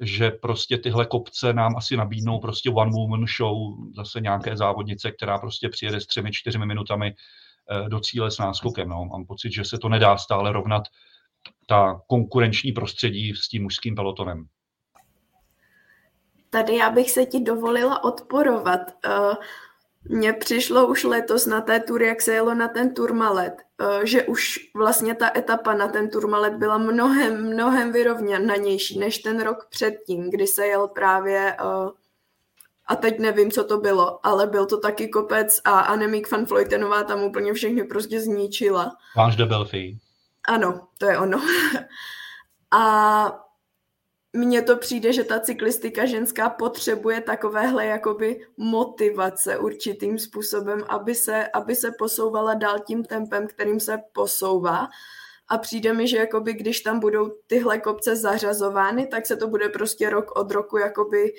že 0.00 0.30
prostě 0.30 0.78
tyhle 0.78 1.06
kopce 1.06 1.52
nám 1.52 1.76
asi 1.76 1.96
nabídnou 1.96 2.38
prostě 2.38 2.70
one 2.70 2.90
woman 2.90 3.26
show, 3.36 3.56
zase 3.96 4.20
nějaké 4.20 4.56
závodnice, 4.56 5.12
která 5.12 5.38
prostě 5.38 5.68
přijede 5.68 6.00
s 6.00 6.06
třemi, 6.06 6.32
čtyřmi 6.32 6.66
minutami 6.66 7.14
eh, 7.70 7.88
do 7.88 8.00
cíle 8.00 8.30
s 8.30 8.38
náskokem. 8.38 8.88
No. 8.88 9.04
Mám 9.04 9.26
pocit, 9.26 9.52
že 9.52 9.64
se 9.64 9.78
to 9.78 9.88
nedá 9.88 10.16
stále 10.16 10.52
rovnat 10.52 10.82
ta 11.66 12.00
konkurenční 12.08 12.72
prostředí 12.72 13.34
s 13.34 13.48
tím 13.48 13.62
mužským 13.62 13.94
pelotonem. 13.94 14.46
Tady 16.54 16.76
já 16.76 16.90
bych 16.90 17.10
se 17.10 17.26
ti 17.26 17.40
dovolila 17.40 18.04
odporovat. 18.04 18.80
Uh, 19.06 19.34
mně 20.08 20.32
přišlo 20.32 20.86
už 20.86 21.04
letos 21.04 21.46
na 21.46 21.60
té 21.60 21.80
tur, 21.80 22.02
jak 22.02 22.22
se 22.22 22.34
jelo 22.34 22.54
na 22.54 22.68
ten 22.68 22.94
turmalet, 22.94 23.54
eh, 23.80 24.06
že 24.06 24.22
už 24.22 24.58
vlastně 24.74 25.14
ta 25.14 25.30
etapa 25.36 25.74
na 25.74 25.88
ten 25.88 26.10
turmalet 26.10 26.54
byla 26.54 26.78
mnohem, 26.78 27.46
mnohem 27.46 27.92
vyrovnanější 27.92 28.98
než 28.98 29.18
ten 29.18 29.42
rok 29.42 29.66
předtím, 29.70 30.30
kdy 30.30 30.46
se 30.46 30.66
jel 30.66 30.88
právě, 30.88 31.56
eh, 31.60 31.90
a 32.86 32.96
teď 32.96 33.18
nevím, 33.18 33.50
co 33.50 33.64
to 33.64 33.78
bylo, 33.78 34.26
ale 34.26 34.46
byl 34.46 34.66
to 34.66 34.80
taky 34.80 35.08
kopec 35.08 35.60
a 35.64 35.80
Anemik 35.80 36.30
van 36.30 36.46
Floytenová 36.46 37.04
tam 37.04 37.22
úplně 37.22 37.52
všechny 37.52 37.84
prostě 37.84 38.20
zničila. 38.20 38.96
Váš 39.16 39.36
de 39.36 39.46
Belfi. 39.46 39.98
Ano, 40.48 40.80
to 40.98 41.06
je 41.06 41.18
ono. 41.18 41.40
a 42.70 43.44
mně 44.34 44.62
to 44.62 44.76
přijde, 44.76 45.12
že 45.12 45.24
ta 45.24 45.40
cyklistika 45.40 46.06
ženská 46.06 46.50
potřebuje 46.50 47.20
takovéhle 47.20 47.86
jakoby 47.86 48.46
motivace 48.56 49.58
určitým 49.58 50.18
způsobem, 50.18 50.84
aby 50.88 51.14
se, 51.14 51.48
aby 51.48 51.74
se 51.74 51.90
posouvala 51.98 52.54
dál 52.54 52.78
tím 52.78 53.04
tempem, 53.04 53.46
kterým 53.46 53.80
se 53.80 53.98
posouvá. 54.12 54.88
A 55.48 55.58
přijde 55.58 55.92
mi, 55.92 56.08
že 56.08 56.16
jakoby, 56.16 56.52
když 56.52 56.80
tam 56.80 57.00
budou 57.00 57.32
tyhle 57.46 57.78
kopce 57.78 58.16
zařazovány, 58.16 59.06
tak 59.06 59.26
se 59.26 59.36
to 59.36 59.48
bude 59.48 59.68
prostě 59.68 60.10
rok 60.10 60.38
od 60.38 60.50
roku 60.50 60.78
jakoby 60.78 61.32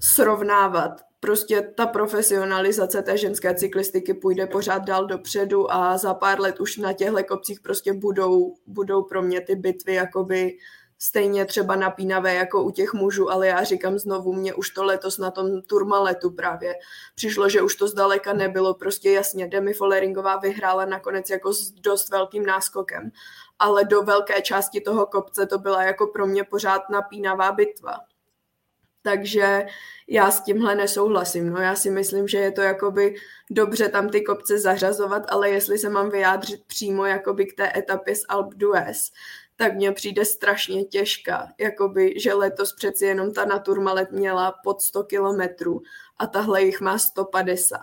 srovnávat. 0.00 0.92
Prostě 1.20 1.72
ta 1.76 1.86
profesionalizace 1.86 3.02
té 3.02 3.18
ženské 3.18 3.54
cyklistiky 3.54 4.14
půjde 4.14 4.46
pořád 4.46 4.84
dál 4.84 5.06
dopředu 5.06 5.72
a 5.72 5.98
za 5.98 6.14
pár 6.14 6.40
let 6.40 6.60
už 6.60 6.76
na 6.76 6.92
těchto 6.92 7.24
kopcích 7.24 7.60
prostě 7.60 7.92
budou, 7.92 8.54
budou 8.66 9.02
pro 9.02 9.22
mě 9.22 9.40
ty 9.40 9.56
bitvy 9.56 9.94
jakoby 9.94 10.58
stejně 10.98 11.44
třeba 11.44 11.76
napínavé 11.76 12.34
jako 12.34 12.62
u 12.62 12.70
těch 12.70 12.94
mužů, 12.94 13.30
ale 13.30 13.46
já 13.46 13.64
říkám 13.64 13.98
znovu, 13.98 14.32
mě 14.32 14.54
už 14.54 14.70
to 14.70 14.84
letos 14.84 15.18
na 15.18 15.30
tom 15.30 15.62
turmaletu 15.62 16.30
právě 16.30 16.74
přišlo, 17.14 17.48
že 17.48 17.62
už 17.62 17.76
to 17.76 17.88
zdaleka 17.88 18.32
nebylo 18.32 18.74
prostě 18.74 19.10
jasně. 19.10 19.48
Demi 19.48 19.72
Folleringová 19.72 20.36
vyhrála 20.36 20.84
nakonec 20.84 21.30
jako 21.30 21.52
s 21.52 21.70
dost 21.70 22.08
velkým 22.08 22.46
náskokem, 22.46 23.10
ale 23.58 23.84
do 23.84 24.02
velké 24.02 24.42
části 24.42 24.80
toho 24.80 25.06
kopce 25.06 25.46
to 25.46 25.58
byla 25.58 25.82
jako 25.82 26.06
pro 26.06 26.26
mě 26.26 26.44
pořád 26.44 26.90
napínavá 26.90 27.52
bitva. 27.52 27.96
Takže 29.02 29.66
já 30.08 30.30
s 30.30 30.40
tímhle 30.40 30.74
nesouhlasím. 30.74 31.50
No, 31.50 31.60
já 31.60 31.74
si 31.74 31.90
myslím, 31.90 32.28
že 32.28 32.38
je 32.38 32.52
to 32.52 32.60
jakoby 32.60 33.14
dobře 33.50 33.88
tam 33.88 34.08
ty 34.08 34.22
kopce 34.22 34.58
zařazovat, 34.58 35.22
ale 35.28 35.50
jestli 35.50 35.78
se 35.78 35.88
mám 35.88 36.10
vyjádřit 36.10 36.64
přímo 36.66 37.04
jakoby 37.04 37.46
k 37.46 37.56
té 37.56 37.72
etapě 37.78 38.16
z 38.16 38.22
Alp 38.28 38.54
d'Huez, 38.54 39.12
tak 39.56 39.74
mně 39.74 39.92
přijde 39.92 40.24
strašně 40.24 40.84
těžká. 40.84 41.48
Jakoby, 41.58 42.20
že 42.20 42.34
letos 42.34 42.74
přeci 42.74 43.04
jenom 43.04 43.32
ta 43.32 43.44
Naturmalet 43.44 44.12
měla 44.12 44.54
pod 44.64 44.82
100 44.82 45.04
kilometrů 45.04 45.82
a 46.18 46.26
tahle 46.26 46.62
jich 46.62 46.80
má 46.80 46.98
150. 46.98 47.78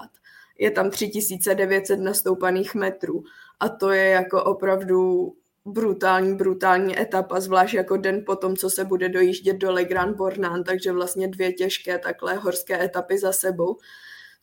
Je 0.60 0.72
tam 0.72 0.90
3900 0.90 2.00
nastoupaných 2.00 2.76
metrů 2.76 3.24
a 3.60 3.70
to 3.70 3.90
je 3.90 4.10
jako 4.10 4.44
opravdu 4.44 5.34
brutální, 5.66 6.36
brutální 6.36 7.00
etapa, 7.00 7.40
zvlášť 7.40 7.74
jako 7.74 7.98
den 7.98 8.24
po 8.26 8.36
tom, 8.36 8.56
co 8.56 8.70
se 8.70 8.86
bude 8.86 9.10
dojíždět 9.10 9.58
do 9.58 9.72
Le 9.72 9.86
Grand 9.86 10.18
Bornand, 10.18 10.66
takže 10.66 10.92
vlastně 10.92 11.28
dvě 11.28 11.54
těžké 11.54 12.00
takhle 12.00 12.36
horské 12.36 12.84
etapy 12.84 13.18
za 13.18 13.32
sebou 13.32 13.78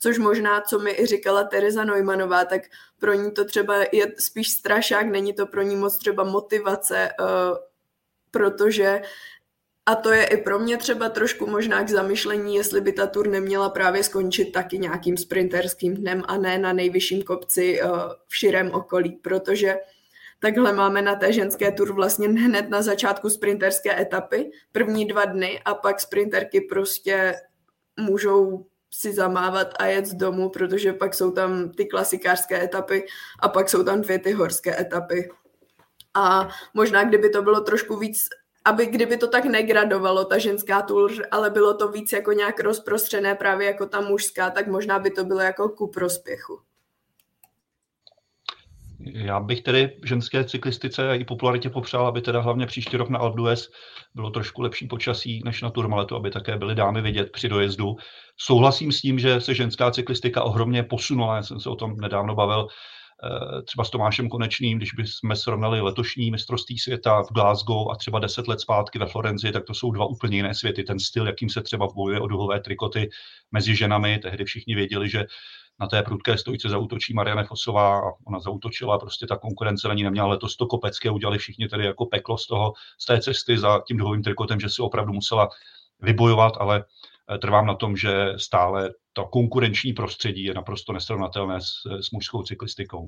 což 0.03 0.19
možná, 0.19 0.61
co 0.61 0.79
mi 0.79 0.91
i 0.91 1.07
říkala 1.07 1.45
Teresa 1.45 1.85
Neumannová, 1.85 2.45
tak 2.45 2.63
pro 2.99 3.13
ní 3.13 3.33
to 3.33 3.45
třeba 3.45 3.77
je 3.93 4.15
spíš 4.19 4.51
strašák, 4.51 5.07
není 5.07 5.33
to 5.33 5.47
pro 5.47 5.63
ní 5.63 5.77
moc 5.77 5.99
třeba 5.99 6.25
motivace, 6.25 7.09
uh, 7.21 7.59
protože 8.31 9.03
a 9.87 9.95
to 9.95 10.13
je 10.13 10.25
i 10.25 10.37
pro 10.37 10.59
mě 10.59 10.77
třeba 10.77 11.09
trošku 11.09 11.47
možná 11.47 11.85
k 11.85 11.89
zamyšlení, 11.89 12.55
jestli 12.55 12.81
by 12.81 12.93
ta 12.93 13.07
tur 13.07 13.29
neměla 13.29 13.69
právě 13.69 14.05
skončit 14.05 14.53
taky 14.53 14.79
nějakým 14.79 15.17
sprinterským 15.17 15.95
dnem 15.95 16.23
a 16.29 16.37
ne 16.37 16.59
na 16.59 16.73
nejvyšším 16.73 17.23
kopci 17.23 17.83
uh, 17.83 17.91
v 18.29 18.37
širém 18.37 18.71
okolí, 18.71 19.11
protože 19.11 19.77
takhle 20.39 20.73
máme 20.73 21.03
na 21.03 21.15
té 21.15 21.33
ženské 21.33 21.73
tur 21.73 21.93
vlastně 21.93 22.29
hned 22.29 22.71
na 22.71 22.83
začátku 22.83 23.31
sprinterské 23.31 24.01
etapy, 24.01 24.51
první 24.73 25.07
dva 25.07 25.25
dny 25.25 25.61
a 25.65 25.75
pak 25.75 26.01
sprinterky 26.01 26.61
prostě 26.61 27.35
můžou 28.01 28.70
si 28.91 29.13
zamávat 29.13 29.75
a 29.79 29.87
jet 29.87 30.07
z 30.07 30.15
domu, 30.15 30.49
protože 30.49 30.93
pak 30.93 31.15
jsou 31.15 31.31
tam 31.31 31.71
ty 31.71 31.87
klasikářské 31.87 32.65
etapy 32.65 33.07
a 33.41 33.49
pak 33.49 33.69
jsou 33.69 33.85
tam 33.85 34.01
dvě 34.01 34.19
ty 34.19 34.33
horské 34.33 34.81
etapy. 34.81 35.31
A 36.15 36.49
možná, 36.75 37.05
kdyby 37.05 37.31
to 37.31 37.43
bylo 37.43 37.61
trošku 37.61 37.97
víc, 37.97 38.29
aby 38.65 38.87
kdyby 38.87 39.17
to 39.17 39.29
tak 39.29 39.45
negradovalo, 39.45 40.25
ta 40.25 40.39
ženská 40.39 40.83
tour, 40.83 41.13
ale 41.31 41.51
bylo 41.51 41.75
to 41.75 41.89
víc 41.89 42.13
jako 42.13 42.33
nějak 42.33 42.61
rozprostřené 42.61 43.35
právě 43.35 43.67
jako 43.67 43.87
ta 43.87 44.01
mužská, 44.01 44.51
tak 44.51 44.67
možná 44.67 44.99
by 44.99 45.11
to 45.11 45.25
bylo 45.25 45.41
jako 45.41 45.69
ku 45.69 45.87
prospěchu. 45.87 46.61
Já 49.05 49.41
bych 49.41 49.61
tedy 49.61 49.97
ženské 50.05 50.45
cyklistice 50.45 51.11
a 51.11 51.15
i 51.15 51.25
popularitě 51.25 51.71
popřál, 51.71 52.07
aby 52.07 52.21
teda 52.21 52.41
hlavně 52.41 52.67
příští 52.67 52.97
rok 52.97 53.09
na 53.09 53.19
Alpe 53.19 53.55
bylo 54.15 54.31
trošku 54.31 54.63
lepší 54.63 54.87
počasí 54.87 55.43
než 55.45 55.63
na 55.63 55.71
Turmaletu, 55.71 56.17
aby 56.17 56.31
také 56.31 56.57
byly 56.57 56.75
dámy 56.75 57.03
vidět 57.03 57.33
při 57.33 57.49
dojezdu. 57.49 57.97
Souhlasím 58.37 58.93
s 58.93 59.01
tím, 59.01 59.19
že 59.19 59.41
se 59.41 59.55
ženská 59.55 59.91
cyklistika 59.91 60.43
ohromně 60.43 60.83
posunula, 60.83 61.37
já 61.37 61.43
jsem 61.43 61.61
se 61.61 61.69
o 61.69 61.77
tom 61.77 61.97
nedávno 61.97 62.35
bavil 62.35 62.67
třeba 63.65 63.85
s 63.85 63.91
Tomášem 63.91 64.29
Konečným, 64.29 64.79
když 64.79 64.93
bychom 64.93 65.37
srovnali 65.37 65.81
letošní 65.81 66.31
mistrovství 66.31 66.79
světa 66.79 67.23
v 67.23 67.33
Glasgow 67.33 67.91
a 67.91 67.97
třeba 67.97 68.19
deset 68.19 68.49
let 68.49 68.61
zpátky 68.61 68.99
ve 68.99 69.07
Florenci, 69.07 69.53
tak 69.53 69.65
to 69.65 69.75
jsou 69.75 69.91
dva 69.91 70.07
úplně 70.07 70.37
jiné 70.37 70.55
světy. 70.55 70.83
Ten 70.83 70.99
styl, 70.99 71.27
jakým 71.27 71.49
se 71.49 71.63
třeba 71.63 71.89
bojuje 71.95 72.21
o 72.21 72.27
duhové 72.27 72.61
trikoty 72.61 73.11
mezi 73.53 73.77
ženami, 73.77 74.19
tehdy 74.19 74.45
všichni 74.45 74.75
věděli, 74.75 75.09
že 75.09 75.25
na 75.81 75.87
té 75.87 76.03
prudké 76.03 76.39
stojce 76.39 76.69
zautočí 76.69 77.15
Marianne 77.15 77.45
Fosová 77.45 77.99
a 77.99 78.13
ona 78.27 78.41
zautočila, 78.41 78.99
prostě 78.99 79.27
ta 79.27 79.37
konkurence 79.37 79.89
na 79.89 79.95
ní 79.95 80.03
neměla 80.03 80.29
letos 80.29 80.57
to 80.57 80.67
kopecké, 80.67 81.11
udělali 81.11 81.39
všichni 81.39 81.69
tedy 81.69 81.85
jako 81.85 82.07
peklo 82.07 82.39
z 82.39 82.47
toho, 82.47 82.73
z 82.99 83.07
té 83.07 83.21
cesty 83.21 83.59
za 83.59 83.83
tím 83.87 83.97
duhovým 83.97 84.23
trikotem, 84.23 84.61
že 84.61 84.69
si 84.69 84.83
opravdu 84.83 85.13
musela 85.13 85.49
vybojovat, 86.01 86.53
ale 86.59 86.85
eh, 87.35 87.39
trvám 87.39 87.67
na 87.67 87.75
tom, 87.75 87.97
že 87.97 88.33
stále 88.37 88.91
to 89.13 89.25
konkurenční 89.25 89.93
prostředí 89.93 90.45
je 90.45 90.55
naprosto 90.55 90.93
nesrovnatelné 90.93 91.61
s, 91.61 91.73
s 92.01 92.11
mužskou 92.11 92.43
cyklistikou. 92.43 93.07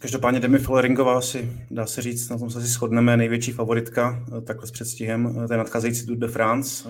Každopádně 0.00 0.40
Demi 0.40 0.58
Folleringová 0.58 1.20
si, 1.20 1.52
dá 1.70 1.86
se 1.86 2.02
říct, 2.02 2.28
na 2.28 2.38
tom 2.38 2.50
se 2.50 2.60
si 2.60 2.66
shodneme, 2.66 3.16
největší 3.16 3.52
favoritka 3.52 4.24
eh, 4.38 4.40
takhle 4.40 4.66
s 4.66 4.70
předstihem 4.70 5.38
eh, 5.44 5.48
té 5.48 5.56
nadcházející 5.56 6.06
Tour 6.06 6.18
de 6.18 6.28
France. 6.28 6.88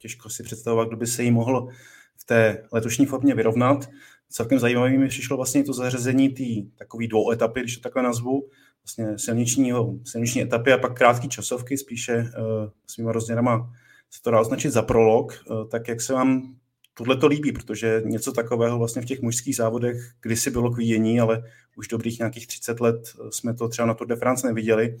Těžko 0.00 0.30
si 0.30 0.42
představovat, 0.42 0.88
kdo 0.88 0.96
by 0.96 1.06
se 1.06 1.22
jí 1.22 1.30
mohl 1.30 1.68
v 2.16 2.24
té 2.24 2.62
letošní 2.72 3.06
formě 3.06 3.34
vyrovnat. 3.34 3.90
Celkem 4.28 4.58
zajímavý 4.58 4.98
mi 4.98 5.08
přišlo 5.08 5.36
vlastně 5.36 5.64
to 5.64 5.72
zařazení 5.72 6.28
té 6.28 6.76
takové 6.78 7.06
dvou 7.06 7.30
etapy, 7.30 7.60
když 7.60 7.76
to 7.76 7.82
takhle 7.82 8.02
nazvu, 8.02 8.48
vlastně 8.84 9.18
silničního, 9.18 9.94
silniční 10.04 10.42
etapy 10.42 10.72
a 10.72 10.78
pak 10.78 10.96
krátké 10.96 11.28
časovky, 11.28 11.78
spíše 11.78 12.16
uh, 12.16 12.70
svýma 12.86 13.12
rozměrama 13.12 13.72
se 14.10 14.22
to 14.22 14.30
dá 14.30 14.40
označit 14.40 14.70
za 14.70 14.82
prolog, 14.82 15.44
uh, 15.50 15.68
tak 15.68 15.88
jak 15.88 16.00
se 16.00 16.12
vám 16.12 16.54
tohle 16.94 17.16
to 17.16 17.26
líbí, 17.26 17.52
protože 17.52 18.02
něco 18.04 18.32
takového 18.32 18.78
vlastně 18.78 19.02
v 19.02 19.04
těch 19.04 19.22
mužských 19.22 19.56
závodech 19.56 19.96
kdysi 20.20 20.50
bylo 20.50 20.70
k 20.70 20.76
vidění, 20.76 21.20
ale 21.20 21.42
už 21.76 21.88
dobrých 21.88 22.18
nějakých 22.18 22.46
30 22.46 22.80
let 22.80 23.12
jsme 23.30 23.54
to 23.54 23.68
třeba 23.68 23.86
na 23.86 23.94
Tour 23.94 24.08
de 24.08 24.16
France 24.16 24.46
neviděli 24.46 24.96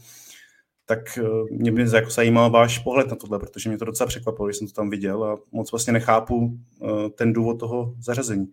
tak 0.90 1.18
eh, 1.18 1.22
mě 1.50 1.72
by 1.72 1.86
jako 1.94 2.10
zajímal 2.10 2.50
váš 2.50 2.78
pohled 2.78 3.08
na 3.08 3.16
tohle, 3.16 3.38
protože 3.38 3.68
mě 3.68 3.78
to 3.78 3.84
docela 3.84 4.06
překvapilo, 4.06 4.46
když 4.46 4.56
jsem 4.56 4.66
to 4.66 4.72
tam 4.72 4.90
viděl 4.90 5.24
a 5.24 5.38
moc 5.52 5.72
vlastně 5.72 5.92
nechápu 5.92 6.58
eh, 6.82 7.10
ten 7.10 7.32
důvod 7.32 7.60
toho 7.60 7.94
zařazení. 8.00 8.52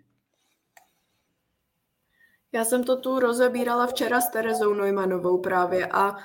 Já 2.51 2.65
jsem 2.65 2.83
to 2.83 2.97
tu 3.01 3.19
rozebírala 3.19 3.87
včera 3.87 4.21
s 4.21 4.29
Terezou 4.29 4.73
Neumannovou 4.73 5.37
právě 5.37 5.87
a 5.87 6.15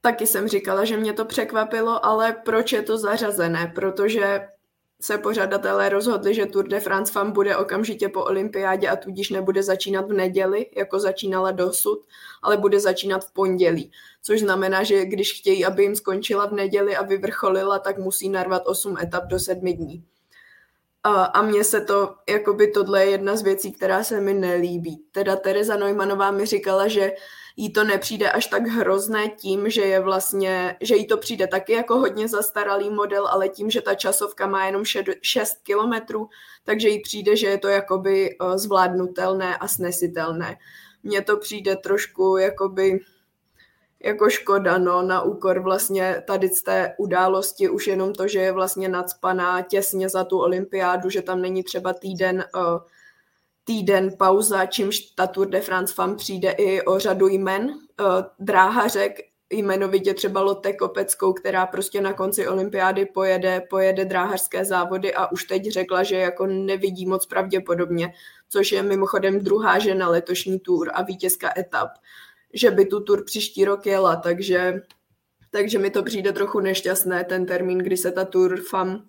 taky 0.00 0.26
jsem 0.26 0.48
říkala, 0.48 0.84
že 0.84 0.96
mě 0.96 1.12
to 1.12 1.24
překvapilo, 1.24 2.06
ale 2.06 2.32
proč 2.44 2.72
je 2.72 2.82
to 2.82 2.98
zařazené? 2.98 3.72
Protože 3.74 4.48
se 5.04 5.18
pořadatelé 5.18 5.88
rozhodli, 5.88 6.34
že 6.34 6.46
Tour 6.46 6.68
de 6.68 6.80
France 6.80 7.12
FAM 7.12 7.32
bude 7.32 7.56
okamžitě 7.56 8.08
po 8.08 8.24
olympiádě 8.24 8.88
a 8.88 8.96
tudíž 8.96 9.30
nebude 9.30 9.62
začínat 9.62 10.08
v 10.08 10.12
neděli, 10.12 10.66
jako 10.76 10.98
začínala 10.98 11.50
dosud, 11.50 12.04
ale 12.42 12.56
bude 12.56 12.80
začínat 12.80 13.24
v 13.24 13.32
pondělí. 13.32 13.92
Což 14.22 14.40
znamená, 14.40 14.82
že 14.82 15.04
když 15.04 15.38
chtějí, 15.38 15.64
aby 15.64 15.82
jim 15.82 15.96
skončila 15.96 16.46
v 16.46 16.52
neděli 16.52 16.96
a 16.96 17.02
vyvrcholila, 17.02 17.78
tak 17.78 17.98
musí 17.98 18.28
narvat 18.28 18.62
8 18.66 18.96
etap 19.02 19.24
do 19.24 19.38
7 19.38 19.72
dní. 19.72 20.04
A 21.32 21.42
mně 21.42 21.64
se 21.64 21.80
to, 21.80 22.14
jakoby 22.28 22.70
tohle 22.70 23.04
je 23.04 23.10
jedna 23.10 23.36
z 23.36 23.42
věcí, 23.42 23.72
která 23.72 24.04
se 24.04 24.20
mi 24.20 24.34
nelíbí. 24.34 25.04
Teda 25.12 25.36
Tereza 25.36 25.76
Neumannová 25.76 26.30
mi 26.30 26.46
říkala, 26.46 26.88
že 26.88 27.12
jí 27.56 27.72
to 27.72 27.84
nepřijde 27.84 28.30
až 28.30 28.46
tak 28.46 28.66
hrozné 28.66 29.28
tím, 29.28 29.70
že 29.70 29.82
je 29.82 30.00
vlastně, 30.00 30.76
že 30.80 30.96
jí 30.96 31.06
to 31.06 31.16
přijde 31.16 31.46
taky 31.46 31.72
jako 31.72 31.98
hodně 31.98 32.28
zastaralý 32.28 32.90
model, 32.90 33.26
ale 33.26 33.48
tím, 33.48 33.70
že 33.70 33.80
ta 33.80 33.94
časovka 33.94 34.46
má 34.46 34.66
jenom 34.66 34.82
6 35.22 35.58
kilometrů, 35.62 36.28
takže 36.64 36.88
jí 36.88 37.02
přijde, 37.02 37.36
že 37.36 37.46
je 37.46 37.58
to 37.58 37.68
jakoby 37.68 38.30
eh, 38.30 38.58
zvládnutelné 38.58 39.56
a 39.56 39.68
snesitelné. 39.68 40.56
Mně 41.02 41.22
to 41.22 41.36
přijde 41.36 41.76
trošku 41.76 42.36
jakoby 42.36 43.00
jako 44.04 44.30
škoda, 44.30 44.78
no, 44.78 45.02
na 45.02 45.22
úkor 45.22 45.62
vlastně 45.62 46.22
tady 46.26 46.48
z 46.48 46.62
té 46.62 46.94
události, 46.98 47.68
už 47.68 47.86
jenom 47.86 48.12
to, 48.12 48.28
že 48.28 48.38
je 48.38 48.52
vlastně 48.52 48.88
nadspaná 48.88 49.62
těsně 49.62 50.08
za 50.08 50.24
tu 50.24 50.38
olympiádu, 50.38 51.10
že 51.10 51.22
tam 51.22 51.42
není 51.42 51.62
třeba 51.62 51.92
týden 51.92 52.44
uh, 52.54 52.62
týden 53.64 54.16
pauza, 54.18 54.66
čímž 54.66 55.00
ta 55.00 55.26
Tour 55.26 55.48
de 55.48 55.60
France 55.60 55.94
FAM 55.94 56.16
přijde 56.16 56.50
i 56.50 56.82
o 56.82 56.98
řadu 56.98 57.28
jmen. 57.28 57.74
Eh, 58.00 58.04
dráhařek, 58.38 59.20
jmenovitě 59.50 60.14
třeba 60.14 60.40
Lotte 60.40 60.72
Kopeckou, 60.72 61.32
která 61.32 61.66
prostě 61.66 62.00
na 62.00 62.12
konci 62.12 62.48
olympiády 62.48 63.06
pojede, 63.06 63.60
pojede 63.70 64.04
dráhařské 64.04 64.64
závody 64.64 65.14
a 65.14 65.32
už 65.32 65.44
teď 65.44 65.70
řekla, 65.70 66.02
že 66.02 66.16
jako 66.16 66.46
nevidí 66.46 67.06
moc 67.06 67.26
pravděpodobně, 67.26 68.12
což 68.48 68.72
je 68.72 68.82
mimochodem 68.82 69.40
druhá 69.40 69.78
žena 69.78 70.08
letošní 70.08 70.60
tour 70.60 70.90
a 70.94 71.02
vítězka 71.02 71.52
etap, 71.58 71.88
že 72.54 72.70
by 72.70 72.86
tu 72.86 73.00
tour 73.00 73.24
příští 73.24 73.64
rok 73.64 73.86
jela, 73.86 74.16
takže, 74.16 74.82
takže 75.50 75.78
mi 75.78 75.90
to 75.90 76.02
přijde 76.02 76.32
trochu 76.32 76.60
nešťastné, 76.60 77.24
ten 77.24 77.46
termín, 77.46 77.78
kdy 77.78 77.96
se 77.96 78.12
ta 78.12 78.24
tour 78.24 78.60
FAM 78.70 79.04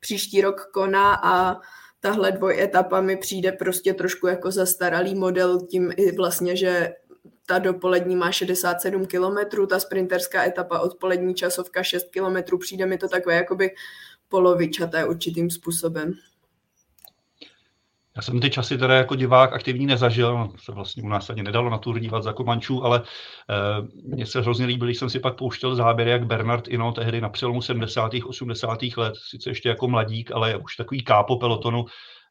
příští 0.00 0.40
rok 0.40 0.70
koná 0.72 1.14
a 1.14 1.60
tahle 2.00 2.32
dvojetapa 2.32 3.00
mi 3.00 3.16
přijde 3.16 3.52
prostě 3.52 3.94
trošku 3.94 4.26
jako 4.26 4.50
zastaralý 4.50 5.14
model 5.14 5.66
tím 5.66 5.92
i 5.96 6.16
vlastně, 6.16 6.56
že 6.56 6.92
ta 7.46 7.58
dopolední 7.58 8.16
má 8.16 8.32
67 8.32 9.06
km, 9.06 9.66
ta 9.66 9.80
sprinterská 9.80 10.44
etapa 10.44 10.78
odpolední 10.78 11.34
časovka 11.34 11.82
6 11.82 12.06
km, 12.10 12.58
přijde 12.58 12.86
mi 12.86 12.98
to 12.98 13.08
takové 13.08 13.34
jakoby 13.34 13.70
polovičaté 14.28 15.04
určitým 15.04 15.50
způsobem. 15.50 16.12
Já 18.18 18.22
jsem 18.22 18.40
ty 18.40 18.50
časy 18.50 18.78
teda 18.78 18.94
jako 18.94 19.14
divák 19.14 19.52
aktivní 19.52 19.86
nezažil, 19.86 20.38
no, 20.38 20.52
se 20.56 20.72
vlastně 20.72 21.02
u 21.02 21.08
nás 21.08 21.30
ani 21.30 21.42
nedalo 21.42 21.70
na 21.70 21.78
tur 21.78 21.98
dívat 21.98 22.22
za 22.22 22.32
Komančů, 22.32 22.84
ale 22.84 23.02
eh, 23.50 23.86
mně 24.04 24.26
se 24.26 24.40
hrozně 24.40 24.66
líbilo, 24.66 24.86
když 24.86 24.98
jsem 24.98 25.10
si 25.10 25.20
pak 25.20 25.36
pouštěl 25.36 25.74
záběry, 25.74 26.10
jak 26.10 26.26
Bernard 26.26 26.68
Ino 26.68 26.92
tehdy 26.92 27.20
na 27.20 27.28
přelomu 27.28 27.62
70. 27.62 28.12
80. 28.26 28.78
let, 28.96 29.14
sice 29.16 29.50
ještě 29.50 29.68
jako 29.68 29.88
mladík, 29.88 30.32
ale 30.32 30.56
už 30.56 30.76
takový 30.76 31.04
kápo 31.04 31.36
pelotonu, 31.36 31.84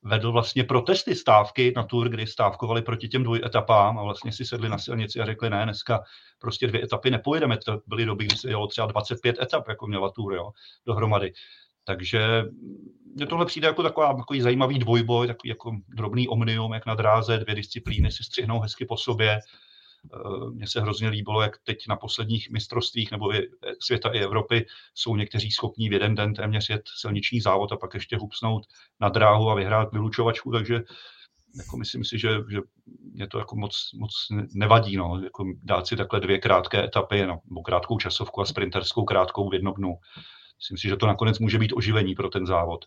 vedl 0.03 0.31
vlastně 0.31 0.63
protesty 0.63 1.15
stávky 1.15 1.73
na 1.75 1.83
tur, 1.83 2.09
kdy 2.09 2.27
stávkovali 2.27 2.81
proti 2.81 3.07
těm 3.07 3.33
etapám 3.45 3.99
a 3.99 4.03
vlastně 4.03 4.31
si 4.31 4.45
sedli 4.45 4.69
na 4.69 4.77
silnici 4.77 5.19
a 5.19 5.25
řekli, 5.25 5.49
ne, 5.49 5.63
dneska 5.63 6.03
prostě 6.39 6.67
dvě 6.67 6.83
etapy 6.83 7.11
nepojedeme. 7.11 7.57
To 7.57 7.79
byly 7.87 8.05
doby, 8.05 8.25
kdy 8.25 8.35
se 8.35 8.49
jelo 8.49 8.67
třeba 8.67 8.87
25 8.87 9.41
etap, 9.41 9.67
jako 9.67 9.87
měla 9.87 10.11
tur, 10.11 10.33
jo, 10.33 10.49
dohromady. 10.85 11.33
Takže 11.83 12.43
mně 13.17 13.25
tohle 13.25 13.45
přijde 13.45 13.67
jako 13.67 13.83
taková, 13.83 14.13
takový 14.13 14.41
zajímavý 14.41 14.79
dvojboj, 14.79 15.27
takový 15.27 15.49
jako 15.49 15.71
drobný 15.87 16.27
omnium, 16.27 16.73
jak 16.73 16.85
na 16.85 16.95
dráze, 16.95 17.37
dvě 17.37 17.55
disciplíny 17.55 18.11
si 18.11 18.23
střihnou 18.23 18.59
hezky 18.59 18.85
po 18.85 18.97
sobě. 18.97 19.39
Eh, 20.13 20.49
mně 20.51 20.67
se 20.67 20.81
hrozně 20.81 21.09
líbilo, 21.09 21.41
jak 21.41 21.57
teď 21.63 21.77
na 21.89 21.95
posledních 21.95 22.49
mistrovstvích 22.49 23.11
nebo 23.11 23.35
i 23.35 23.49
světa 23.79 24.09
i 24.09 24.19
Evropy 24.19 24.65
jsou 24.95 25.15
někteří 25.15 25.51
schopní 25.51 25.89
v 25.89 25.93
jeden 25.93 26.15
den 26.15 26.33
téměř 26.33 26.69
jet 26.69 26.81
silniční 26.99 27.41
závod 27.41 27.71
a 27.71 27.77
pak 27.77 27.93
ještě 27.93 28.17
hupsnout 28.17 28.63
na 28.99 29.09
dráhu 29.09 29.49
a 29.49 29.55
vyhrát 29.55 29.91
vylučovačku, 29.91 30.51
takže 30.51 30.83
jako 31.57 31.77
myslím 31.77 32.03
si, 32.03 32.19
že, 32.19 32.29
že 32.49 32.59
mě 33.13 33.27
to 33.27 33.39
jako 33.39 33.55
moc, 33.55 33.89
moc 33.99 34.11
nevadí, 34.53 34.97
no, 34.97 35.21
jako 35.23 35.45
dát 35.63 35.87
si 35.87 35.95
takhle 35.95 36.19
dvě 36.19 36.39
krátké 36.39 36.83
etapy, 36.83 37.25
no, 37.25 37.39
nebo 37.49 37.61
krátkou 37.61 37.97
časovku 37.97 38.41
a 38.41 38.45
sprinterskou 38.45 39.03
krátkou 39.03 39.49
v 39.49 39.53
jednom 39.53 39.73
dnu. 39.73 39.95
Myslím 40.57 40.77
si, 40.77 40.87
že 40.87 40.97
to 40.97 41.07
nakonec 41.07 41.39
může 41.39 41.59
být 41.59 41.73
oživení 41.75 42.15
pro 42.15 42.29
ten 42.29 42.45
závod. 42.45 42.85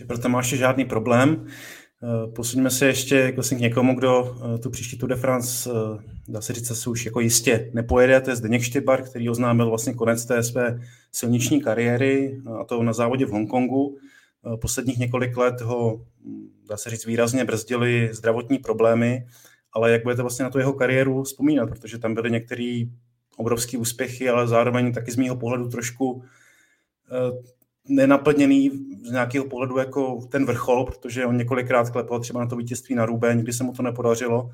Že 0.00 0.06
proto 0.06 0.28
máš 0.28 0.48
žádný 0.48 0.84
problém. 0.84 1.46
Eh, 1.46 2.32
posuňme 2.32 2.70
se 2.70 2.86
ještě 2.86 3.32
vlastně 3.34 3.56
k 3.56 3.60
někomu, 3.60 3.94
kdo 3.94 4.36
eh, 4.54 4.58
tu 4.58 4.70
příští 4.70 4.98
Tour 4.98 5.08
de 5.08 5.16
France, 5.16 5.70
eh, 5.70 6.04
dá 6.28 6.40
se 6.40 6.52
říct, 6.52 6.76
se 6.76 6.90
už 6.90 7.06
jako 7.06 7.20
jistě 7.20 7.70
nepojede, 7.74 8.20
to 8.20 8.30
je 8.30 8.36
Zdeněk 8.36 8.62
Štybar, 8.62 9.02
který 9.02 9.28
oznámil 9.28 9.68
vlastně 9.68 9.94
konec 9.94 10.24
té 10.24 10.42
své 10.42 10.80
silniční 11.12 11.62
kariéry, 11.62 12.40
a 12.60 12.64
to 12.64 12.82
na 12.82 12.92
závodě 12.92 13.26
v 13.26 13.30
Hongkongu. 13.30 13.98
Posledních 14.60 14.98
několik 14.98 15.36
let 15.36 15.60
ho, 15.60 16.04
hm, 16.24 16.48
dá 16.68 16.76
se 16.76 16.90
říct, 16.90 17.06
výrazně 17.06 17.44
brzdili 17.44 18.08
zdravotní 18.12 18.58
problémy, 18.58 19.26
ale 19.72 19.92
jak 19.92 20.02
budete 20.02 20.22
vlastně 20.22 20.42
na 20.42 20.50
tu 20.50 20.58
jeho 20.58 20.72
kariéru 20.72 21.22
vzpomínat, 21.22 21.68
protože 21.68 21.98
tam 21.98 22.14
byly 22.14 22.30
některé 22.30 22.82
obrovské 23.36 23.78
úspěchy, 23.78 24.28
ale 24.28 24.48
zároveň 24.48 24.92
taky 24.92 25.12
z 25.12 25.16
mého 25.16 25.36
pohledu 25.36 25.68
trošku 25.68 26.22
nenaplněný 27.88 28.70
z 29.04 29.10
nějakého 29.10 29.44
pohledu 29.44 29.78
jako 29.78 30.26
ten 30.30 30.46
vrchol, 30.46 30.84
protože 30.84 31.26
on 31.26 31.36
několikrát 31.36 31.90
klepal 31.90 32.20
třeba 32.20 32.40
na 32.40 32.46
to 32.46 32.56
vítězství 32.56 32.94
na 32.94 33.06
Rubé, 33.06 33.34
nikdy 33.34 33.52
se 33.52 33.64
mu 33.64 33.72
to 33.72 33.82
nepodařilo, 33.82 34.50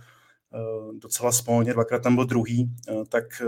eh, 0.54 0.98
docela 0.98 1.32
smolně, 1.32 1.72
dvakrát 1.72 2.02
tam 2.02 2.14
byl 2.14 2.24
druhý, 2.24 2.70
eh, 2.88 3.04
tak 3.08 3.24
eh, 3.42 3.46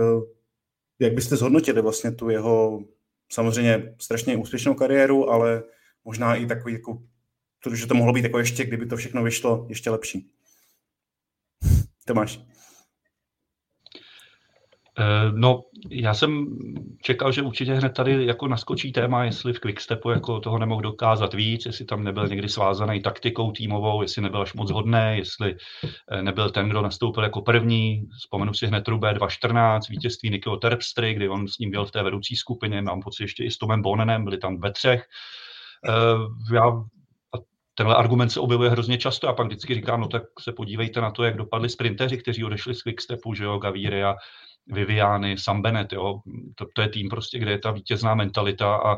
jak 0.98 1.12
byste 1.12 1.36
zhodnotili 1.36 1.82
vlastně 1.82 2.12
tu 2.12 2.30
jeho 2.30 2.84
samozřejmě 3.32 3.94
strašně 3.98 4.36
úspěšnou 4.36 4.74
kariéru, 4.74 5.30
ale 5.30 5.62
možná 6.04 6.34
i 6.34 6.46
takový, 6.46 6.74
jako, 6.74 7.02
že 7.74 7.86
to 7.86 7.94
mohlo 7.94 8.12
být 8.12 8.24
jako 8.24 8.38
ještě, 8.38 8.64
kdyby 8.64 8.86
to 8.86 8.96
všechno 8.96 9.22
vyšlo, 9.22 9.66
ještě 9.68 9.90
lepší. 9.90 10.30
Tomáš. 12.04 12.40
Eh, 14.98 15.32
no, 15.32 15.62
já 15.90 16.14
jsem 16.14 16.46
čekal, 17.02 17.32
že 17.32 17.42
určitě 17.42 17.74
hned 17.74 17.88
tady 17.88 18.26
jako 18.26 18.48
naskočí 18.48 18.92
téma, 18.92 19.24
jestli 19.24 19.52
v 19.52 19.60
Quickstepu 19.60 20.10
jako 20.10 20.40
toho 20.40 20.58
nemohl 20.58 20.82
dokázat 20.82 21.34
víc, 21.34 21.66
jestli 21.66 21.84
tam 21.84 22.04
nebyl 22.04 22.28
někdy 22.28 22.48
svázaný 22.48 23.02
taktikou 23.02 23.52
týmovou, 23.52 24.02
jestli 24.02 24.22
nebyl 24.22 24.42
až 24.42 24.54
moc 24.54 24.70
hodný, 24.70 25.12
jestli 25.14 25.56
eh, 26.10 26.22
nebyl 26.22 26.50
ten, 26.50 26.68
kdo 26.68 26.82
nastoupil 26.82 27.22
jako 27.22 27.40
první. 27.40 28.02
Vzpomenu 28.18 28.54
si 28.54 28.66
hned 28.66 28.88
Rubé 28.88 29.12
2.14, 29.12 29.80
vítězství 29.90 30.30
Nikio 30.30 30.56
Terpstry, 30.56 31.14
kdy 31.14 31.28
on 31.28 31.48
s 31.48 31.58
ním 31.58 31.70
byl 31.70 31.84
v 31.84 31.90
té 31.90 32.02
vedoucí 32.02 32.36
skupině, 32.36 32.82
mám 32.82 33.00
pocit 33.00 33.22
ještě 33.22 33.44
i 33.44 33.50
s 33.50 33.58
Tomem 33.58 33.82
Bonenem, 33.82 34.24
byli 34.24 34.38
tam 34.38 34.60
ve 34.60 34.72
třech. 34.72 35.04
Eh, 35.88 36.54
já 36.54 36.72
tenhle 37.74 37.94
argument 37.94 38.30
se 38.30 38.40
objevuje 38.40 38.70
hrozně 38.70 38.98
často 38.98 39.28
a 39.28 39.32
pak 39.32 39.46
vždycky 39.46 39.74
říkám, 39.74 40.00
no 40.00 40.08
tak 40.08 40.22
se 40.40 40.52
podívejte 40.52 41.00
na 41.00 41.10
to, 41.10 41.24
jak 41.24 41.36
dopadli 41.36 41.68
sprinteři, 41.68 42.18
kteří 42.18 42.44
odešli 42.44 42.74
z 42.74 42.82
Quickstepu, 42.82 43.34
že 43.34 43.44
jo, 43.44 43.58
Gavíry 43.58 44.04
a 44.04 44.14
Viviany, 44.72 45.38
Sam 45.38 45.62
Bennett, 45.62 45.92
jo. 45.92 46.20
To, 46.54 46.66
to, 46.74 46.82
je 46.82 46.88
tým 46.88 47.08
prostě, 47.08 47.38
kde 47.38 47.50
je 47.50 47.58
ta 47.58 47.70
vítězná 47.70 48.14
mentalita 48.14 48.76
a 48.76 48.96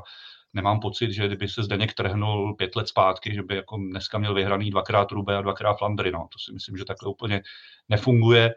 nemám 0.55 0.81
pocit, 0.81 1.13
že 1.13 1.27
kdyby 1.27 1.49
se 1.49 1.63
Zdeněk 1.63 1.95
trhnul 1.95 2.55
pět 2.55 2.77
let 2.77 2.89
zpátky, 2.89 3.35
že 3.35 3.43
by 3.43 3.57
jako 3.57 3.77
dneska 3.77 4.19
měl 4.19 4.35
vyhraný 4.35 4.71
dvakrát 4.71 5.13
Rubé 5.13 5.37
a 5.37 5.43
dvakrát 5.43 5.75
Flandry, 5.75 6.13
no. 6.13 6.29
To 6.33 6.39
si 6.39 6.53
myslím, 6.53 6.77
že 6.77 6.85
takhle 6.85 7.11
úplně 7.11 7.43
nefunguje. 7.89 8.55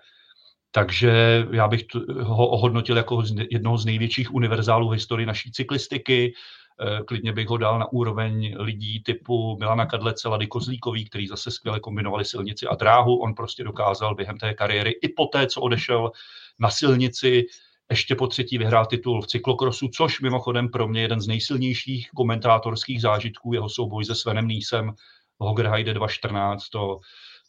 Takže 0.72 1.45
já 1.51 1.68
bych 1.68 1.86
ho 2.22 2.47
ohodnotil 2.47 2.97
jako 2.97 3.24
jednoho 3.51 3.78
z 3.78 3.86
největších 3.86 4.34
univerzálů 4.34 4.89
v 4.89 4.93
historii 4.93 5.26
naší 5.26 5.51
cyklistiky. 5.51 6.34
Eh, 6.82 7.03
klidně 7.03 7.34
bych 7.34 7.47
ho 7.47 7.57
dal 7.57 7.80
na 7.80 7.91
úroveň 7.91 8.55
lidí 8.59 9.03
typu 9.03 9.57
Milana 9.59 9.86
Kadlece, 9.86 10.30
Lady 10.30 10.47
Kozlíkový, 10.47 11.05
který 11.05 11.28
zase 11.28 11.51
skvěle 11.51 11.80
kombinovali 11.80 12.26
silnici 12.26 12.68
a 12.68 12.76
dráhu. 12.76 13.16
On 13.16 13.34
prostě 13.34 13.64
dokázal 13.64 14.16
během 14.16 14.38
té 14.38 14.53
kariéry 14.53 14.91
i 14.91 15.09
po 15.09 15.26
té, 15.26 15.47
co 15.47 15.61
odešel 15.61 16.11
na 16.60 16.70
silnici, 16.70 17.45
ještě 17.89 18.16
po 18.16 18.28
třetí 18.28 18.58
vyhrál 18.58 18.86
titul 18.86 19.22
v 19.22 19.28
cyklokrosu, 19.28 19.88
což 19.88 20.22
mimochodem 20.22 20.70
pro 20.70 20.88
mě 20.88 21.01
jeden 21.01 21.22
z 21.22 21.28
nejsilnějších 21.28 22.10
komentátorských 22.16 23.01
zážitků, 23.01 23.54
jeho 23.54 23.70
souboj 23.70 24.06
se 24.06 24.16
Svenem 24.16 24.47
Nísem 24.47 24.91
v 25.39 25.43
Hogerheide 25.43 25.93
214, 25.93 26.70
to, 26.70 26.99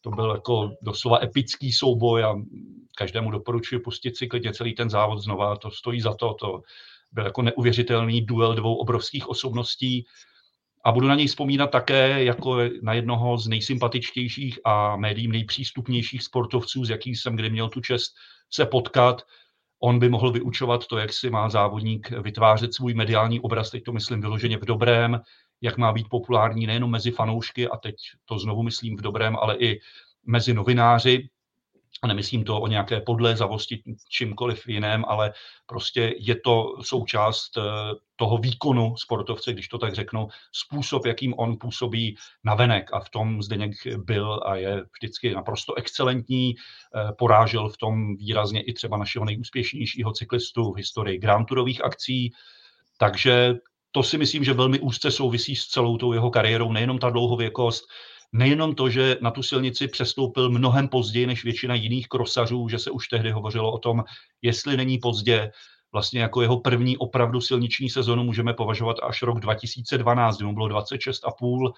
to 0.01 0.11
byl 0.11 0.31
jako 0.31 0.71
doslova 0.83 1.23
epický 1.23 1.73
souboj 1.73 2.25
a 2.25 2.35
každému 2.97 3.31
doporučuji 3.31 3.79
pustit 3.79 4.17
si 4.17 4.27
klidně 4.27 4.53
celý 4.53 4.75
ten 4.75 4.91
závod 4.91 5.19
znova, 5.19 5.57
to 5.57 5.71
stojí 5.71 6.01
za 6.01 6.15
to, 6.15 6.35
to 6.35 6.63
byl 7.13 7.25
jako 7.25 7.43
neuvěřitelný 7.43 8.21
duel 8.21 8.55
dvou 8.55 8.75
obrovských 8.75 9.29
osobností 9.29 10.07
a 10.85 10.93
budu 10.93 11.09
na 11.09 11.15
něj 11.15 11.27
vzpomínat 11.27 11.71
také 11.71 12.25
jako 12.25 12.59
na 12.83 12.95
jednoho 12.95 13.39
z 13.39 13.49
nejsympatičtějších 13.49 14.59
a 14.65 14.97
médiím 14.97 15.33
nejpřístupnějších 15.33 16.23
sportovců, 16.23 16.85
s 16.85 16.91
jakým 16.91 17.15
jsem 17.15 17.37
kdy 17.37 17.51
měl 17.51 17.69
tu 17.69 17.81
čest 17.81 18.15
se 18.51 18.67
potkat. 18.67 19.23
On 19.83 19.99
by 19.99 20.09
mohl 20.09 20.33
vyučovat 20.33 20.87
to, 20.87 20.99
jak 20.99 21.13
si 21.13 21.31
má 21.31 21.49
závodník 21.49 22.11
vytvářet 22.11 22.75
svůj 22.75 22.95
mediální 22.95 23.41
obraz, 23.41 23.71
teď 23.71 23.83
to 23.83 23.93
myslím 23.93 24.21
vyloženě 24.21 24.57
v 24.57 24.65
dobrém, 24.65 25.21
jak 25.61 25.79
má 25.79 25.93
být 25.93 26.09
populární 26.09 26.67
nejenom 26.67 26.91
mezi 26.91 27.11
fanoušky, 27.11 27.69
a 27.69 27.77
teď 27.77 27.95
to 28.25 28.39
znovu 28.39 28.63
myslím 28.63 28.97
v 28.97 29.01
dobrém, 29.01 29.37
ale 29.37 29.57
i 29.57 29.81
mezi 30.27 30.55
novináři, 30.55 31.29
a 32.03 32.07
nemyslím 32.07 32.45
to 32.45 32.61
o 32.61 32.67
nějaké 32.67 33.01
podlézavosti 33.01 33.83
čímkoliv 34.09 34.69
jiném, 34.69 35.05
ale 35.09 35.33
prostě 35.67 36.15
je 36.19 36.37
to 36.45 36.75
součást 36.83 37.57
eh, 37.57 37.63
toho 38.17 38.39
výkonu 38.39 38.97
sportovce, 38.97 39.53
když 39.53 39.69
to 39.69 39.79
tak 39.79 39.95
řeknu, 39.95 40.29
způsob, 40.53 41.07
jakým 41.07 41.35
on 41.37 41.57
působí 41.59 42.17
na 42.45 42.55
venek 42.55 42.93
a 42.93 43.01
v 43.01 43.11
tom 43.11 43.43
Zdeněk 43.43 43.73
byl 43.97 44.41
a 44.47 44.57
je 44.57 44.85
vždycky 44.97 45.35
naprosto 45.35 45.75
excelentní, 45.75 46.55
eh, 46.55 47.13
porážel 47.19 47.69
v 47.69 47.77
tom 47.77 48.17
výrazně 48.17 48.63
i 48.63 48.73
třeba 48.73 48.97
našeho 48.97 49.25
nejúspěšnějšího 49.25 50.13
cyklistu 50.13 50.73
v 50.73 50.77
historii 50.77 51.19
Grand 51.19 51.49
Tourových 51.49 51.85
akcí, 51.85 52.33
takže 52.99 53.55
to 53.95 54.03
si 54.03 54.19
myslím, 54.19 54.45
že 54.45 54.53
velmi 54.53 54.81
úzce 54.81 55.11
souvisí 55.11 55.57
s 55.57 55.67
celou 55.67 55.97
tou 55.97 56.13
jeho 56.13 56.31
kariérou, 56.31 56.73
nejenom 56.73 56.99
ta 56.99 57.11
dlouhověkost, 57.11 57.85
Nejenom 58.33 58.75
to, 58.75 58.91
že 58.91 59.17
na 59.21 59.31
tu 59.31 59.43
silnici 59.43 59.89
přestoupil 59.89 60.51
mnohem 60.51 60.89
později 60.89 61.27
než 61.27 61.45
většina 61.45 61.75
jiných 61.75 62.09
krosařů, 62.09 62.69
že 62.69 62.79
se 62.79 62.91
už 62.91 63.09
tehdy 63.09 63.31
hovořilo 63.31 63.73
o 63.73 63.79
tom, 63.79 64.05
jestli 64.43 64.77
není 64.77 64.99
pozdě, 64.99 65.51
vlastně 65.95 66.21
jako 66.21 66.43
jeho 66.43 66.61
první 66.61 66.97
opravdu 66.97 67.41
silniční 67.41 67.91
sezonu 67.91 68.25
můžeme 68.25 68.55
považovat 68.55 68.97
až 69.03 69.23
rok 69.23 69.41
2012, 69.41 70.37
kdy 70.37 70.47
mu 70.47 70.55
bylo 70.55 70.69
26,5, 70.69 71.73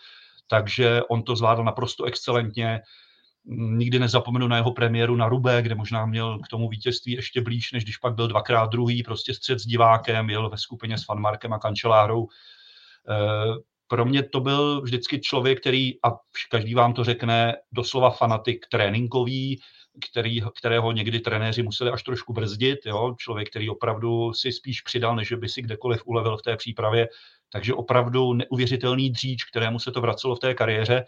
takže 0.46 1.02
on 1.02 1.22
to 1.22 1.36
zvládl 1.36 1.64
naprosto 1.64 2.04
excelentně. 2.04 2.80
Nikdy 3.48 3.98
nezapomenu 3.98 4.48
na 4.48 4.56
jeho 4.56 4.72
premiéru 4.72 5.16
na 5.16 5.28
Rubé, 5.28 5.62
kde 5.62 5.74
možná 5.74 6.06
měl 6.06 6.38
k 6.38 6.48
tomu 6.48 6.68
vítězství 6.68 7.12
ještě 7.12 7.40
blíž, 7.40 7.72
než 7.72 7.84
když 7.84 7.96
pak 7.96 8.14
byl 8.14 8.28
dvakrát 8.28 8.70
druhý, 8.70 9.02
prostě 9.02 9.34
střed 9.34 9.58
s 9.58 9.66
divákem, 9.66 10.30
jel 10.30 10.50
ve 10.50 10.58
skupině 10.58 10.98
s 10.98 11.04
Fanmarkem 11.04 11.52
a 11.52 11.58
Kančelárou 11.58 12.26
eh, 13.08 13.75
pro 13.86 14.04
mě 14.04 14.22
to 14.22 14.40
byl 14.40 14.80
vždycky 14.80 15.20
člověk, 15.20 15.60
který, 15.60 15.92
a 16.02 16.08
každý 16.50 16.74
vám 16.74 16.94
to 16.94 17.04
řekne, 17.04 17.54
doslova 17.72 18.10
fanatik 18.10 18.66
tréninkový, 18.70 19.60
který, 20.10 20.40
kterého 20.58 20.92
někdy 20.92 21.20
trenéři 21.20 21.62
museli 21.62 21.90
až 21.90 22.02
trošku 22.02 22.32
brzdit, 22.32 22.78
jo? 22.86 23.14
člověk, 23.18 23.50
který 23.50 23.70
opravdu 23.70 24.32
si 24.32 24.52
spíš 24.52 24.80
přidal, 24.80 25.16
než 25.16 25.32
by 25.32 25.48
si 25.48 25.62
kdekoliv 25.62 26.02
ulevil 26.04 26.36
v 26.36 26.42
té 26.42 26.56
přípravě, 26.56 27.08
takže 27.52 27.74
opravdu 27.74 28.32
neuvěřitelný 28.32 29.10
dříč, 29.10 29.44
kterému 29.44 29.78
se 29.78 29.92
to 29.92 30.00
vracelo 30.00 30.36
v 30.36 30.40
té 30.40 30.54
kariéře. 30.54 31.04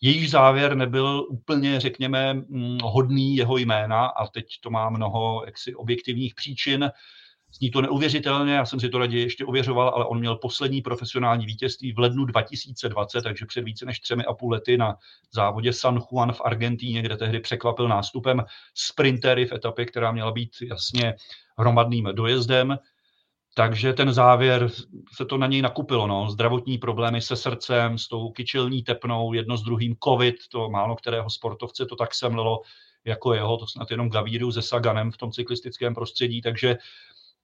Jejíž 0.00 0.30
závěr 0.30 0.76
nebyl 0.76 1.26
úplně, 1.28 1.80
řekněme, 1.80 2.34
mm, 2.34 2.78
hodný 2.82 3.36
jeho 3.36 3.56
jména 3.56 4.06
a 4.06 4.26
teď 4.26 4.44
to 4.60 4.70
má 4.70 4.90
mnoho 4.90 5.42
jaksi 5.46 5.74
objektivních 5.74 6.34
příčin. 6.34 6.90
Zní 7.52 7.70
to 7.70 7.80
neuvěřitelně, 7.80 8.54
já 8.54 8.66
jsem 8.66 8.80
si 8.80 8.88
to 8.88 8.98
raději 8.98 9.22
ještě 9.22 9.44
ověřoval, 9.44 9.92
ale 9.94 10.04
on 10.04 10.18
měl 10.18 10.36
poslední 10.36 10.82
profesionální 10.82 11.46
vítězství 11.46 11.92
v 11.92 11.98
lednu 11.98 12.24
2020, 12.24 13.22
takže 13.22 13.46
před 13.46 13.64
více 13.64 13.86
než 13.86 14.00
třemi 14.00 14.24
a 14.24 14.34
půl 14.34 14.52
lety 14.52 14.76
na 14.76 14.96
závodě 15.32 15.72
San 15.72 16.00
Juan 16.10 16.32
v 16.32 16.40
Argentíně, 16.44 17.02
kde 17.02 17.16
tehdy 17.16 17.40
překvapil 17.40 17.88
nástupem 17.88 18.44
sprintery 18.74 19.46
v 19.46 19.52
etapě, 19.52 19.86
která 19.86 20.12
měla 20.12 20.32
být 20.32 20.50
jasně 20.70 21.14
hromadným 21.58 22.08
dojezdem. 22.12 22.78
Takže 23.54 23.92
ten 23.92 24.12
závěr 24.12 24.70
se 25.14 25.24
to 25.24 25.38
na 25.38 25.46
něj 25.46 25.62
nakupilo. 25.62 26.06
No. 26.06 26.30
Zdravotní 26.30 26.78
problémy 26.78 27.20
se 27.20 27.36
srdcem, 27.36 27.98
s 27.98 28.08
tou 28.08 28.30
kyčelní 28.30 28.82
tepnou, 28.82 29.32
jedno 29.32 29.56
s 29.56 29.62
druhým 29.62 29.96
covid, 30.04 30.34
to 30.52 30.70
málo 30.70 30.96
kterého 30.96 31.30
sportovce 31.30 31.86
to 31.86 31.96
tak 31.96 32.14
semlilo 32.14 32.60
jako 33.04 33.34
jeho, 33.34 33.56
to 33.56 33.66
snad 33.66 33.90
jenom 33.90 34.10
Gavíru 34.10 34.52
se 34.52 34.62
Saganem 34.62 35.10
v 35.10 35.16
tom 35.16 35.32
cyklistickém 35.32 35.94
prostředí, 35.94 36.42
takže 36.42 36.76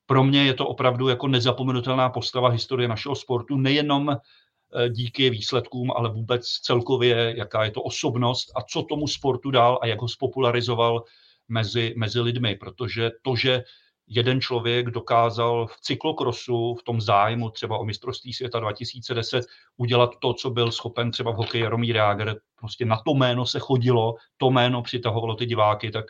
pro 0.08 0.24
mě 0.24 0.44
je 0.44 0.54
to 0.54 0.66
opravdu 0.66 1.08
jako 1.08 1.28
nezapomenutelná 1.28 2.08
postava 2.08 2.48
historie 2.48 2.88
našeho 2.88 3.14
sportu, 3.14 3.56
nejenom 3.56 4.10
eh, 4.10 4.88
díky 4.88 5.30
výsledkům, 5.30 5.92
ale 5.96 6.12
vůbec 6.12 6.48
celkově, 6.48 7.34
jaká 7.36 7.64
je 7.64 7.70
to 7.70 7.82
osobnost 7.82 8.52
a 8.56 8.62
co 8.62 8.82
tomu 8.82 9.06
sportu 9.06 9.50
dal 9.50 9.78
a 9.82 9.86
jak 9.86 10.00
ho 10.00 10.08
spopularizoval 10.08 11.04
mezi, 11.48 11.94
mezi 11.96 12.20
lidmi, 12.20 12.56
protože 12.56 13.10
to, 13.22 13.36
že 13.36 13.62
jeden 14.06 14.40
člověk 14.40 14.90
dokázal 14.90 15.66
v 15.66 15.80
cyklokrosu, 15.80 16.74
v 16.74 16.82
tom 16.82 17.00
zájmu 17.00 17.50
třeba 17.50 17.78
o 17.78 17.84
mistrovství 17.84 18.32
světa 18.32 18.60
2010 18.60 19.44
udělat 19.76 20.10
to, 20.20 20.34
co 20.34 20.50
byl 20.50 20.72
schopen 20.72 21.10
třeba 21.10 21.30
v 21.30 21.36
hokeji 21.36 21.64
Jaromír 21.64 21.96
Jágr, 21.96 22.34
prostě 22.56 22.84
na 22.84 22.96
to 22.96 23.14
jméno 23.14 23.46
se 23.46 23.58
chodilo, 23.58 24.14
to 24.36 24.50
jméno 24.50 24.82
přitahovalo 24.82 25.34
ty 25.34 25.46
diváky, 25.46 25.90
tak 25.90 26.04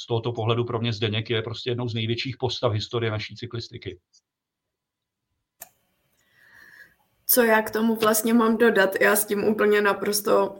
z 0.00 0.06
tohoto 0.06 0.32
pohledu 0.32 0.64
pro 0.64 0.80
mě 0.80 0.92
Zdeněk 0.92 1.30
je 1.30 1.42
prostě 1.42 1.70
jednou 1.70 1.88
z 1.88 1.94
největších 1.94 2.36
postav 2.36 2.72
historie 2.72 3.10
naší 3.10 3.36
cyklistiky. 3.36 4.00
Co 7.26 7.42
já 7.42 7.62
k 7.62 7.70
tomu 7.70 7.96
vlastně 7.96 8.34
mám 8.34 8.56
dodat? 8.56 9.00
Já 9.00 9.16
s 9.16 9.24
tím 9.24 9.44
úplně 9.44 9.80
naprosto 9.80 10.56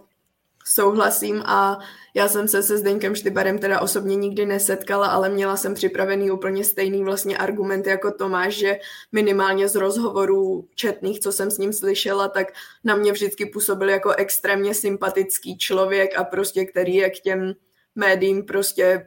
souhlasím 0.64 1.42
a 1.46 1.78
já 2.14 2.28
jsem 2.28 2.48
se 2.48 2.62
se 2.62 2.78
Zdeňkem 2.78 3.14
Štybarem 3.14 3.58
teda 3.58 3.80
osobně 3.80 4.16
nikdy 4.16 4.46
nesetkala, 4.46 5.06
ale 5.06 5.28
měla 5.28 5.56
jsem 5.56 5.74
připravený 5.74 6.30
úplně 6.30 6.64
stejný 6.64 7.04
vlastně 7.04 7.36
argument 7.36 7.86
jako 7.86 8.12
Tomáš, 8.12 8.54
že 8.54 8.78
minimálně 9.12 9.68
z 9.68 9.74
rozhovorů 9.74 10.68
četných, 10.74 11.20
co 11.20 11.32
jsem 11.32 11.50
s 11.50 11.58
ním 11.58 11.72
slyšela, 11.72 12.28
tak 12.28 12.46
na 12.84 12.96
mě 12.96 13.12
vždycky 13.12 13.46
působil 13.46 13.88
jako 13.88 14.12
extrémně 14.12 14.74
sympatický 14.74 15.58
člověk 15.58 16.18
a 16.18 16.24
prostě 16.24 16.64
který 16.64 16.94
je 16.94 17.10
k 17.10 17.20
těm 17.20 17.54
médiím 17.94 18.44
prostě 18.44 19.06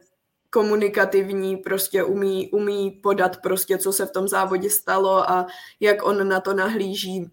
komunikativní, 0.54 1.58
prostě 1.58 2.04
umí, 2.04 2.51
umí 2.51 2.91
podat 2.91 3.38
prostě, 3.38 3.78
co 3.78 3.93
se 3.93 4.06
v 4.06 4.12
tom 4.12 4.28
závodě 4.28 4.70
stalo 4.70 5.30
a 5.30 5.47
jak 5.80 6.06
on 6.06 6.28
na 6.28 6.39
to 6.39 6.54
nahlíží 6.54 7.32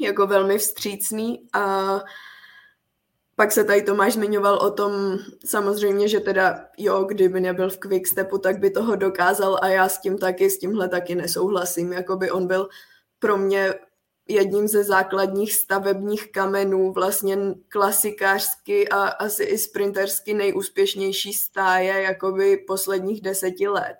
jako 0.00 0.26
velmi 0.26 0.58
vstřícný 0.58 1.48
a 1.52 2.00
pak 3.36 3.52
se 3.52 3.64
tady 3.64 3.82
Tomáš 3.82 4.12
zmiňoval 4.12 4.54
o 4.54 4.70
tom 4.70 5.18
samozřejmě, 5.46 6.08
že 6.08 6.20
teda 6.20 6.66
jo, 6.78 7.04
kdyby 7.04 7.40
nebyl 7.40 7.70
v 7.70 7.78
Quickstepu, 7.78 8.38
tak 8.38 8.58
by 8.58 8.70
toho 8.70 8.96
dokázal 8.96 9.58
a 9.62 9.68
já 9.68 9.88
s 9.88 10.00
tím 10.00 10.18
taky, 10.18 10.50
s 10.50 10.58
tímhle 10.58 10.88
taky 10.88 11.14
nesouhlasím. 11.14 11.92
Jakoby 11.92 12.30
on 12.30 12.46
byl 12.46 12.68
pro 13.18 13.36
mě 13.36 13.74
jedním 14.28 14.68
ze 14.68 14.84
základních 14.84 15.54
stavebních 15.54 16.32
kamenů, 16.32 16.92
vlastně 16.92 17.38
klasikářsky 17.68 18.88
a 18.88 19.02
asi 19.02 19.44
i 19.44 19.58
sprintersky 19.58 20.34
nejúspěšnější 20.34 21.32
stáje 21.32 22.02
jakoby 22.02 22.56
posledních 22.56 23.20
deseti 23.20 23.68
let. 23.68 23.96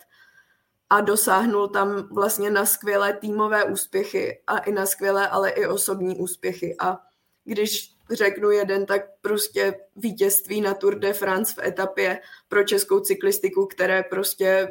a 0.90 1.00
dosáhnul 1.00 1.68
tam 1.68 2.08
vlastně 2.14 2.50
na 2.50 2.66
skvělé 2.66 3.12
týmové 3.12 3.64
úspěchy 3.64 4.42
a 4.46 4.58
i 4.58 4.72
na 4.72 4.86
skvělé, 4.86 5.28
ale 5.28 5.50
i 5.50 5.66
osobní 5.66 6.16
úspěchy. 6.16 6.76
A 6.80 6.98
když 7.44 7.94
řeknu 8.10 8.50
jeden, 8.50 8.86
tak 8.86 9.02
prostě 9.20 9.74
vítězství 9.96 10.60
na 10.60 10.74
Tour 10.74 10.98
de 10.98 11.12
France 11.12 11.54
v 11.54 11.58
etapě 11.66 12.20
pro 12.48 12.64
českou 12.64 13.00
cyklistiku, 13.00 13.66
které 13.66 14.02
prostě 14.02 14.68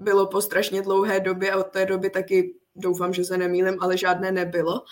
bylo 0.00 0.26
po 0.26 0.40
strašně 0.40 0.82
dlouhé 0.82 1.20
době 1.20 1.52
a 1.52 1.58
od 1.58 1.66
té 1.66 1.86
doby 1.86 2.10
taky 2.10 2.54
doufám, 2.76 3.12
že 3.12 3.24
se 3.24 3.38
nemýlim, 3.38 3.76
ale 3.80 3.96
žádné 3.96 4.32
nebylo. 4.32 4.82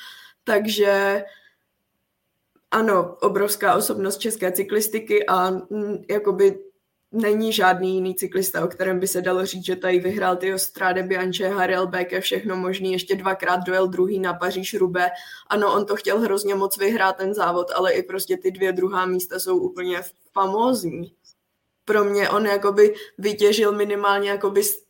Takže 0.44 1.24
ano, 2.70 3.16
obrovská 3.20 3.74
osobnost 3.74 4.18
české 4.18 4.52
cyklistiky 4.52 5.26
a 5.26 5.50
mm, 5.50 6.04
jakoby 6.10 6.58
není 7.12 7.52
žádný 7.52 7.94
jiný 7.94 8.14
cyklista, 8.14 8.64
o 8.64 8.68
kterém 8.68 9.00
by 9.00 9.06
se 9.06 9.22
dalo 9.22 9.46
říct, 9.46 9.64
že 9.64 9.76
tady 9.76 9.98
vyhrál 9.98 10.36
ty 10.36 10.58
Strade 10.58 11.02
Bianche, 11.02 11.48
Harel 11.48 11.86
Beke, 11.86 12.20
všechno 12.20 12.56
možný, 12.56 12.92
ještě 12.92 13.16
dvakrát 13.16 13.56
dojel 13.56 13.88
druhý 13.88 14.18
na 14.18 14.34
Paříž 14.34 14.74
Rube. 14.74 15.10
Ano, 15.46 15.74
on 15.74 15.86
to 15.86 15.96
chtěl 15.96 16.20
hrozně 16.20 16.54
moc 16.54 16.78
vyhrát 16.78 17.16
ten 17.16 17.34
závod, 17.34 17.70
ale 17.74 17.92
i 17.92 18.02
prostě 18.02 18.36
ty 18.36 18.50
dvě 18.50 18.72
druhá 18.72 19.06
místa 19.06 19.38
jsou 19.38 19.58
úplně 19.58 20.00
famózní. 20.32 21.12
Pro 21.84 22.04
mě 22.04 22.30
on 22.30 22.46
jakoby 22.46 22.94
vytěžil 23.18 23.72
minimálně 23.72 24.30
jakoby 24.30 24.62
z 24.62 24.81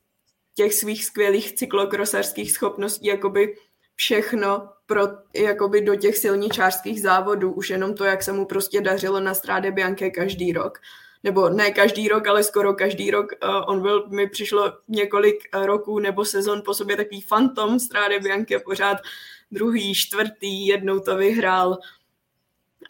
těch 0.55 0.75
svých 0.75 1.05
skvělých 1.05 1.55
cyklokrosařských 1.55 2.53
schopností 2.53 3.07
jakoby 3.07 3.57
všechno 3.95 4.69
pro, 4.87 5.03
jakoby 5.35 5.81
do 5.81 5.97
těch 5.97 6.17
silničářských 6.17 7.03
závodů, 7.03 7.53
už 7.53 7.71
jenom 7.71 7.95
to, 7.95 8.05
jak 8.05 8.23
se 8.23 8.33
mu 8.33 8.47
prostě 8.47 8.81
dařilo 8.81 9.21
na 9.21 9.35
Stráde 9.35 9.71
Bianche 9.71 10.11
každý 10.11 10.53
rok 10.53 10.79
nebo 11.25 11.49
ne 11.49 11.71
každý 11.71 12.09
rok, 12.09 12.27
ale 12.27 12.45
skoro 12.45 12.75
každý 12.75 13.11
rok. 13.11 13.27
Uh, 13.45 13.63
on 13.67 13.83
byl, 13.83 14.09
mi 14.09 14.29
přišlo 14.29 14.73
několik 14.89 15.37
uh, 15.57 15.67
roků 15.67 15.99
nebo 15.99 16.25
sezon 16.25 16.63
po 16.65 16.75
sobě 16.75 16.97
takový 16.97 17.21
fantom 17.21 17.79
Stráde 17.79 18.21
Bianche, 18.21 18.59
pořád 18.59 18.99
druhý, 19.51 19.95
čtvrtý, 19.95 20.67
jednou 20.67 21.01
to 21.01 21.17
vyhrál. 21.17 21.79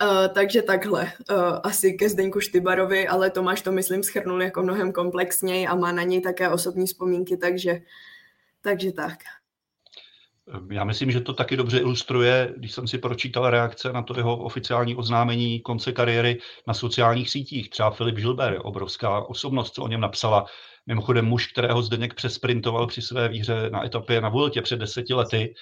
Uh, 0.03 0.29
takže 0.35 0.63
takhle, 0.63 1.13
uh, 1.31 1.37
asi 1.63 1.93
ke 1.93 2.09
Zdeňku 2.09 2.41
Štybarovi, 2.41 3.09
ale 3.09 3.31
Tomáš 3.31 3.63
to 3.63 3.73
myslím 3.73 4.03
schrnul 4.03 4.43
jako 4.43 4.63
mnohem 4.63 4.93
komplexněji 4.93 5.67
a 5.67 5.75
má 5.75 5.93
na 5.93 6.03
něj 6.03 6.21
také 6.21 6.49
osobní 6.49 6.87
vzpomínky, 6.87 7.37
takže, 7.37 7.81
takže 8.61 8.93
tak. 8.93 9.19
Já 10.71 10.85
myslím, 10.85 11.11
že 11.11 11.21
to 11.21 11.33
taky 11.33 11.57
dobře 11.57 11.79
ilustruje, 11.79 12.55
když 12.57 12.73
jsem 12.73 12.89
si 12.89 12.99
pročítal 12.99 13.51
reakce 13.51 13.93
na 13.93 14.03
to 14.03 14.17
jeho 14.17 14.37
oficiální 14.37 14.97
oznámení 14.97 15.61
konce 15.61 15.93
kariéry 15.93 16.39
na 16.67 16.75
sociálních 16.75 17.31
sítích. 17.31 17.71
Třeba 17.71 17.91
Filip 17.91 18.19
Žilber, 18.19 18.59
obrovská 18.63 19.21
osobnost, 19.21 19.75
co 19.75 19.83
o 19.83 19.89
něm 19.89 20.01
napsala. 20.01 20.45
Mimochodem 20.87 21.25
muž, 21.25 21.47
kterého 21.47 21.83
Zdeněk 21.83 22.15
přesprintoval 22.15 22.87
při 22.87 23.03
své 23.03 23.29
výhře 23.29 23.71
na 23.71 23.87
etapě 23.87 24.21
na 24.21 24.29
Vueltě 24.29 24.63
před 24.63 24.77
deseti 24.77 25.15
lety. 25.15 25.55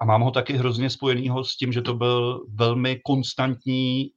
A 0.00 0.04
mám 0.04 0.20
ho 0.20 0.30
taky 0.30 0.52
hrozně 0.52 0.90
spojenýho 0.90 1.44
s 1.44 1.56
tím, 1.56 1.72
že 1.72 1.82
to 1.82 1.94
byl 1.94 2.44
velmi 2.48 3.00
konstantní, 3.04 4.10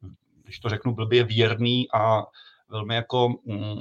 když 0.44 0.60
to 0.60 0.70
řeknu 0.70 0.94
blbě, 0.94 1.24
věrný 1.24 1.88
a 1.94 2.24
velmi 2.70 2.96
jako 2.96 3.30
mm, 3.46 3.80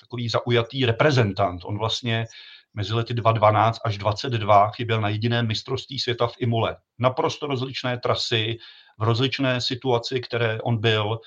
takový 0.00 0.28
zaujatý 0.28 0.86
reprezentant. 0.86 1.64
On 1.64 1.78
vlastně 1.78 2.26
mezi 2.74 2.94
lety 2.94 3.14
2012 3.14 3.80
až 3.84 3.98
2022 3.98 4.70
chyběl 4.70 5.00
na 5.00 5.08
jediné 5.08 5.42
mistrovství 5.42 5.98
světa 5.98 6.26
v 6.26 6.34
Imule. 6.38 6.76
Naprosto 6.98 7.46
rozličné 7.46 7.98
trasy, 7.98 8.56
v 8.98 9.02
rozličné 9.02 9.60
situaci, 9.60 10.20
které 10.20 10.60
on 10.60 10.78
byl, 10.78 11.18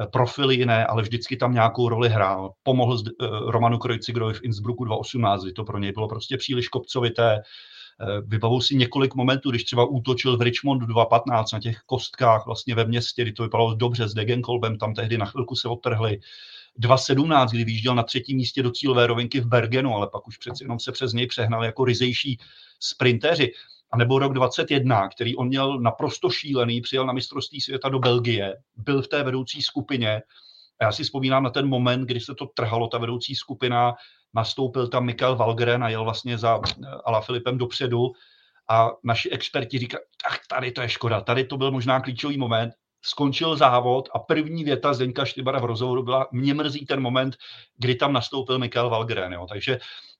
eh, 0.00 0.06
profily 0.06 0.54
jiné, 0.54 0.86
ale 0.86 1.02
vždycky 1.02 1.36
tam 1.36 1.52
nějakou 1.52 1.88
roli 1.88 2.08
hrál. 2.08 2.52
Pomohl 2.62 2.98
eh, 2.98 3.26
Romanu 3.46 3.78
Krojcigrovi 3.78 4.34
v 4.34 4.44
Innsbrucku 4.44 4.84
2018, 4.84 5.42
kdy 5.42 5.52
to 5.52 5.64
pro 5.64 5.78
něj 5.78 5.92
bylo 5.92 6.08
prostě 6.08 6.36
příliš 6.36 6.68
kopcovité. 6.68 7.42
Eh, 8.02 8.20
vybavu 8.20 8.60
si 8.60 8.76
několik 8.76 9.14
momentů, 9.14 9.50
když 9.50 9.64
třeba 9.64 9.84
útočil 9.84 10.36
v 10.36 10.42
Richmondu 10.42 10.86
2015 10.86 11.52
na 11.52 11.60
těch 11.60 11.78
kostkách 11.86 12.46
vlastně 12.46 12.74
ve 12.74 12.84
městě, 12.84 13.22
kdy 13.22 13.32
to 13.32 13.42
vypadalo 13.42 13.74
dobře 13.74 14.08
s 14.08 14.14
Degenkolbem, 14.14 14.78
tam 14.78 14.94
tehdy 14.94 15.18
na 15.18 15.26
chvilku 15.26 15.56
se 15.56 15.68
odtrhli. 15.68 16.20
2017, 16.76 17.50
kdy 17.50 17.64
vyjížděl 17.64 17.94
na 17.94 18.02
třetím 18.02 18.36
místě 18.36 18.62
do 18.62 18.70
cílové 18.70 19.06
rovinky 19.06 19.40
v 19.40 19.46
Bergenu, 19.46 19.94
ale 19.94 20.08
pak 20.12 20.28
už 20.28 20.36
přeci 20.36 20.64
jenom 20.64 20.80
se 20.80 20.92
přes 20.92 21.12
něj 21.12 21.26
přehnal 21.26 21.64
jako 21.64 21.84
ryzejší 21.84 22.38
sprinteři. 22.80 23.52
A 23.92 23.96
nebo 23.96 24.18
rok 24.18 24.32
21, 24.32 25.08
který 25.08 25.36
on 25.36 25.48
měl 25.48 25.80
naprosto 25.80 26.30
šílený, 26.30 26.80
přijel 26.80 27.06
na 27.06 27.12
mistrovství 27.12 27.60
světa 27.60 27.88
do 27.88 27.98
Belgie, 27.98 28.56
byl 28.76 29.02
v 29.02 29.08
té 29.08 29.22
vedoucí 29.22 29.62
skupině. 29.62 30.22
A 30.80 30.84
já 30.84 30.92
si 30.92 31.02
vzpomínám 31.02 31.42
na 31.42 31.50
ten 31.50 31.68
moment, 31.68 32.00
kdy 32.04 32.20
se 32.20 32.34
to 32.34 32.46
trhalo, 32.46 32.88
ta 32.88 32.98
vedoucí 32.98 33.34
skupina, 33.34 33.94
nastoupil 34.34 34.88
tam 34.88 35.04
Mikael 35.04 35.36
Valgren 35.36 35.84
a 35.84 35.88
jel 35.88 36.04
vlastně 36.04 36.38
za 36.38 36.60
eh, 36.60 36.86
Ala 37.04 37.20
Filipem 37.20 37.58
dopředu 37.58 38.12
a 38.68 38.90
naši 39.04 39.30
experti 39.30 39.78
říkají, 39.78 40.02
tak 40.28 40.40
tady 40.48 40.72
to 40.72 40.82
je 40.82 40.88
škoda, 40.88 41.20
tady 41.20 41.44
to 41.44 41.56
byl 41.56 41.70
možná 41.70 42.00
klíčový 42.00 42.38
moment 42.38 42.74
skončil 43.02 43.56
závod 43.56 44.08
a 44.14 44.18
první 44.18 44.64
věta 44.64 44.94
Zdeňka 44.94 45.24
Štybara 45.24 45.58
v 45.58 45.64
rozhovoru 45.64 46.02
byla, 46.02 46.28
mě 46.32 46.54
mrzí 46.54 46.86
ten 46.86 47.00
moment, 47.00 47.36
kdy 47.76 47.94
tam 47.94 48.12
nastoupil 48.12 48.58
Mikael 48.58 48.90
Valgren. 48.90 49.32
Jo. 49.32 49.46
Takže 49.48 49.78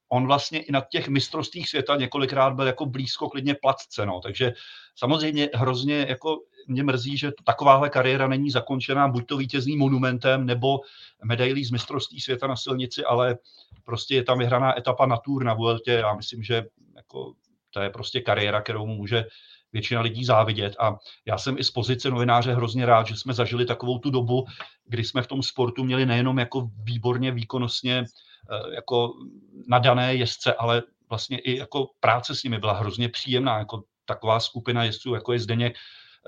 on 0.09 0.27
vlastně 0.27 0.63
i 0.63 0.73
na 0.73 0.83
těch 0.91 1.09
mistrovstvích 1.09 1.69
světa 1.69 1.97
několikrát 1.97 2.55
byl 2.55 2.67
jako 2.67 2.87
blízko 2.87 3.29
klidně 3.29 3.55
platce. 3.55 4.07
No. 4.07 4.21
Takže 4.21 4.53
samozřejmě 5.01 5.49
hrozně 5.55 6.07
jako 6.09 6.39
mě 6.69 6.83
mrzí, 6.83 7.17
že 7.17 7.33
takováhle 7.45 7.91
kariéra 7.91 8.29
není 8.29 8.51
zakončená 8.51 9.09
buď 9.09 9.27
to 9.27 9.37
vítězným 9.37 9.79
monumentem 9.79 10.47
nebo 10.47 10.81
medailí 11.25 11.65
z 11.65 11.71
mistrovství 11.71 12.21
světa 12.21 12.47
na 12.47 12.57
silnici, 12.57 13.05
ale 13.05 13.39
prostě 13.85 14.15
je 14.15 14.23
tam 14.23 14.39
vyhraná 14.39 14.79
etapa 14.79 15.07
na 15.07 15.17
Tour 15.17 15.45
na 15.45 15.55
Vueltě. 15.55 15.93
Já 15.93 16.15
myslím, 16.15 16.43
že 16.43 16.65
jako 16.97 17.33
to 17.71 17.81
je 17.81 17.91
prostě 17.91 18.21
kariéra, 18.21 18.61
kterou 18.61 18.87
mu 18.87 18.95
může 18.95 19.25
většina 19.73 20.01
lidí 20.01 20.25
závidět. 20.25 20.77
A 20.79 20.97
já 21.27 21.39
jsem 21.39 21.59
i 21.59 21.65
z 21.65 21.71
pozice 21.71 22.11
novináře 22.11 22.55
hrozně 22.55 22.87
rád, 22.87 23.07
že 23.07 23.17
jsme 23.17 23.35
zažili 23.35 23.67
takovou 23.67 23.99
tu 23.99 24.11
dobu, 24.11 24.45
kdy 24.85 25.05
jsme 25.05 25.23
v 25.23 25.27
tom 25.27 25.43
sportu 25.43 25.85
měli 25.85 26.07
nejenom 26.07 26.39
jako 26.39 26.69
výborně 26.85 27.33
výkonnostně 27.33 28.05
eh, 28.05 28.75
jako 28.75 29.13
nadané 29.67 30.15
jezdce, 30.15 30.55
ale 30.55 30.83
vlastně 31.09 31.39
i 31.39 31.57
jako 31.57 31.87
práce 32.01 32.35
s 32.35 32.43
nimi 32.43 32.59
byla 32.59 32.73
hrozně 32.73 33.09
příjemná, 33.09 33.59
jako 33.59 33.83
taková 34.11 34.41
skupina 34.41 34.85
jezdců, 34.85 35.15
jako 35.15 35.33
je 35.33 35.39
Zdeněk, 35.39 35.77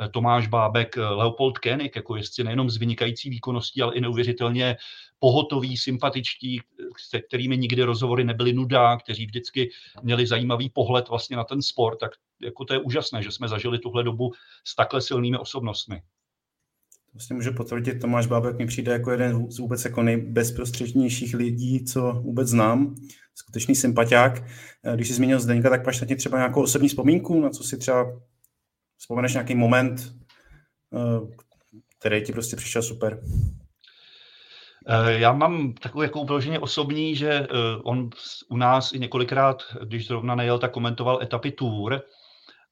Eh, 0.00 0.08
Tomáš 0.08 0.46
Bábek, 0.46 0.96
eh, 0.98 1.00
Leopold 1.00 1.58
Koenig, 1.58 1.96
jako 1.96 2.16
jezdci 2.16 2.44
nejenom 2.44 2.70
s 2.70 2.76
vynikající 2.76 3.30
výkonností, 3.30 3.82
ale 3.82 3.94
i 3.94 4.00
neuvěřitelně 4.00 4.76
pohotoví, 5.18 5.76
sympatičtí, 5.76 6.60
se 6.98 7.20
kterými 7.20 7.58
nikdy 7.58 7.82
rozhovory 7.82 8.24
nebyly 8.24 8.52
nuda, 8.52 8.96
kteří 8.96 9.26
vždycky 9.26 9.70
měli 10.02 10.26
zajímavý 10.26 10.70
pohled 10.70 11.08
vlastně 11.08 11.36
na 11.36 11.44
ten 11.44 11.62
sport, 11.62 11.98
tak 11.98 12.10
jako 12.42 12.64
to 12.64 12.74
je 12.74 12.80
úžasné, 12.80 13.22
že 13.22 13.30
jsme 13.30 13.48
zažili 13.48 13.78
tuhle 13.78 14.04
dobu 14.04 14.32
s 14.64 14.74
takhle 14.74 15.00
silnými 15.00 15.38
osobnostmi. 15.38 16.02
Vlastně 17.14 17.34
můžu 17.34 17.54
potvrdit, 17.54 18.00
Tomáš 18.00 18.26
Bábek 18.26 18.58
mi 18.58 18.66
přijde 18.66 18.92
jako 18.92 19.10
jeden 19.10 19.50
z 19.50 19.58
vůbec 19.58 19.84
jako 19.84 20.02
nejbezprostřednějších 20.02 21.34
lidí, 21.34 21.84
co 21.84 22.12
vůbec 22.12 22.48
znám. 22.48 22.94
Skutečný 23.34 23.74
sympatiák. 23.74 24.42
Eh, 24.84 24.94
když 24.94 25.08
jsi 25.08 25.14
zmínil 25.14 25.40
Zdeňka, 25.40 25.70
tak 25.70 25.86
máš 25.86 26.00
na 26.00 26.16
třeba 26.16 26.38
nějakou 26.38 26.62
osobní 26.62 26.88
vzpomínku, 26.88 27.40
na 27.40 27.50
co 27.50 27.64
si 27.64 27.78
třeba 27.78 28.06
Vzpomeneš 28.98 29.32
nějaký 29.32 29.54
moment, 29.54 30.14
eh, 30.92 31.36
který 31.98 32.22
ti 32.22 32.32
prostě 32.32 32.56
přišel 32.56 32.82
super? 32.82 33.20
Eh, 34.86 35.12
já 35.12 35.32
mám 35.32 35.72
takovou 35.72 36.02
jako 36.02 36.24
vyloženě 36.24 36.58
osobní, 36.58 37.16
že 37.16 37.46
on 37.82 38.10
u 38.48 38.56
nás 38.56 38.92
i 38.92 38.98
několikrát, 38.98 39.62
když 39.84 40.06
zrovna 40.06 40.34
nejel, 40.34 40.58
tak 40.58 40.72
komentoval 40.72 41.22
etapy 41.22 41.50
Tour 41.50 42.02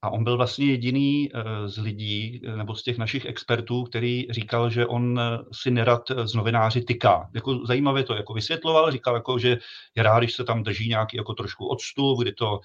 a 0.03 0.11
on 0.11 0.25
byl 0.25 0.37
vlastně 0.37 0.67
jediný 0.67 1.31
z 1.67 1.79
lidí 1.79 2.43
nebo 2.57 2.75
z 2.75 2.83
těch 2.83 2.99
našich 2.99 3.25
expertů, 3.25 3.85
který 3.85 4.27
říkal, 4.31 4.71
že 4.71 4.87
on 4.87 5.21
si 5.53 5.71
nerad 5.71 6.03
z 6.25 6.35
novináři 6.35 6.81
tyká. 6.81 7.31
Jako 7.35 7.67
zajímavě 7.67 8.05
to 8.05 8.15
jako 8.15 8.33
vysvětloval, 8.33 8.91
říkal, 8.91 9.15
jako, 9.15 9.39
že 9.39 9.59
je 9.95 10.03
rád, 10.03 10.19
když 10.19 10.35
se 10.35 10.45
tam 10.45 10.63
drží 10.63 10.89
nějaký 10.89 11.17
jako 11.17 11.35
trošku 11.35 11.67
odstup, 11.67 12.21
kdy 12.21 12.33
to 12.33 12.61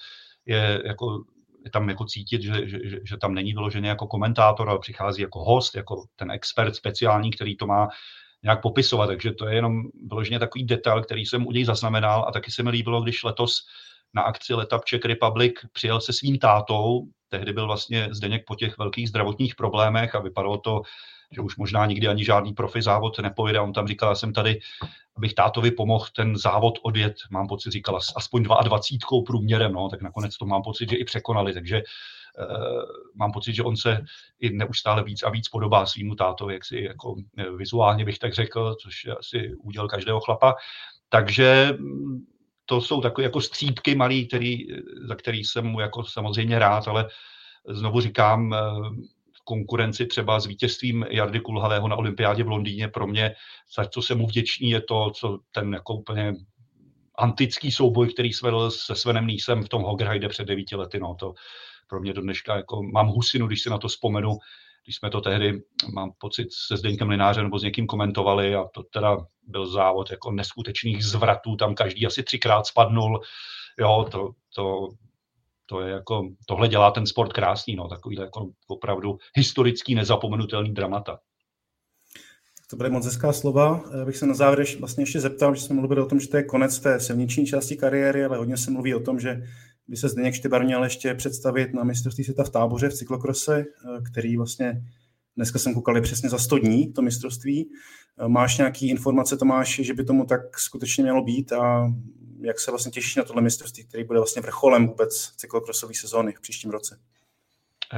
je 0.45 0.81
jako 0.85 1.23
je 1.65 1.71
tam 1.71 1.89
jako 1.89 2.05
cítit, 2.05 2.41
že, 2.41 2.69
že, 2.69 2.79
že 3.03 3.17
tam 3.17 3.33
není 3.33 3.53
vyloženě 3.53 3.89
jako 3.89 4.07
komentátor, 4.07 4.69
ale 4.69 4.79
přichází 4.79 5.21
jako 5.21 5.43
host, 5.43 5.75
jako 5.75 6.05
ten 6.15 6.31
expert 6.31 6.75
speciální, 6.75 7.31
který 7.31 7.57
to 7.57 7.67
má 7.67 7.87
nějak 8.43 8.61
popisovat. 8.61 9.07
Takže 9.07 9.31
to 9.31 9.47
je 9.47 9.55
jenom 9.55 9.83
vyloženě 10.07 10.39
takový 10.39 10.63
detail, 10.65 11.03
který 11.03 11.25
jsem 11.25 11.47
u 11.47 11.51
něj 11.51 11.65
zaznamenal 11.65 12.25
a 12.27 12.31
taky 12.31 12.51
se 12.51 12.63
mi 12.63 12.69
líbilo, 12.69 13.01
když 13.01 13.23
letos 13.23 13.57
na 14.13 14.21
akci 14.21 14.53
Letap 14.53 14.85
Czech 14.85 15.05
Republic 15.05 15.53
přijel 15.73 16.01
se 16.01 16.13
svým 16.13 16.39
tátou. 16.39 17.01
Tehdy 17.35 17.53
byl 17.53 17.67
vlastně 17.67 18.07
Zdeněk 18.11 18.43
po 18.47 18.55
těch 18.55 18.77
velkých 18.77 19.09
zdravotních 19.09 19.55
problémech 19.55 20.15
a 20.15 20.19
vypadalo 20.19 20.57
to, 20.57 20.81
že 21.31 21.41
už 21.41 21.57
možná 21.57 21.85
nikdy 21.85 22.07
ani 22.07 22.25
žádný 22.25 22.53
profi 22.53 22.81
závod 22.81 23.19
nepojede. 23.19 23.59
On 23.59 23.73
tam 23.73 23.87
říkal, 23.87 24.09
já 24.09 24.15
jsem 24.15 24.33
tady, 24.33 24.59
abych 25.17 25.33
tátovi 25.33 25.71
pomohl 25.71 26.05
ten 26.15 26.37
závod 26.37 26.79
odjet, 26.83 27.15
mám 27.29 27.47
pocit, 27.47 27.71
říkala 27.71 27.99
aspoň 28.15 28.43
22 28.43 29.21
průměrem, 29.25 29.73
no, 29.73 29.89
tak 29.89 30.01
nakonec 30.01 30.37
to 30.37 30.45
mám 30.45 30.63
pocit, 30.63 30.89
že 30.89 30.95
i 30.95 31.03
překonali, 31.03 31.53
takže 31.53 31.81
uh, 32.39 32.83
mám 33.15 33.31
pocit, 33.31 33.53
že 33.53 33.63
on 33.63 33.77
se 33.77 34.01
i 34.39 34.49
neustále 34.49 35.03
víc 35.03 35.23
a 35.23 35.29
víc 35.29 35.49
podobá 35.49 35.85
svýmu 35.85 36.15
tátovi, 36.15 36.53
jak 36.53 36.65
si 36.65 36.83
jako 36.83 37.15
vizuálně 37.57 38.05
bych 38.05 38.19
tak 38.19 38.33
řekl, 38.33 38.75
což 38.81 39.05
je 39.05 39.15
asi 39.15 39.55
úděl 39.63 39.87
každého 39.87 40.19
chlapa. 40.19 40.55
Takže 41.09 41.73
mm, 41.79 42.34
to 42.65 42.81
jsou 42.81 43.01
takové 43.01 43.23
jako 43.23 43.41
střípky 43.41 43.95
malý, 43.95 44.27
který, 44.27 44.67
za 45.07 45.15
který 45.15 45.43
jsem 45.43 45.65
mu 45.65 45.79
jako 45.79 46.03
samozřejmě 46.03 46.59
rád, 46.59 46.87
ale 46.87 47.07
znovu 47.67 48.01
říkám, 48.01 48.53
eh, 48.53 48.57
v 49.31 49.41
konkurenci 49.43 50.05
třeba 50.05 50.39
s 50.39 50.45
vítězstvím 50.45 51.05
Jardy 51.09 51.39
Kulhavého 51.39 51.87
na 51.87 51.95
olympiádě 51.95 52.43
v 52.43 52.47
Londýně 52.47 52.87
pro 52.87 53.07
mě, 53.07 53.35
za 53.75 53.85
co 53.85 54.01
jsem 54.01 54.17
mu 54.17 54.27
vděčný, 54.27 54.69
je 54.69 54.81
to, 54.81 55.11
co 55.15 55.39
ten 55.51 55.73
jako 55.73 55.93
úplně 55.93 56.33
antický 57.17 57.71
souboj, 57.71 58.13
který 58.13 58.33
svedl 58.33 58.71
se 58.71 58.95
Svenem 58.95 59.27
Nísem 59.27 59.63
v 59.63 59.69
tom 59.69 59.83
Hograjde 59.83 60.29
před 60.29 60.47
devíti 60.47 60.75
lety. 60.75 60.99
No, 60.99 61.15
to 61.19 61.33
pro 61.87 62.01
mě 62.01 62.13
do 62.13 62.21
dneška, 62.21 62.55
jako 62.55 62.83
mám 62.83 63.07
husinu, 63.07 63.47
když 63.47 63.61
si 63.61 63.69
na 63.69 63.77
to 63.77 63.87
vzpomenu, 63.87 64.37
když 64.85 64.95
jsme 64.95 65.09
to 65.09 65.21
tehdy, 65.21 65.61
mám 65.93 66.11
pocit, 66.17 66.47
se 66.67 66.77
Zdeňkem 66.77 67.09
Linářem 67.09 67.43
nebo 67.43 67.59
s 67.59 67.63
někým 67.63 67.87
komentovali 67.87 68.55
a 68.55 68.63
to 68.73 68.83
teda 68.83 69.17
byl 69.47 69.67
závod 69.67 70.11
jako 70.11 70.31
neskutečných 70.31 71.05
zvratů, 71.05 71.55
tam 71.55 71.75
každý 71.75 72.05
asi 72.05 72.23
třikrát 72.23 72.67
spadnul, 72.67 73.21
jo, 73.79 74.05
to, 74.11 74.31
to, 74.55 74.89
to 75.65 75.81
je 75.81 75.91
jako, 75.91 76.29
tohle 76.47 76.67
dělá 76.67 76.91
ten 76.91 77.07
sport 77.07 77.33
krásný, 77.33 77.75
no, 77.75 77.87
takový 77.87 78.15
jako 78.15 78.49
opravdu 78.67 79.17
historický 79.35 79.95
nezapomenutelný 79.95 80.73
dramata. 80.73 81.19
To 82.69 82.75
byly 82.75 82.89
moc 82.89 83.05
hezká 83.05 83.33
slova. 83.33 83.83
Já 83.99 84.05
bych 84.05 84.17
se 84.17 84.25
na 84.25 84.33
závěr 84.33 84.67
vlastně 84.79 85.01
ještě 85.01 85.19
zeptal, 85.19 85.55
že 85.55 85.61
jsme 85.61 85.75
mluvili 85.75 86.01
o 86.01 86.05
tom, 86.05 86.19
že 86.19 86.27
to 86.27 86.37
je 86.37 86.43
konec 86.43 86.79
té 86.79 86.99
silniční 86.99 87.45
části 87.45 87.77
kariéry, 87.77 88.25
ale 88.25 88.37
hodně 88.37 88.57
se 88.57 88.71
mluví 88.71 88.95
o 88.95 88.99
tom, 88.99 89.19
že 89.19 89.43
by 89.87 89.97
se 89.97 90.09
Zdeněk 90.09 90.33
Štybar 90.33 90.63
měl 90.65 90.83
ještě 90.83 91.13
představit 91.13 91.73
na 91.73 91.83
mistrovství 91.83 92.23
světa 92.23 92.43
v 92.43 92.49
táboře 92.49 92.89
v 92.89 92.93
cyklokrose, 92.93 93.65
který 94.11 94.37
vlastně 94.37 94.81
dneska 95.35 95.59
jsem 95.59 95.73
koukal 95.73 96.01
přesně 96.01 96.29
za 96.29 96.37
100 96.37 96.57
dní, 96.57 96.93
to 96.93 97.01
mistrovství. 97.01 97.69
Máš 98.27 98.57
nějaký 98.57 98.89
informace, 98.89 99.37
Tomáš, 99.37 99.79
že 99.83 99.93
by 99.93 100.05
tomu 100.05 100.25
tak 100.25 100.59
skutečně 100.59 101.03
mělo 101.03 101.23
být 101.23 101.51
a 101.51 101.93
jak 102.41 102.59
se 102.59 102.71
vlastně 102.71 102.91
těšíš 102.91 103.15
na 103.15 103.23
tohle 103.23 103.41
mistrovství, 103.41 103.83
který 103.83 104.03
bude 104.03 104.19
vlastně 104.19 104.41
vrcholem 104.41 104.87
vůbec 104.87 105.33
cyklokrosové 105.37 105.93
sezóny 105.93 106.33
v 106.33 106.41
příštím 106.41 106.71
roce? 106.71 106.99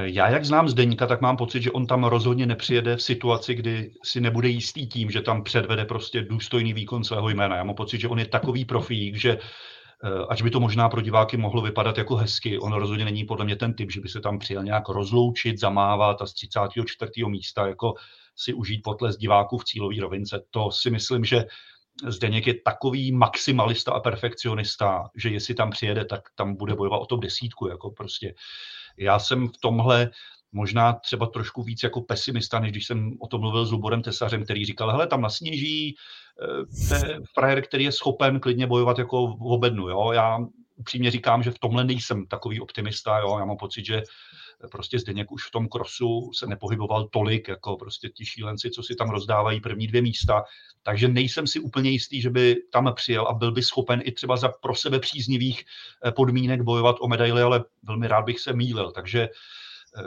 Já, 0.01 0.29
jak 0.29 0.45
znám 0.45 0.69
Zdeňka, 0.69 1.07
tak 1.07 1.21
mám 1.21 1.37
pocit, 1.37 1.61
že 1.61 1.71
on 1.71 1.87
tam 1.87 2.03
rozhodně 2.03 2.45
nepřijede 2.45 2.95
v 2.95 3.01
situaci, 3.01 3.55
kdy 3.55 3.91
si 4.03 4.21
nebude 4.21 4.47
jistý 4.47 4.87
tím, 4.87 5.11
že 5.11 5.21
tam 5.21 5.43
předvede 5.43 5.85
prostě 5.85 6.21
důstojný 6.21 6.73
výkon 6.73 7.03
svého 7.03 7.29
jména. 7.29 7.55
Já 7.55 7.63
mám 7.63 7.75
pocit, 7.75 8.01
že 8.01 8.07
on 8.07 8.19
je 8.19 8.25
takový 8.25 8.65
profík, 8.65 9.15
že 9.15 9.37
eh, 10.03 10.25
ať 10.29 10.43
by 10.43 10.49
to 10.49 10.59
možná 10.59 10.89
pro 10.89 11.01
diváky 11.01 11.37
mohlo 11.37 11.61
vypadat 11.61 11.97
jako 11.97 12.15
hezky, 12.15 12.59
on 12.59 12.73
rozhodně 12.73 13.05
není 13.05 13.25
podle 13.25 13.45
mě 13.45 13.55
ten 13.55 13.73
typ, 13.73 13.91
že 13.91 14.01
by 14.01 14.09
se 14.09 14.21
tam 14.21 14.39
přijel 14.39 14.63
nějak 14.63 14.89
rozloučit, 14.89 15.59
zamávat 15.59 16.21
a 16.21 16.25
z 16.25 16.33
34. 16.33 17.11
místa 17.25 17.67
jako 17.67 17.93
si 18.35 18.53
užít 18.53 18.83
potles 18.83 19.17
diváků 19.17 19.57
v 19.57 19.63
cílové 19.63 19.95
rovince. 20.01 20.43
To 20.51 20.71
si 20.71 20.89
myslím, 20.89 21.25
že 21.25 21.45
Zdeněk 22.05 22.47
je 22.47 22.53
takový 22.61 23.11
maximalista 23.11 23.91
a 23.91 23.99
perfekcionista, 23.99 25.09
že 25.15 25.29
jestli 25.29 25.53
tam 25.53 25.69
přijede, 25.69 26.05
tak 26.05 26.21
tam 26.35 26.55
bude 26.55 26.75
bojovat 26.75 27.01
o 27.01 27.05
to 27.05 27.17
desítku. 27.17 27.67
Jako 27.67 27.91
prostě. 27.91 28.33
Já 28.97 29.19
jsem 29.19 29.47
v 29.47 29.57
tomhle 29.57 30.09
možná 30.51 30.93
třeba 30.93 31.25
trošku 31.25 31.63
víc 31.63 31.83
jako 31.83 32.01
pesimista, 32.01 32.59
než 32.59 32.71
když 32.71 32.85
jsem 32.85 33.17
o 33.19 33.27
tom 33.27 33.41
mluvil 33.41 33.65
s 33.65 33.71
Luborem 33.71 34.01
Tesařem, 34.01 34.43
který 34.43 34.65
říkal, 34.65 34.91
hele, 34.91 35.07
tam 35.07 35.21
nasněží, 35.21 35.95
eh, 36.41 36.87
to 36.87 37.07
je 37.07 37.19
frajer, 37.33 37.61
který 37.61 37.83
je 37.83 37.91
schopen 37.91 38.39
klidně 38.39 38.67
bojovat 38.67 38.99
jako 38.99 39.27
v 39.27 39.43
obednu. 39.43 39.89
Jo? 39.89 40.11
Já 40.11 40.39
upřímně 40.75 41.11
říkám, 41.11 41.43
že 41.43 41.51
v 41.51 41.59
tomhle 41.59 41.83
nejsem 41.83 42.25
takový 42.25 42.61
optimista. 42.61 43.19
Jo? 43.19 43.35
Já 43.39 43.45
mám 43.45 43.57
pocit, 43.57 43.85
že 43.85 44.01
prostě 44.71 44.99
Zdeněk 44.99 45.31
už 45.31 45.47
v 45.47 45.51
tom 45.51 45.67
krosu 45.67 46.31
se 46.33 46.47
nepohyboval 46.47 47.07
tolik, 47.07 47.47
jako 47.47 47.77
prostě 47.77 48.09
ti 48.09 48.25
šílenci, 48.25 48.69
co 48.69 48.83
si 48.83 48.95
tam 48.95 49.09
rozdávají 49.09 49.61
první 49.61 49.87
dvě 49.87 50.01
místa. 50.01 50.43
Takže 50.83 51.07
nejsem 51.07 51.47
si 51.47 51.59
úplně 51.59 51.89
jistý, 51.89 52.21
že 52.21 52.29
by 52.29 52.55
tam 52.71 52.93
přijel 52.95 53.27
a 53.27 53.33
byl 53.33 53.51
by 53.51 53.63
schopen 53.63 54.01
i 54.03 54.11
třeba 54.11 54.37
za 54.37 54.49
pro 54.61 54.75
sebe 54.75 54.99
příznivých 54.99 55.65
eh, 56.05 56.11
podmínek 56.11 56.61
bojovat 56.61 56.95
o 56.99 57.07
medaily, 57.07 57.41
ale 57.41 57.63
velmi 57.83 58.07
rád 58.07 58.25
bych 58.25 58.39
se 58.39 58.53
mýlil. 58.53 58.91
Takže 58.91 59.29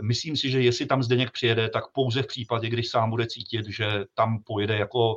myslím 0.01 0.37
si, 0.37 0.51
že 0.51 0.63
jestli 0.63 0.87
tam 0.87 1.03
Zdeněk 1.03 1.31
přijede, 1.31 1.69
tak 1.69 1.85
pouze 1.93 2.23
v 2.23 2.27
případě, 2.27 2.69
když 2.69 2.89
sám 2.89 3.11
bude 3.11 3.27
cítit, 3.27 3.67
že 3.67 4.05
tam 4.15 4.43
pojede 4.43 4.77
jako 4.77 5.17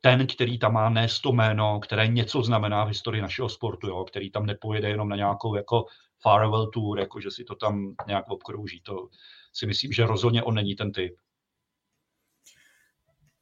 ten, 0.00 0.26
který 0.26 0.58
tam 0.58 0.72
má 0.72 0.90
nést 0.90 1.20
to 1.20 1.32
jméno, 1.32 1.80
které 1.80 2.08
něco 2.08 2.42
znamená 2.42 2.84
v 2.84 2.88
historii 2.88 3.22
našeho 3.22 3.48
sportu, 3.48 3.88
jo, 3.88 4.04
který 4.04 4.30
tam 4.30 4.46
nepojede 4.46 4.88
jenom 4.88 5.08
na 5.08 5.16
nějakou 5.16 5.54
jako 5.54 5.84
farewell 6.22 6.66
tour, 6.66 6.98
jako 6.98 7.20
že 7.20 7.30
si 7.30 7.44
to 7.44 7.54
tam 7.54 7.94
nějak 8.06 8.28
obkrouží. 8.28 8.80
To 8.80 9.08
si 9.52 9.66
myslím, 9.66 9.92
že 9.92 10.06
rozhodně 10.06 10.42
on 10.42 10.54
není 10.54 10.74
ten 10.74 10.92
typ. 10.92 11.14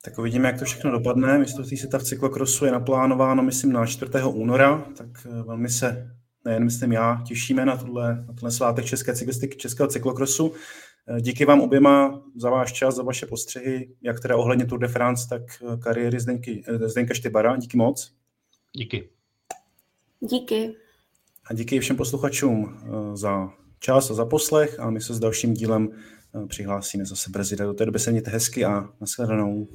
Tak 0.04 0.18
uvidíme, 0.18 0.48
jak 0.48 0.58
to 0.58 0.64
všechno 0.64 0.90
dopadne. 0.90 1.38
Mistrovství 1.38 1.76
světa 1.76 1.98
v 1.98 2.02
cyklokrosu 2.02 2.64
je 2.64 2.72
naplánováno, 2.72 3.42
myslím, 3.42 3.72
na 3.72 3.86
4. 3.86 4.12
února, 4.24 4.84
tak 4.96 5.26
eh, 5.26 5.42
velmi 5.42 5.68
se, 5.68 6.19
nejen 6.45 6.64
myslím 6.64 6.93
já, 6.93 7.22
těšíme 7.26 7.64
na 7.64 7.76
tuhle, 7.76 8.24
na 8.28 8.34
tuhle 8.34 8.51
svátek 8.51 8.84
české 8.84 9.14
cyklistiky, 9.14 9.57
českého 9.57 9.88
cyklokrosu. 9.88 10.53
Eh, 11.09 11.20
díky 11.20 11.45
vám 11.45 11.61
oběma 11.61 12.22
za 12.36 12.51
váš 12.51 12.72
čas, 12.72 12.95
za 12.95 13.03
vaše 13.03 13.26
postřehy, 13.26 13.91
jak 14.03 14.20
teda 14.20 14.36
ohledně 14.36 14.66
Tour 14.66 14.78
de 14.78 14.88
France, 14.88 15.28
tak 15.28 15.43
eh, 15.43 15.76
kariéry 15.76 16.20
Zdenky, 16.20 16.64
Zdenka 16.86 17.14
Štybara. 17.14 17.57
Díky 17.57 17.76
moc. 17.76 18.12
Díky. 18.72 19.09
Díky. 20.20 20.74
A 21.47 21.55
díky 21.55 21.80
všem 21.80 21.97
posluchačům 21.97 22.80
za 23.14 23.49
čas 23.78 24.11
a 24.11 24.14
za 24.14 24.26
poslech 24.26 24.80
a 24.80 24.91
my 24.91 25.01
se 25.01 25.14
s 25.14 25.20
dalším 25.20 25.55
dílem 25.55 25.88
přihlásíme 26.47 27.05
zase 27.05 27.30
brzy. 27.30 27.57
Do 27.57 27.74
té 27.74 27.86
doby 27.86 27.99
se 27.99 28.11
mějte 28.11 28.30
hezky 28.30 28.64
a 28.64 28.88
nashledanou. 29.01 29.68